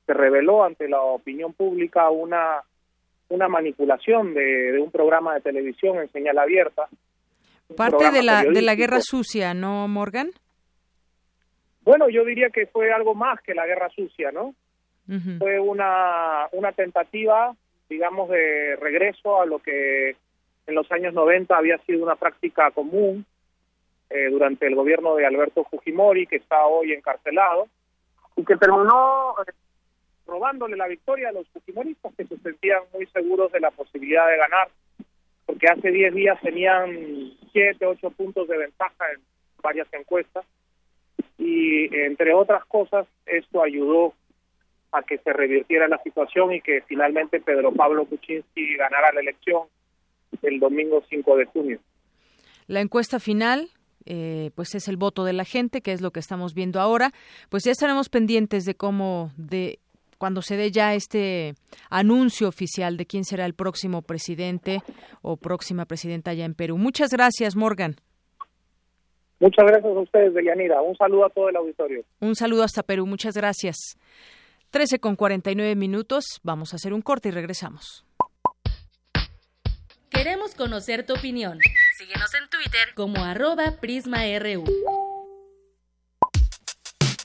reveló 0.07 0.63
ante 0.63 0.89
la 0.89 1.03
opinión 1.03 1.53
pública 1.53 2.09
una, 2.09 2.63
una 3.29 3.47
manipulación 3.47 4.33
de, 4.33 4.79
un 4.79 4.89
programa 4.89 5.35
de 5.35 5.41
televisión 5.41 5.99
en 5.99 6.11
señal 6.11 6.39
abierta. 6.39 6.87
Parte 7.77 8.09
de 8.09 8.23
la, 8.23 8.41
de 8.41 8.63
la 8.63 8.73
guerra 8.73 9.01
sucia, 9.01 9.53
¿no, 9.53 9.87
Morgan? 9.87 10.31
Bueno, 11.81 12.09
yo 12.09 12.25
diría 12.25 12.49
que 12.49 12.65
fue 12.65 12.91
algo 12.91 13.13
más 13.13 13.39
que 13.41 13.53
la 13.53 13.67
guerra 13.67 13.89
sucia, 13.89 14.31
¿no? 14.31 14.55
Fue 15.37 15.59
una, 15.59 16.47
una 16.53 16.71
tentativa 16.71 17.55
digamos, 17.89 18.29
de 18.29 18.75
regreso 18.77 19.41
a 19.41 19.45
lo 19.45 19.59
que 19.59 20.15
en 20.67 20.75
los 20.75 20.89
años 20.91 21.13
90 21.13 21.57
había 21.57 21.77
sido 21.79 22.03
una 22.03 22.15
práctica 22.15 22.69
común 22.71 23.25
eh, 24.09 24.29
durante 24.29 24.67
el 24.67 24.75
gobierno 24.75 25.15
de 25.15 25.25
Alberto 25.25 25.63
Fujimori, 25.65 26.27
que 26.27 26.37
está 26.37 26.65
hoy 26.65 26.93
encarcelado, 26.93 27.67
y 28.35 28.45
que 28.45 28.55
terminó 28.55 29.35
eh, 29.41 29.51
robándole 30.27 30.77
la 30.77 30.87
victoria 30.87 31.29
a 31.29 31.31
los 31.31 31.47
fujimoristas 31.49 32.13
que 32.15 32.25
se 32.25 32.37
sentían 32.37 32.83
muy 32.93 33.07
seguros 33.07 33.51
de 33.51 33.59
la 33.59 33.71
posibilidad 33.71 34.27
de 34.27 34.37
ganar, 34.37 34.69
porque 35.45 35.67
hace 35.67 35.91
10 35.91 36.13
días 36.13 36.39
tenían 36.41 37.33
7, 37.51 37.85
8 37.85 38.09
puntos 38.11 38.47
de 38.47 38.57
ventaja 38.57 39.11
en 39.13 39.21
varias 39.61 39.87
encuestas, 39.93 40.45
y 41.39 41.95
entre 41.95 42.33
otras 42.33 42.63
cosas, 42.65 43.07
esto 43.25 43.63
ayudó 43.63 44.13
a 44.91 45.03
que 45.03 45.17
se 45.19 45.33
revirtiera 45.33 45.87
la 45.87 46.01
situación 46.03 46.53
y 46.53 46.61
que 46.61 46.81
finalmente 46.87 47.39
Pedro 47.39 47.71
Pablo 47.71 48.05
Kuczynski 48.05 48.75
ganara 48.75 49.11
la 49.13 49.21
elección 49.21 49.63
el 50.41 50.59
domingo 50.59 51.03
5 51.09 51.37
de 51.37 51.45
junio. 51.45 51.79
La 52.67 52.81
encuesta 52.81 53.19
final, 53.19 53.69
eh, 54.05 54.51
pues 54.55 54.75
es 54.75 54.87
el 54.87 54.97
voto 54.97 55.23
de 55.23 55.33
la 55.33 55.45
gente, 55.45 55.81
que 55.81 55.91
es 55.91 56.01
lo 56.01 56.11
que 56.11 56.19
estamos 56.19 56.53
viendo 56.53 56.79
ahora. 56.79 57.11
Pues 57.49 57.63
ya 57.63 57.71
estaremos 57.71 58.09
pendientes 58.09 58.65
de 58.65 58.75
cómo, 58.75 59.31
de 59.37 59.79
cuando 60.17 60.41
se 60.41 60.57
dé 60.57 60.71
ya 60.71 60.93
este 60.93 61.53
anuncio 61.89 62.47
oficial 62.47 62.97
de 62.97 63.05
quién 63.05 63.23
será 63.23 63.45
el 63.45 63.53
próximo 63.53 64.01
presidente 64.01 64.81
o 65.21 65.37
próxima 65.37 65.85
presidenta 65.85 66.31
allá 66.31 66.45
en 66.45 66.53
Perú. 66.53 66.77
Muchas 66.77 67.11
gracias, 67.11 67.55
Morgan. 67.55 67.95
Muchas 69.39 69.65
gracias 69.65 69.95
a 69.95 69.99
ustedes, 69.99 70.33
Deyanira. 70.33 70.81
Un 70.81 70.97
saludo 70.97 71.25
a 71.25 71.29
todo 71.29 71.47
el 71.49 71.55
auditorio. 71.55 72.03
Un 72.19 72.35
saludo 72.35 72.63
hasta 72.63 72.83
Perú. 72.83 73.05
Muchas 73.05 73.35
gracias. 73.35 73.97
13 74.71 74.99
con 74.99 75.15
49 75.15 75.75
minutos. 75.75 76.25
Vamos 76.43 76.73
a 76.73 76.75
hacer 76.75 76.93
un 76.93 77.01
corte 77.01 77.29
y 77.29 77.31
regresamos. 77.31 78.05
Queremos 80.09 80.53
conocer 80.53 81.05
tu 81.05 81.13
opinión. 81.13 81.59
Síguenos 81.97 82.33
en 82.33 82.49
Twitter 82.49 82.93
como 82.95 83.23
arroba 83.23 83.77
PrismaRU. 83.79 84.63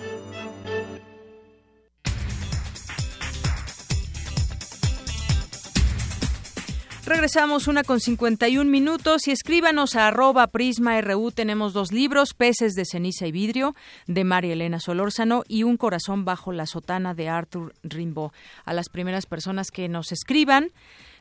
Regresamos 7.19 7.67
una 7.67 7.83
con 7.83 7.99
51 7.99 8.71
minutos 8.71 9.27
y 9.27 9.31
escríbanos 9.31 9.97
a 9.97 10.07
arroba 10.07 10.47
prisma 10.47 11.01
RU. 11.01 11.31
Tenemos 11.31 11.73
dos 11.73 11.91
libros, 11.91 12.33
Peces 12.33 12.75
de 12.75 12.85
ceniza 12.85 13.27
y 13.27 13.33
vidrio, 13.33 13.75
de 14.07 14.23
María 14.23 14.53
Elena 14.53 14.79
Solórzano 14.79 15.43
y 15.45 15.63
Un 15.63 15.75
corazón 15.75 16.23
bajo 16.23 16.53
la 16.53 16.65
sotana 16.65 17.13
de 17.13 17.27
Arthur 17.27 17.73
Rimbaud. 17.83 18.31
A 18.63 18.73
las 18.73 18.87
primeras 18.87 19.25
personas 19.25 19.69
que 19.69 19.89
nos 19.89 20.13
escriban, 20.13 20.71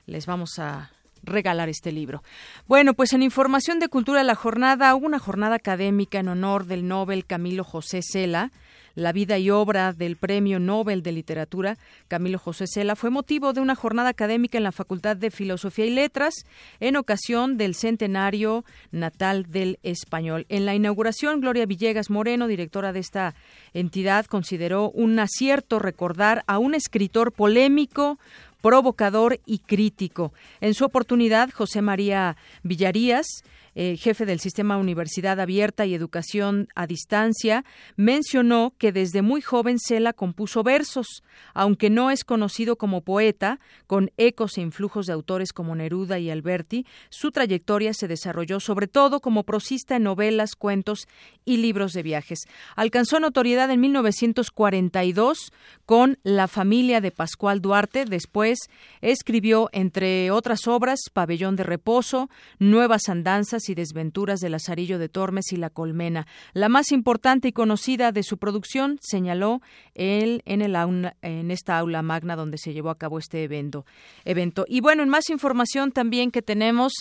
les 0.06 0.26
vamos 0.26 0.60
a 0.60 0.92
regalar 1.24 1.68
este 1.68 1.90
libro. 1.90 2.22
Bueno, 2.68 2.94
pues 2.94 3.12
en 3.12 3.24
información 3.24 3.80
de 3.80 3.88
cultura 3.88 4.22
la 4.22 4.36
jornada, 4.36 4.94
una 4.94 5.18
jornada 5.18 5.56
académica 5.56 6.20
en 6.20 6.28
honor 6.28 6.66
del 6.66 6.86
Nobel 6.86 7.26
Camilo 7.26 7.64
José 7.64 8.02
Cela 8.02 8.52
la 8.98 9.12
vida 9.12 9.38
y 9.38 9.48
obra 9.48 9.92
del 9.92 10.16
Premio 10.16 10.58
Nobel 10.58 11.04
de 11.04 11.12
Literatura, 11.12 11.78
Camilo 12.08 12.36
José 12.36 12.66
Cela, 12.66 12.96
fue 12.96 13.10
motivo 13.10 13.52
de 13.52 13.60
una 13.60 13.76
jornada 13.76 14.08
académica 14.08 14.58
en 14.58 14.64
la 14.64 14.72
Facultad 14.72 15.16
de 15.16 15.30
Filosofía 15.30 15.86
y 15.86 15.90
Letras 15.90 16.34
en 16.80 16.96
ocasión 16.96 17.56
del 17.58 17.76
centenario 17.76 18.64
natal 18.90 19.46
del 19.48 19.78
español. 19.84 20.46
En 20.48 20.66
la 20.66 20.74
inauguración, 20.74 21.40
Gloria 21.40 21.64
Villegas 21.64 22.10
Moreno, 22.10 22.48
directora 22.48 22.92
de 22.92 22.98
esta 22.98 23.36
entidad, 23.72 24.26
consideró 24.26 24.90
un 24.90 25.16
acierto 25.20 25.78
recordar 25.78 26.42
a 26.48 26.58
un 26.58 26.74
escritor 26.74 27.30
polémico, 27.30 28.18
provocador 28.60 29.38
y 29.46 29.58
crítico. 29.60 30.32
En 30.60 30.74
su 30.74 30.84
oportunidad, 30.84 31.50
José 31.50 31.82
María 31.82 32.36
Villarías, 32.64 33.44
eh, 33.80 33.96
jefe 33.96 34.26
del 34.26 34.40
Sistema 34.40 34.76
Universidad 34.76 35.38
Abierta 35.38 35.86
y 35.86 35.94
Educación 35.94 36.66
a 36.74 36.88
Distancia, 36.88 37.64
mencionó 37.94 38.74
que 38.76 38.90
desde 38.90 39.22
muy 39.22 39.40
joven 39.40 39.78
Cela 39.78 40.12
compuso 40.12 40.64
versos, 40.64 41.22
aunque 41.54 41.88
no 41.88 42.10
es 42.10 42.24
conocido 42.24 42.74
como 42.74 43.02
poeta, 43.02 43.60
con 43.86 44.10
ecos 44.16 44.58
e 44.58 44.62
influjos 44.62 45.06
de 45.06 45.12
autores 45.12 45.52
como 45.52 45.76
Neruda 45.76 46.18
y 46.18 46.28
Alberti, 46.28 46.86
su 47.08 47.30
trayectoria 47.30 47.94
se 47.94 48.08
desarrolló 48.08 48.58
sobre 48.58 48.88
todo 48.88 49.20
como 49.20 49.44
prosista 49.44 49.94
en 49.94 50.02
novelas, 50.02 50.56
cuentos 50.56 51.06
y 51.44 51.58
libros 51.58 51.92
de 51.92 52.02
viajes. 52.02 52.48
Alcanzó 52.74 53.20
notoriedad 53.20 53.70
en 53.70 53.78
1942 53.78 55.52
con 55.86 56.18
La 56.24 56.48
familia 56.48 57.00
de 57.00 57.12
Pascual 57.12 57.60
Duarte, 57.60 58.06
después 58.06 58.58
escribió, 59.02 59.68
entre 59.70 60.32
otras 60.32 60.66
obras, 60.66 60.98
Pabellón 61.12 61.54
de 61.54 61.62
Reposo, 61.62 62.28
Nuevas 62.58 63.08
Andanzas 63.08 63.67
y 63.68 63.74
desventuras 63.74 64.40
de 64.40 64.50
Lazarillo 64.50 64.98
de 64.98 65.08
Tormes 65.08 65.52
y 65.52 65.56
La 65.56 65.70
Colmena. 65.70 66.26
La 66.52 66.68
más 66.68 66.92
importante 66.92 67.48
y 67.48 67.52
conocida 67.52 68.12
de 68.12 68.22
su 68.22 68.38
producción, 68.38 68.98
señaló 69.00 69.60
él 69.94 70.42
en, 70.44 70.62
el 70.62 70.76
en 71.22 71.50
esta 71.50 71.78
aula 71.78 72.02
magna 72.02 72.36
donde 72.36 72.58
se 72.58 72.72
llevó 72.72 72.90
a 72.90 72.98
cabo 72.98 73.18
este 73.18 73.44
evento. 73.44 73.84
evento. 74.24 74.64
Y 74.68 74.80
bueno, 74.80 75.02
en 75.02 75.08
más 75.08 75.30
información 75.30 75.92
también 75.92 76.30
que 76.30 76.42
tenemos 76.42 76.92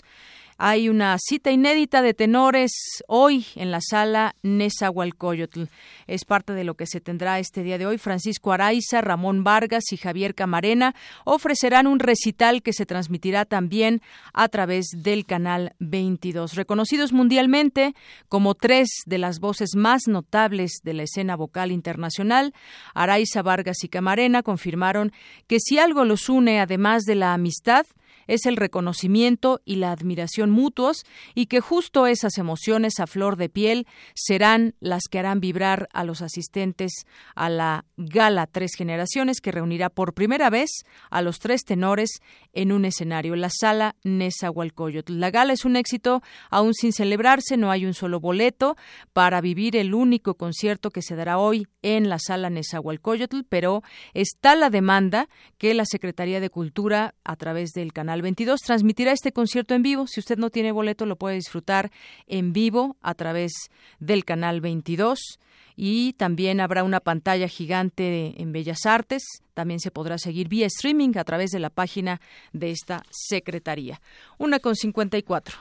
hay 0.57 0.89
una 0.89 1.17
cita 1.19 1.51
inédita 1.51 2.01
de 2.01 2.13
tenores 2.13 2.71
hoy 3.07 3.45
en 3.55 3.69
la 3.69 3.79
sala 3.81 4.35
Nezahualcóyotl. 4.41 5.63
Es 6.07 6.25
parte 6.25 6.53
de 6.53 6.63
lo 6.63 6.75
que 6.75 6.87
se 6.87 6.99
tendrá 6.99 7.39
este 7.39 7.61
día 7.61 7.77
de 7.77 7.85
hoy. 7.85 7.97
Francisco 7.97 8.51
Araiza, 8.51 9.01
Ramón 9.01 9.43
Vargas 9.43 9.91
y 9.91 9.97
Javier 9.97 10.33
Camarena 10.33 10.95
ofrecerán 11.25 11.85
un 11.85 11.99
recital 11.99 12.63
que 12.63 12.73
se 12.73 12.85
transmitirá 12.85 13.45
también 13.45 14.01
a 14.33 14.47
través 14.47 14.87
del 14.95 15.25
canal 15.25 15.73
22. 15.79 16.55
Reconocidos 16.55 17.13
mundialmente 17.13 17.93
como 18.27 18.55
tres 18.55 18.89
de 19.05 19.19
las 19.19 19.39
voces 19.39 19.75
más 19.75 20.07
notables 20.07 20.79
de 20.83 20.93
la 20.93 21.03
escena 21.03 21.35
vocal 21.35 21.71
internacional, 21.71 22.53
Araiza, 22.95 23.43
Vargas 23.43 23.83
y 23.83 23.89
Camarena 23.89 24.41
confirmaron 24.41 25.11
que 25.45 25.59
si 25.59 25.77
algo 25.77 26.03
los 26.03 26.29
une 26.29 26.59
además 26.59 27.03
de 27.03 27.15
la 27.15 27.33
amistad, 27.33 27.85
es 28.27 28.45
el 28.45 28.57
reconocimiento 28.57 29.61
y 29.65 29.77
la 29.77 29.91
admiración 29.91 30.49
mutuos 30.49 31.05
y 31.33 31.47
que 31.47 31.59
justo 31.59 32.07
esas 32.07 32.37
emociones 32.37 32.99
a 32.99 33.07
flor 33.07 33.37
de 33.37 33.49
piel 33.49 33.87
serán 34.13 34.75
las 34.79 35.03
que 35.09 35.19
harán 35.19 35.39
vibrar 35.39 35.87
a 35.93 36.03
los 36.03 36.21
asistentes 36.21 36.91
a 37.35 37.49
la 37.49 37.85
Gala 37.97 38.47
Tres 38.47 38.71
Generaciones 38.77 39.41
que 39.41 39.51
reunirá 39.51 39.89
por 39.89 40.13
primera 40.13 40.49
vez 40.49 40.69
a 41.09 41.21
los 41.21 41.39
tres 41.39 41.63
tenores 41.63 42.19
en 42.53 42.71
un 42.71 42.85
escenario, 42.85 43.35
la 43.35 43.49
sala 43.49 43.95
Nezahualcóyotl. 44.03 45.19
La 45.19 45.31
gala 45.31 45.53
es 45.53 45.65
un 45.65 45.75
éxito 45.75 46.21
aún 46.49 46.73
sin 46.73 46.93
celebrarse, 46.93 47.57
no 47.57 47.71
hay 47.71 47.85
un 47.85 47.93
solo 47.93 48.19
boleto 48.19 48.75
para 49.13 49.41
vivir 49.41 49.75
el 49.75 49.93
único 49.93 50.35
concierto 50.35 50.91
que 50.91 51.01
se 51.01 51.15
dará 51.15 51.37
hoy 51.37 51.67
en 51.81 52.09
la 52.09 52.19
sala 52.19 52.49
Nezahualcóyotl, 52.49 53.41
pero 53.49 53.83
está 54.13 54.55
la 54.55 54.69
demanda 54.69 55.29
que 55.57 55.73
la 55.73 55.85
Secretaría 55.85 56.39
de 56.39 56.49
Cultura 56.49 57.15
a 57.23 57.35
través 57.35 57.71
del 57.71 57.93
canal 57.93 58.16
22 58.21 58.59
transmitirá 58.61 59.11
este 59.11 59.31
concierto 59.31 59.73
en 59.73 59.83
vivo. 59.83 60.07
Si 60.07 60.19
usted 60.19 60.37
no 60.37 60.49
tiene 60.49 60.71
boleto, 60.71 61.05
lo 61.05 61.15
puede 61.15 61.35
disfrutar 61.35 61.91
en 62.27 62.53
vivo 62.53 62.97
a 63.01 63.13
través 63.13 63.69
del 63.99 64.25
canal 64.25 64.61
22 64.61 65.39
y 65.75 66.13
también 66.13 66.59
habrá 66.59 66.83
una 66.83 66.99
pantalla 66.99 67.47
gigante 67.47 68.41
en 68.41 68.51
Bellas 68.51 68.85
Artes. 68.85 69.23
También 69.53 69.79
se 69.79 69.91
podrá 69.91 70.17
seguir 70.17 70.49
vía 70.49 70.65
streaming 70.65 71.11
a 71.17 71.23
través 71.23 71.51
de 71.51 71.59
la 71.59 71.69
página 71.69 72.19
de 72.51 72.71
esta 72.71 73.03
secretaría. 73.11 74.01
Una 74.37 74.59
con 74.59 74.75
54. 74.75 75.55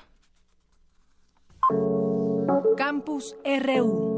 Campus 2.77 3.37
RU. 3.45 4.16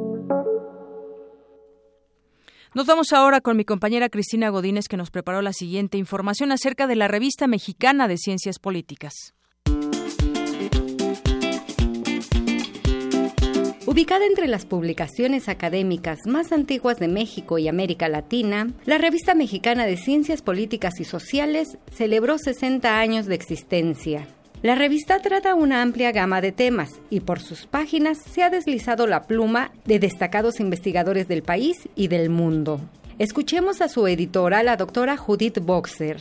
Nos 2.79 2.87
vamos 2.87 3.13
ahora 3.13 3.41
con 3.41 3.57
mi 3.57 3.65
compañera 3.65 4.09
Cristina 4.09 4.51
Godínez 4.51 4.87
que 4.87 4.97
nos 4.97 5.11
preparó 5.11 5.43
la 5.43 5.53
siguiente 5.53 5.99
información 5.99 6.53
acerca 6.53 6.87
de 6.87 6.95
la 6.95 7.09
revista 7.09 7.49
mexicana 7.49 8.07
de 8.07 8.19
ciencias 8.19 8.61
políticas. 8.61 9.35
Ubicada 13.85 14.27
entre 14.27 14.47
las 14.47 14.65
publicaciones 14.65 15.49
académicas 15.49 16.21
más 16.27 16.53
antiguas 16.53 17.01
de 17.01 17.09
México 17.09 17.59
y 17.59 17.67
América 17.67 18.09
Latina, 18.09 18.69
la 18.85 18.99
revista 18.99 19.35
mexicana 19.35 19.85
de 19.85 19.97
Ciencias 19.97 20.41
Políticas 20.41 21.01
y 21.01 21.05
Sociales 21.05 21.79
celebró 21.91 22.39
60 22.39 23.01
años 23.01 23.27
de 23.27 23.35
existencia. 23.35 24.29
La 24.61 24.75
revista 24.75 25.21
trata 25.21 25.55
una 25.55 25.83
amplia 25.83 26.11
gama 26.11 26.41
de 26.41 26.51
temas 26.51 27.01
y 27.11 27.21
por 27.21 27.39
sus 27.39 27.67
páginas 27.67 28.19
se 28.19 28.43
ha 28.43 28.51
deslizado 28.51 29.07
la 29.07 29.23
pluma 29.23 29.71
de 29.85 30.01
destacados 30.01 30.59
investigadores 30.59 31.29
del 31.29 31.43
país 31.43 31.89
y 31.95 32.09
del 32.09 32.29
mundo. 32.29 32.81
Escuchemos 33.21 33.81
a 33.81 33.87
su 33.87 34.09
editora, 34.09 34.65
la 34.65 34.77
doctora 34.77 35.17
Judith 35.17 35.61
Boxer. 35.61 36.17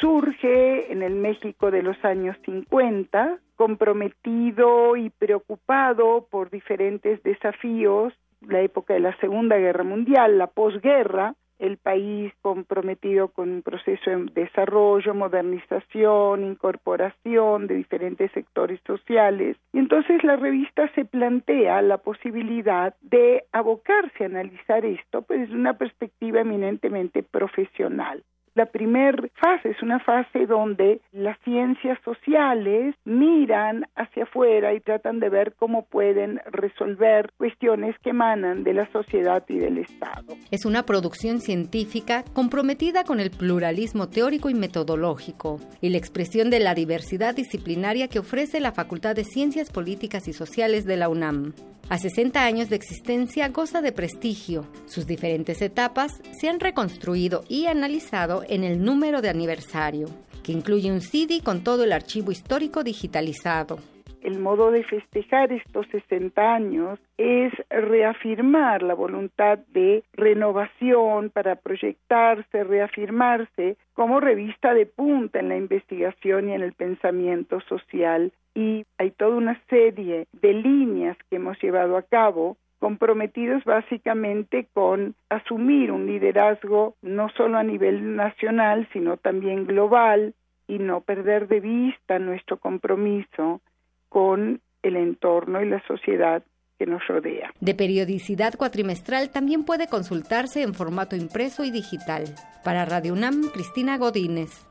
Surge 0.00 0.92
en 0.92 1.02
el 1.02 1.16
México 1.16 1.72
de 1.72 1.82
los 1.82 1.96
años 2.04 2.36
50, 2.44 3.40
comprometido 3.56 4.96
y 4.96 5.10
preocupado 5.10 6.28
por 6.30 6.50
diferentes 6.50 7.20
desafíos, 7.24 8.12
la 8.46 8.60
época 8.60 8.94
de 8.94 9.00
la 9.00 9.16
Segunda 9.18 9.56
Guerra 9.56 9.82
Mundial, 9.82 10.38
la 10.38 10.46
posguerra, 10.46 11.34
el 11.62 11.76
país 11.76 12.32
comprometido 12.42 13.28
con 13.28 13.48
un 13.50 13.62
proceso 13.62 14.10
de 14.10 14.26
desarrollo, 14.34 15.14
modernización, 15.14 16.44
incorporación 16.44 17.68
de 17.68 17.76
diferentes 17.76 18.32
sectores 18.32 18.80
sociales. 18.84 19.56
Y 19.72 19.78
entonces 19.78 20.24
la 20.24 20.34
revista 20.36 20.92
se 20.94 21.04
plantea 21.04 21.80
la 21.82 21.98
posibilidad 21.98 22.94
de 23.00 23.44
abocarse 23.52 24.24
a 24.24 24.26
analizar 24.26 24.84
esto 24.84 25.22
pues 25.22 25.40
desde 25.40 25.54
una 25.54 25.78
perspectiva 25.78 26.40
eminentemente 26.40 27.22
profesional. 27.22 28.24
La 28.54 28.66
primera 28.66 29.16
fase 29.40 29.70
es 29.70 29.82
una 29.82 29.98
fase 30.00 30.46
donde 30.46 31.00
las 31.12 31.38
ciencias 31.42 31.98
sociales 32.04 32.94
miran 33.04 33.86
hacia 33.96 34.24
afuera 34.24 34.74
y 34.74 34.80
tratan 34.80 35.20
de 35.20 35.30
ver 35.30 35.54
cómo 35.54 35.86
pueden 35.86 36.38
resolver 36.50 37.32
cuestiones 37.38 37.96
que 38.02 38.10
emanan 38.10 38.62
de 38.62 38.74
la 38.74 38.92
sociedad 38.92 39.42
y 39.48 39.58
del 39.58 39.78
Estado. 39.78 40.36
Es 40.50 40.66
una 40.66 40.84
producción 40.84 41.40
científica 41.40 42.24
comprometida 42.34 43.04
con 43.04 43.20
el 43.20 43.30
pluralismo 43.30 44.10
teórico 44.10 44.50
y 44.50 44.54
metodológico 44.54 45.58
y 45.80 45.88
la 45.88 45.96
expresión 45.96 46.50
de 46.50 46.60
la 46.60 46.74
diversidad 46.74 47.34
disciplinaria 47.34 48.08
que 48.08 48.18
ofrece 48.18 48.60
la 48.60 48.72
Facultad 48.72 49.16
de 49.16 49.24
Ciencias 49.24 49.70
Políticas 49.70 50.28
y 50.28 50.34
Sociales 50.34 50.84
de 50.84 50.98
la 50.98 51.08
UNAM. 51.08 51.54
A 51.88 51.98
60 51.98 52.42
años 52.42 52.70
de 52.70 52.76
existencia 52.76 53.48
goza 53.48 53.82
de 53.82 53.92
prestigio. 53.92 54.66
Sus 54.86 55.06
diferentes 55.06 55.60
etapas 55.60 56.22
se 56.38 56.48
han 56.48 56.60
reconstruido 56.60 57.44
y 57.48 57.66
analizado 57.66 58.41
en 58.48 58.64
el 58.64 58.84
número 58.84 59.22
de 59.22 59.28
aniversario, 59.28 60.06
que 60.42 60.52
incluye 60.52 60.90
un 60.90 61.00
CD 61.00 61.40
con 61.42 61.62
todo 61.62 61.84
el 61.84 61.92
archivo 61.92 62.32
histórico 62.32 62.82
digitalizado. 62.82 63.78
el 64.22 64.38
modo 64.38 64.70
de 64.70 64.84
festejar 64.84 65.52
estos 65.52 65.86
60 65.88 66.40
años 66.40 67.00
es 67.18 67.52
reafirmar 67.70 68.82
la 68.82 68.94
voluntad 68.94 69.58
de 69.72 70.04
renovación 70.12 71.30
para 71.30 71.56
proyectarse, 71.56 72.62
reafirmarse 72.62 73.76
como 73.94 74.20
revista 74.20 74.74
de 74.74 74.86
punta 74.86 75.40
en 75.40 75.48
la 75.48 75.56
investigación 75.56 76.48
y 76.48 76.52
en 76.54 76.62
el 76.62 76.72
pensamiento 76.72 77.60
social. 77.62 78.32
Y 78.54 78.84
hay 78.98 79.10
toda 79.10 79.36
una 79.36 79.60
serie 79.68 80.26
de 80.32 80.52
líneas 80.52 81.16
que 81.28 81.36
hemos 81.36 81.60
llevado 81.60 81.96
a 81.96 82.02
cabo 82.02 82.56
comprometidos 82.82 83.62
básicamente 83.62 84.66
con 84.72 85.14
asumir 85.28 85.92
un 85.92 86.04
liderazgo 86.04 86.96
no 87.00 87.28
solo 87.36 87.56
a 87.56 87.62
nivel 87.62 88.16
nacional, 88.16 88.88
sino 88.92 89.18
también 89.18 89.68
global 89.68 90.34
y 90.66 90.80
no 90.80 91.00
perder 91.00 91.46
de 91.46 91.60
vista 91.60 92.18
nuestro 92.18 92.56
compromiso 92.56 93.60
con 94.08 94.60
el 94.82 94.96
entorno 94.96 95.62
y 95.62 95.68
la 95.68 95.80
sociedad 95.86 96.42
que 96.76 96.86
nos 96.86 97.06
rodea. 97.06 97.52
De 97.60 97.76
periodicidad 97.76 98.54
cuatrimestral 98.58 99.30
también 99.30 99.62
puede 99.62 99.86
consultarse 99.86 100.62
en 100.62 100.74
formato 100.74 101.14
impreso 101.14 101.62
y 101.62 101.70
digital. 101.70 102.24
Para 102.64 102.84
Radio 102.84 103.12
UNAM, 103.12 103.42
Cristina 103.54 103.96
Godínez. 103.96 104.66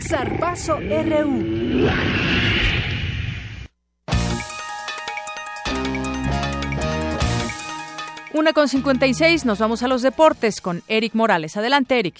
Zarpazo 0.00 0.80
RU. 0.80 2.59
Una 8.32 8.52
con 8.52 8.68
56, 8.68 9.44
nos 9.44 9.58
vamos 9.58 9.82
a 9.82 9.88
los 9.88 10.02
deportes 10.02 10.60
con 10.60 10.84
Eric 10.86 11.14
Morales. 11.14 11.56
Adelante, 11.56 11.98
Eric. 11.98 12.14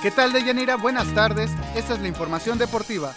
¿Qué 0.00 0.10
tal, 0.12 0.32
Deyanira? 0.32 0.76
Buenas 0.76 1.12
tardes. 1.14 1.50
Esta 1.74 1.94
es 1.94 2.00
la 2.00 2.06
información 2.06 2.56
deportiva. 2.56 3.14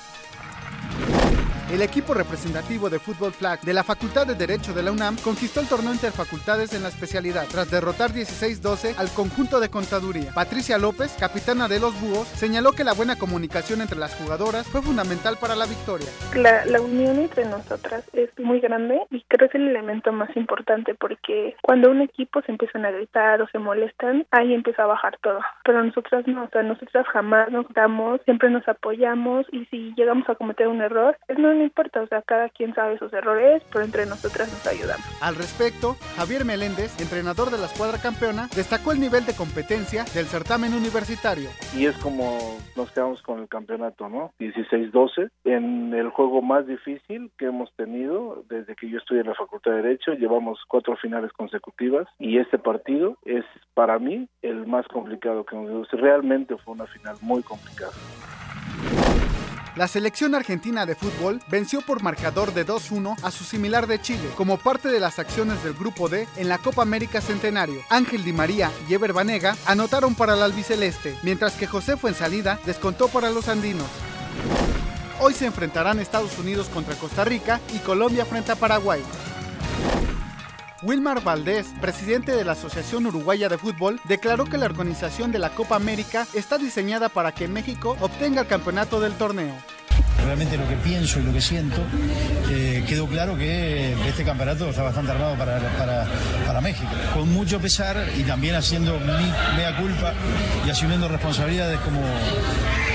El 1.70 1.82
equipo 1.82 2.14
representativo 2.14 2.90
de 2.90 2.98
fútbol 2.98 3.34
flag 3.34 3.60
de 3.60 3.74
la 3.74 3.84
Facultad 3.84 4.26
de 4.26 4.36
Derecho 4.36 4.74
de 4.74 4.82
la 4.82 4.94
UNAM 4.94 5.18
conquistó 5.18 5.60
el 5.60 5.68
torneo 5.68 5.92
interfacultades 5.92 6.74
en 6.74 6.82
la 6.82 6.88
especialidad 6.88 7.46
tras 7.52 7.70
derrotar 7.70 8.12
16-12 8.12 8.98
al 8.98 9.10
conjunto 9.10 9.60
de 9.60 9.68
contaduría. 9.68 10.32
Patricia 10.34 10.78
López, 10.78 11.18
capitana 11.20 11.68
de 11.68 11.82
los 11.82 12.00
Búhos, 12.00 12.26
señaló 12.30 12.72
que 12.72 12.86
la 12.86 12.94
buena 12.94 13.18
comunicación 13.18 13.82
entre 13.82 14.00
las 14.00 14.16
jugadoras 14.16 14.66
fue 14.68 14.82
fundamental 14.82 15.36
para 15.42 15.58
la 15.58 15.66
victoria. 15.66 16.08
La, 16.38 16.64
la 16.66 16.80
unión 16.80 17.18
entre 17.18 17.44
nosotras 17.44 18.10
es 18.14 18.30
muy 18.40 18.62
grande 18.62 19.02
y 19.12 19.26
creo 19.28 19.50
que 19.50 19.58
es 19.58 19.62
el 19.62 19.68
elemento 19.68 20.14
más 20.14 20.30
importante 20.38 20.96
porque 20.96 21.58
cuando 21.62 21.92
un 21.92 22.00
equipo 22.00 22.42
se 22.44 22.54
empiezan 22.54 22.86
a 22.86 22.92
gritar 22.92 23.42
o 23.42 23.48
se 23.50 23.60
molestan, 23.60 24.26
ahí 24.32 24.54
empieza 24.54 24.84
a 24.84 24.88
bajar 24.88 25.18
todo. 25.22 25.42
Pero 25.66 25.84
nosotras 25.84 26.26
no, 26.28 26.46
o 26.46 26.50
sea, 26.50 26.64
nosotras 26.64 27.06
jamás 27.08 27.52
nos 27.52 27.68
damos, 27.74 28.22
siempre 28.24 28.50
nos 28.50 28.66
apoyamos 28.70 29.46
y 29.52 29.66
si 29.66 29.94
llegamos 29.98 30.30
a 30.30 30.36
cometer 30.36 30.70
un 30.70 30.80
error, 30.80 31.18
es 31.28 31.38
no 31.38 31.57
no 31.58 31.64
importa, 31.64 32.02
o 32.02 32.08
sea, 32.08 32.22
cada 32.22 32.50
quien 32.50 32.74
sabe 32.74 32.98
sus 32.98 33.12
errores, 33.14 33.64
pero 33.72 33.84
entre 33.84 34.06
nosotras 34.06 34.52
nos 34.52 34.66
ayudamos. 34.68 35.06
Al 35.22 35.36
respecto, 35.36 35.96
Javier 36.16 36.46
Meléndez, 36.46 37.00
entrenador 37.02 37.50
de 37.52 37.58
la 37.58 37.66
escuadra 37.66 38.00
campeona, 38.00 38.48
destacó 38.56 38.92
el 38.92 39.00
nivel 39.00 39.26
de 39.26 39.36
competencia 39.36 40.06
del 40.14 40.26
certamen 40.28 40.74
universitario. 40.74 41.50
Y 41.76 41.86
es 41.86 41.98
como 41.98 42.58
nos 42.76 42.92
quedamos 42.92 43.22
con 43.22 43.40
el 43.40 43.48
campeonato, 43.48 44.08
¿no? 44.10 44.32
16-12, 44.40 45.30
en 45.46 45.94
el 45.94 46.10
juego 46.10 46.42
más 46.42 46.68
difícil 46.68 47.32
que 47.38 47.46
hemos 47.46 47.72
tenido 47.76 48.44
desde 48.50 48.76
que 48.76 48.90
yo 48.90 48.98
estoy 49.00 49.20
en 49.20 49.28
la 49.28 49.36
Facultad 49.36 49.72
de 49.72 49.78
Derecho, 49.78 50.14
llevamos 50.14 50.60
cuatro 50.68 50.96
finales 50.96 51.32
consecutivas 51.34 52.08
y 52.20 52.38
este 52.38 52.58
partido 52.58 53.18
es 53.26 53.46
para 53.74 54.00
mí 54.00 54.28
el 54.42 54.68
más 54.68 54.88
complicado 54.88 55.46
que 55.46 55.56
hemos 55.56 55.82
visto. 55.82 55.98
Realmente 55.98 56.56
fue 56.58 56.74
una 56.74 56.86
final 56.88 57.16
muy 57.22 57.44
complicada. 57.44 57.92
La 59.78 59.88
selección 59.88 60.34
argentina 60.34 60.88
de 60.88 60.96
fútbol 60.96 61.40
venció 61.50 61.82
por 61.82 62.02
marcador 62.02 62.52
de 62.52 62.66
2-1 62.66 63.16
a 63.22 63.30
su 63.30 63.44
similar 63.44 63.86
de 63.86 64.02
Chile, 64.02 64.28
como 64.36 64.58
parte 64.58 64.90
de 64.90 65.00
las 65.00 65.20
acciones 65.20 65.64
del 65.64 65.76
Grupo 65.76 66.10
D 66.10 66.28
en 66.36 66.50
la 66.50 66.58
Copa 66.58 66.82
América 66.82 67.22
Centenario. 67.22 67.84
Ángel 67.92 68.24
Di 68.24 68.34
María 68.34 68.72
y 68.90 68.96
Ever 68.96 69.14
Banega 69.14 69.56
anotaron 69.68 70.16
para 70.16 70.34
el 70.34 70.42
albiceleste, 70.42 71.16
mientras 71.22 71.54
que 71.54 71.68
José 71.68 71.96
Fuensalida 71.96 72.60
descontó 72.66 73.08
para 73.08 73.30
los 73.30 73.50
andinos. 73.50 73.86
Hoy 75.20 75.36
se 75.36 75.46
enfrentarán 75.46 76.00
Estados 76.00 76.40
Unidos 76.40 76.70
contra 76.70 76.96
Costa 76.96 77.24
Rica 77.24 77.62
y 77.72 77.78
Colombia 77.78 78.26
frente 78.26 78.54
a 78.54 78.56
Paraguay. 78.56 79.04
Wilmar 80.84 81.24
Valdés, 81.24 81.68
presidente 81.82 82.34
de 82.34 82.44
la 82.44 82.52
Asociación 82.52 83.08
Uruguaya 83.08 83.50
de 83.50 83.58
Fútbol, 83.58 84.00
declaró 84.04 84.46
que 84.46 84.58
la 84.58 84.66
organización 84.66 85.32
de 85.32 85.40
la 85.40 85.50
Copa 85.50 85.76
América 85.76 86.28
está 86.34 86.58
diseñada 86.58 87.10
para 87.10 87.32
que 87.32 87.48
México 87.48 87.98
obtenga 88.00 88.42
el 88.42 88.48
campeonato 88.48 89.00
del 89.00 89.14
torneo. 89.14 89.56
Realmente 90.24 90.58
lo 90.58 90.68
que 90.68 90.76
pienso 90.76 91.20
y 91.20 91.24
lo 91.24 91.34
que 91.34 91.42
siento, 91.42 91.82
eh, 92.52 92.84
quedó 92.88 93.08
claro 93.08 93.38
que 93.38 93.94
este 94.08 94.24
campeonato 94.24 94.70
está 94.70 94.84
bastante 94.84 95.12
armado 95.12 95.36
para, 95.36 95.60
para, 96.46 96.62
México. 96.62 96.90
Con 97.14 97.32
mucho 97.32 97.60
pesar 97.60 98.10
y 98.18 98.24
también 98.24 98.56
haciendo 98.56 99.00
mi 99.00 99.56
mea 99.56 99.78
culpa 99.80 100.14
y 100.66 100.70
asumiendo 100.70 101.08
responsabilidades 101.08 101.80
como, 101.80 102.02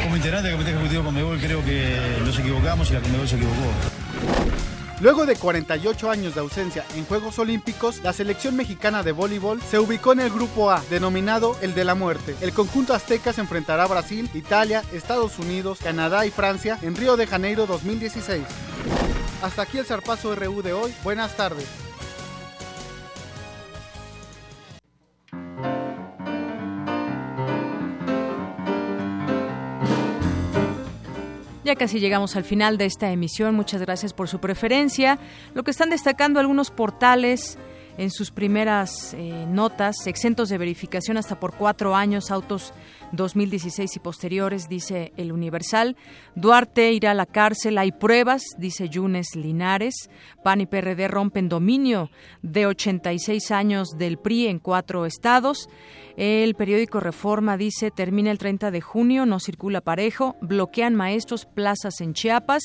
como 0.02 0.16
integrante 0.16 0.48
del 0.48 0.56
Comité 0.56 0.74
Ejecutivo 0.74 1.04
Conmebol, 1.04 1.38
creo 1.40 1.64
que 1.64 1.96
nos 2.24 2.38
equivocamos 2.38 2.90
y 2.90 2.94
la 2.94 3.00
Conmebol 3.00 3.28
se 3.28 3.36
equivocó. 3.36 3.72
Luego 5.02 5.26
de 5.26 5.34
48 5.34 6.12
años 6.12 6.36
de 6.36 6.40
ausencia 6.42 6.84
en 6.94 7.04
Juegos 7.06 7.36
Olímpicos, 7.40 8.00
la 8.04 8.12
selección 8.12 8.54
mexicana 8.54 9.02
de 9.02 9.10
voleibol 9.10 9.60
se 9.60 9.80
ubicó 9.80 10.12
en 10.12 10.20
el 10.20 10.30
grupo 10.30 10.70
A, 10.70 10.80
denominado 10.90 11.56
el 11.60 11.74
de 11.74 11.84
la 11.84 11.96
muerte. 11.96 12.36
El 12.40 12.52
conjunto 12.52 12.94
azteca 12.94 13.32
se 13.32 13.40
enfrentará 13.40 13.82
a 13.82 13.88
Brasil, 13.88 14.30
Italia, 14.32 14.84
Estados 14.92 15.40
Unidos, 15.40 15.80
Canadá 15.82 16.24
y 16.24 16.30
Francia 16.30 16.78
en 16.82 16.94
Río 16.94 17.16
de 17.16 17.26
Janeiro 17.26 17.66
2016. 17.66 18.44
Hasta 19.42 19.62
aquí 19.62 19.78
el 19.78 19.86
zarpazo 19.86 20.36
RU 20.36 20.62
de 20.62 20.72
hoy. 20.72 20.94
Buenas 21.02 21.36
tardes. 21.36 21.66
Ya 31.64 31.76
casi 31.76 32.00
llegamos 32.00 32.34
al 32.34 32.42
final 32.42 32.76
de 32.76 32.86
esta 32.86 33.12
emisión. 33.12 33.54
Muchas 33.54 33.80
gracias 33.80 34.12
por 34.12 34.28
su 34.28 34.40
preferencia. 34.40 35.18
Lo 35.54 35.62
que 35.62 35.70
están 35.70 35.90
destacando 35.90 36.40
algunos 36.40 36.70
portales 36.70 37.56
en 37.98 38.10
sus 38.10 38.32
primeras 38.32 39.14
eh, 39.14 39.46
notas, 39.48 40.06
exentos 40.06 40.48
de 40.48 40.58
verificación 40.58 41.18
hasta 41.18 41.38
por 41.38 41.54
cuatro 41.54 41.94
años, 41.94 42.30
autos 42.30 42.72
2016 43.12 43.96
y 43.96 43.98
posteriores, 44.00 44.68
dice 44.68 45.12
el 45.16 45.32
Universal. 45.32 45.96
Duarte 46.34 46.92
irá 46.92 47.12
a 47.12 47.14
la 47.14 47.26
cárcel, 47.26 47.78
hay 47.78 47.92
pruebas, 47.92 48.42
dice 48.58 48.88
Yunes 48.88 49.36
Linares. 49.36 50.10
PAN 50.42 50.62
y 50.62 50.66
PRD 50.66 51.08
rompen 51.08 51.48
dominio 51.48 52.10
de 52.42 52.66
86 52.66 53.50
años 53.50 53.90
del 53.96 54.18
PRI 54.18 54.48
en 54.48 54.58
cuatro 54.58 55.06
estados. 55.06 55.68
El 56.16 56.54
periódico 56.54 57.00
Reforma 57.00 57.56
dice, 57.56 57.90
termina 57.90 58.30
el 58.30 58.38
30 58.38 58.70
de 58.70 58.80
junio, 58.80 59.24
no 59.26 59.40
circula 59.40 59.80
parejo, 59.80 60.36
bloquean 60.40 60.94
maestros 60.94 61.46
plazas 61.46 62.00
en 62.00 62.12
Chiapas 62.12 62.62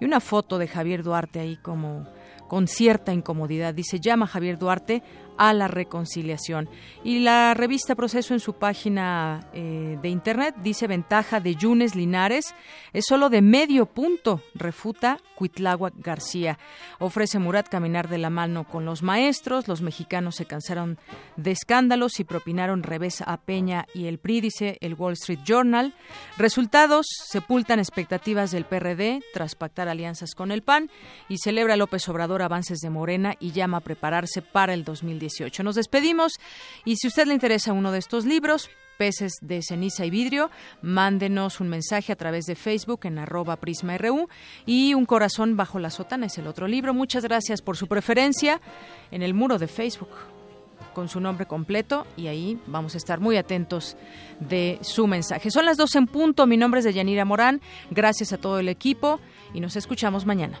y 0.00 0.04
una 0.04 0.20
foto 0.20 0.58
de 0.58 0.68
Javier 0.68 1.02
Duarte 1.02 1.40
ahí 1.40 1.56
como 1.56 2.06
con 2.48 2.66
cierta 2.66 3.12
incomodidad. 3.12 3.74
Dice, 3.74 4.00
llama 4.00 4.26
Javier 4.26 4.58
Duarte 4.58 5.02
a 5.38 5.54
la 5.54 5.68
reconciliación. 5.68 6.68
Y 7.04 7.20
la 7.20 7.54
revista 7.54 7.94
Proceso 7.94 8.34
en 8.34 8.40
su 8.40 8.54
página 8.54 9.48
eh, 9.54 9.98
de 10.02 10.08
internet 10.08 10.54
dice 10.62 10.86
ventaja 10.86 11.40
de 11.40 11.54
Yunes 11.54 11.94
Linares 11.94 12.54
es 12.92 13.04
solo 13.06 13.30
de 13.30 13.40
medio 13.40 13.86
punto, 13.86 14.42
refuta 14.54 15.18
Cuitláhuac 15.36 15.94
García. 15.98 16.58
Ofrece 16.98 17.38
Murat 17.38 17.68
caminar 17.68 18.08
de 18.08 18.18
la 18.18 18.28
mano 18.28 18.64
con 18.64 18.84
los 18.84 19.02
maestros, 19.02 19.68
los 19.68 19.82
mexicanos 19.82 20.34
se 20.34 20.46
cansaron 20.46 20.98
de 21.36 21.52
escándalos 21.52 22.18
y 22.18 22.24
propinaron 22.24 22.82
revés 22.82 23.22
a 23.24 23.36
Peña 23.36 23.86
y 23.94 24.06
el 24.06 24.18
PRI, 24.18 24.40
dice 24.40 24.78
el 24.80 24.94
Wall 24.94 25.12
Street 25.12 25.40
Journal. 25.44 25.94
Resultados, 26.36 27.06
sepultan 27.30 27.78
expectativas 27.78 28.50
del 28.50 28.64
PRD 28.64 29.22
tras 29.32 29.54
pactar 29.54 29.88
alianzas 29.88 30.34
con 30.34 30.50
el 30.50 30.62
PAN 30.62 30.90
y 31.28 31.38
celebra 31.38 31.76
López 31.76 32.08
Obrador 32.08 32.42
avances 32.42 32.78
de 32.78 32.90
Morena 32.90 33.34
y 33.38 33.52
llama 33.52 33.78
a 33.78 33.80
prepararse 33.80 34.42
para 34.42 34.74
el 34.74 34.84
2018. 35.28 35.62
Nos 35.62 35.76
despedimos 35.76 36.32
y 36.84 36.96
si 36.96 37.06
a 37.06 37.08
usted 37.08 37.26
le 37.26 37.34
interesa 37.34 37.72
uno 37.72 37.92
de 37.92 37.98
estos 37.98 38.24
libros, 38.24 38.70
peces 38.96 39.34
de 39.40 39.62
ceniza 39.62 40.04
y 40.04 40.10
vidrio, 40.10 40.50
mándenos 40.82 41.60
un 41.60 41.68
mensaje 41.68 42.12
a 42.12 42.16
través 42.16 42.46
de 42.46 42.56
Facebook 42.56 43.00
en 43.04 43.18
arroba 43.18 43.56
prisma.ru 43.56 44.28
y 44.66 44.94
un 44.94 45.06
corazón 45.06 45.56
bajo 45.56 45.78
la 45.78 45.90
sotana 45.90 46.26
es 46.26 46.36
el 46.38 46.46
otro 46.46 46.66
libro. 46.66 46.92
Muchas 46.94 47.22
gracias 47.22 47.62
por 47.62 47.76
su 47.76 47.86
preferencia 47.86 48.60
en 49.10 49.22
el 49.22 49.34
muro 49.34 49.58
de 49.58 49.68
Facebook 49.68 50.10
con 50.94 51.08
su 51.08 51.20
nombre 51.20 51.46
completo 51.46 52.06
y 52.16 52.26
ahí 52.26 52.58
vamos 52.66 52.94
a 52.94 52.98
estar 52.98 53.20
muy 53.20 53.36
atentos 53.36 53.96
de 54.40 54.78
su 54.80 55.06
mensaje. 55.06 55.50
Son 55.50 55.64
las 55.64 55.76
dos 55.76 55.94
en 55.94 56.06
punto, 56.06 56.46
mi 56.46 56.56
nombre 56.56 56.80
es 56.80 56.84
Deyanira 56.84 57.24
Morán, 57.24 57.60
gracias 57.90 58.32
a 58.32 58.38
todo 58.38 58.58
el 58.58 58.68
equipo 58.68 59.20
y 59.54 59.60
nos 59.60 59.76
escuchamos 59.76 60.26
mañana. 60.26 60.60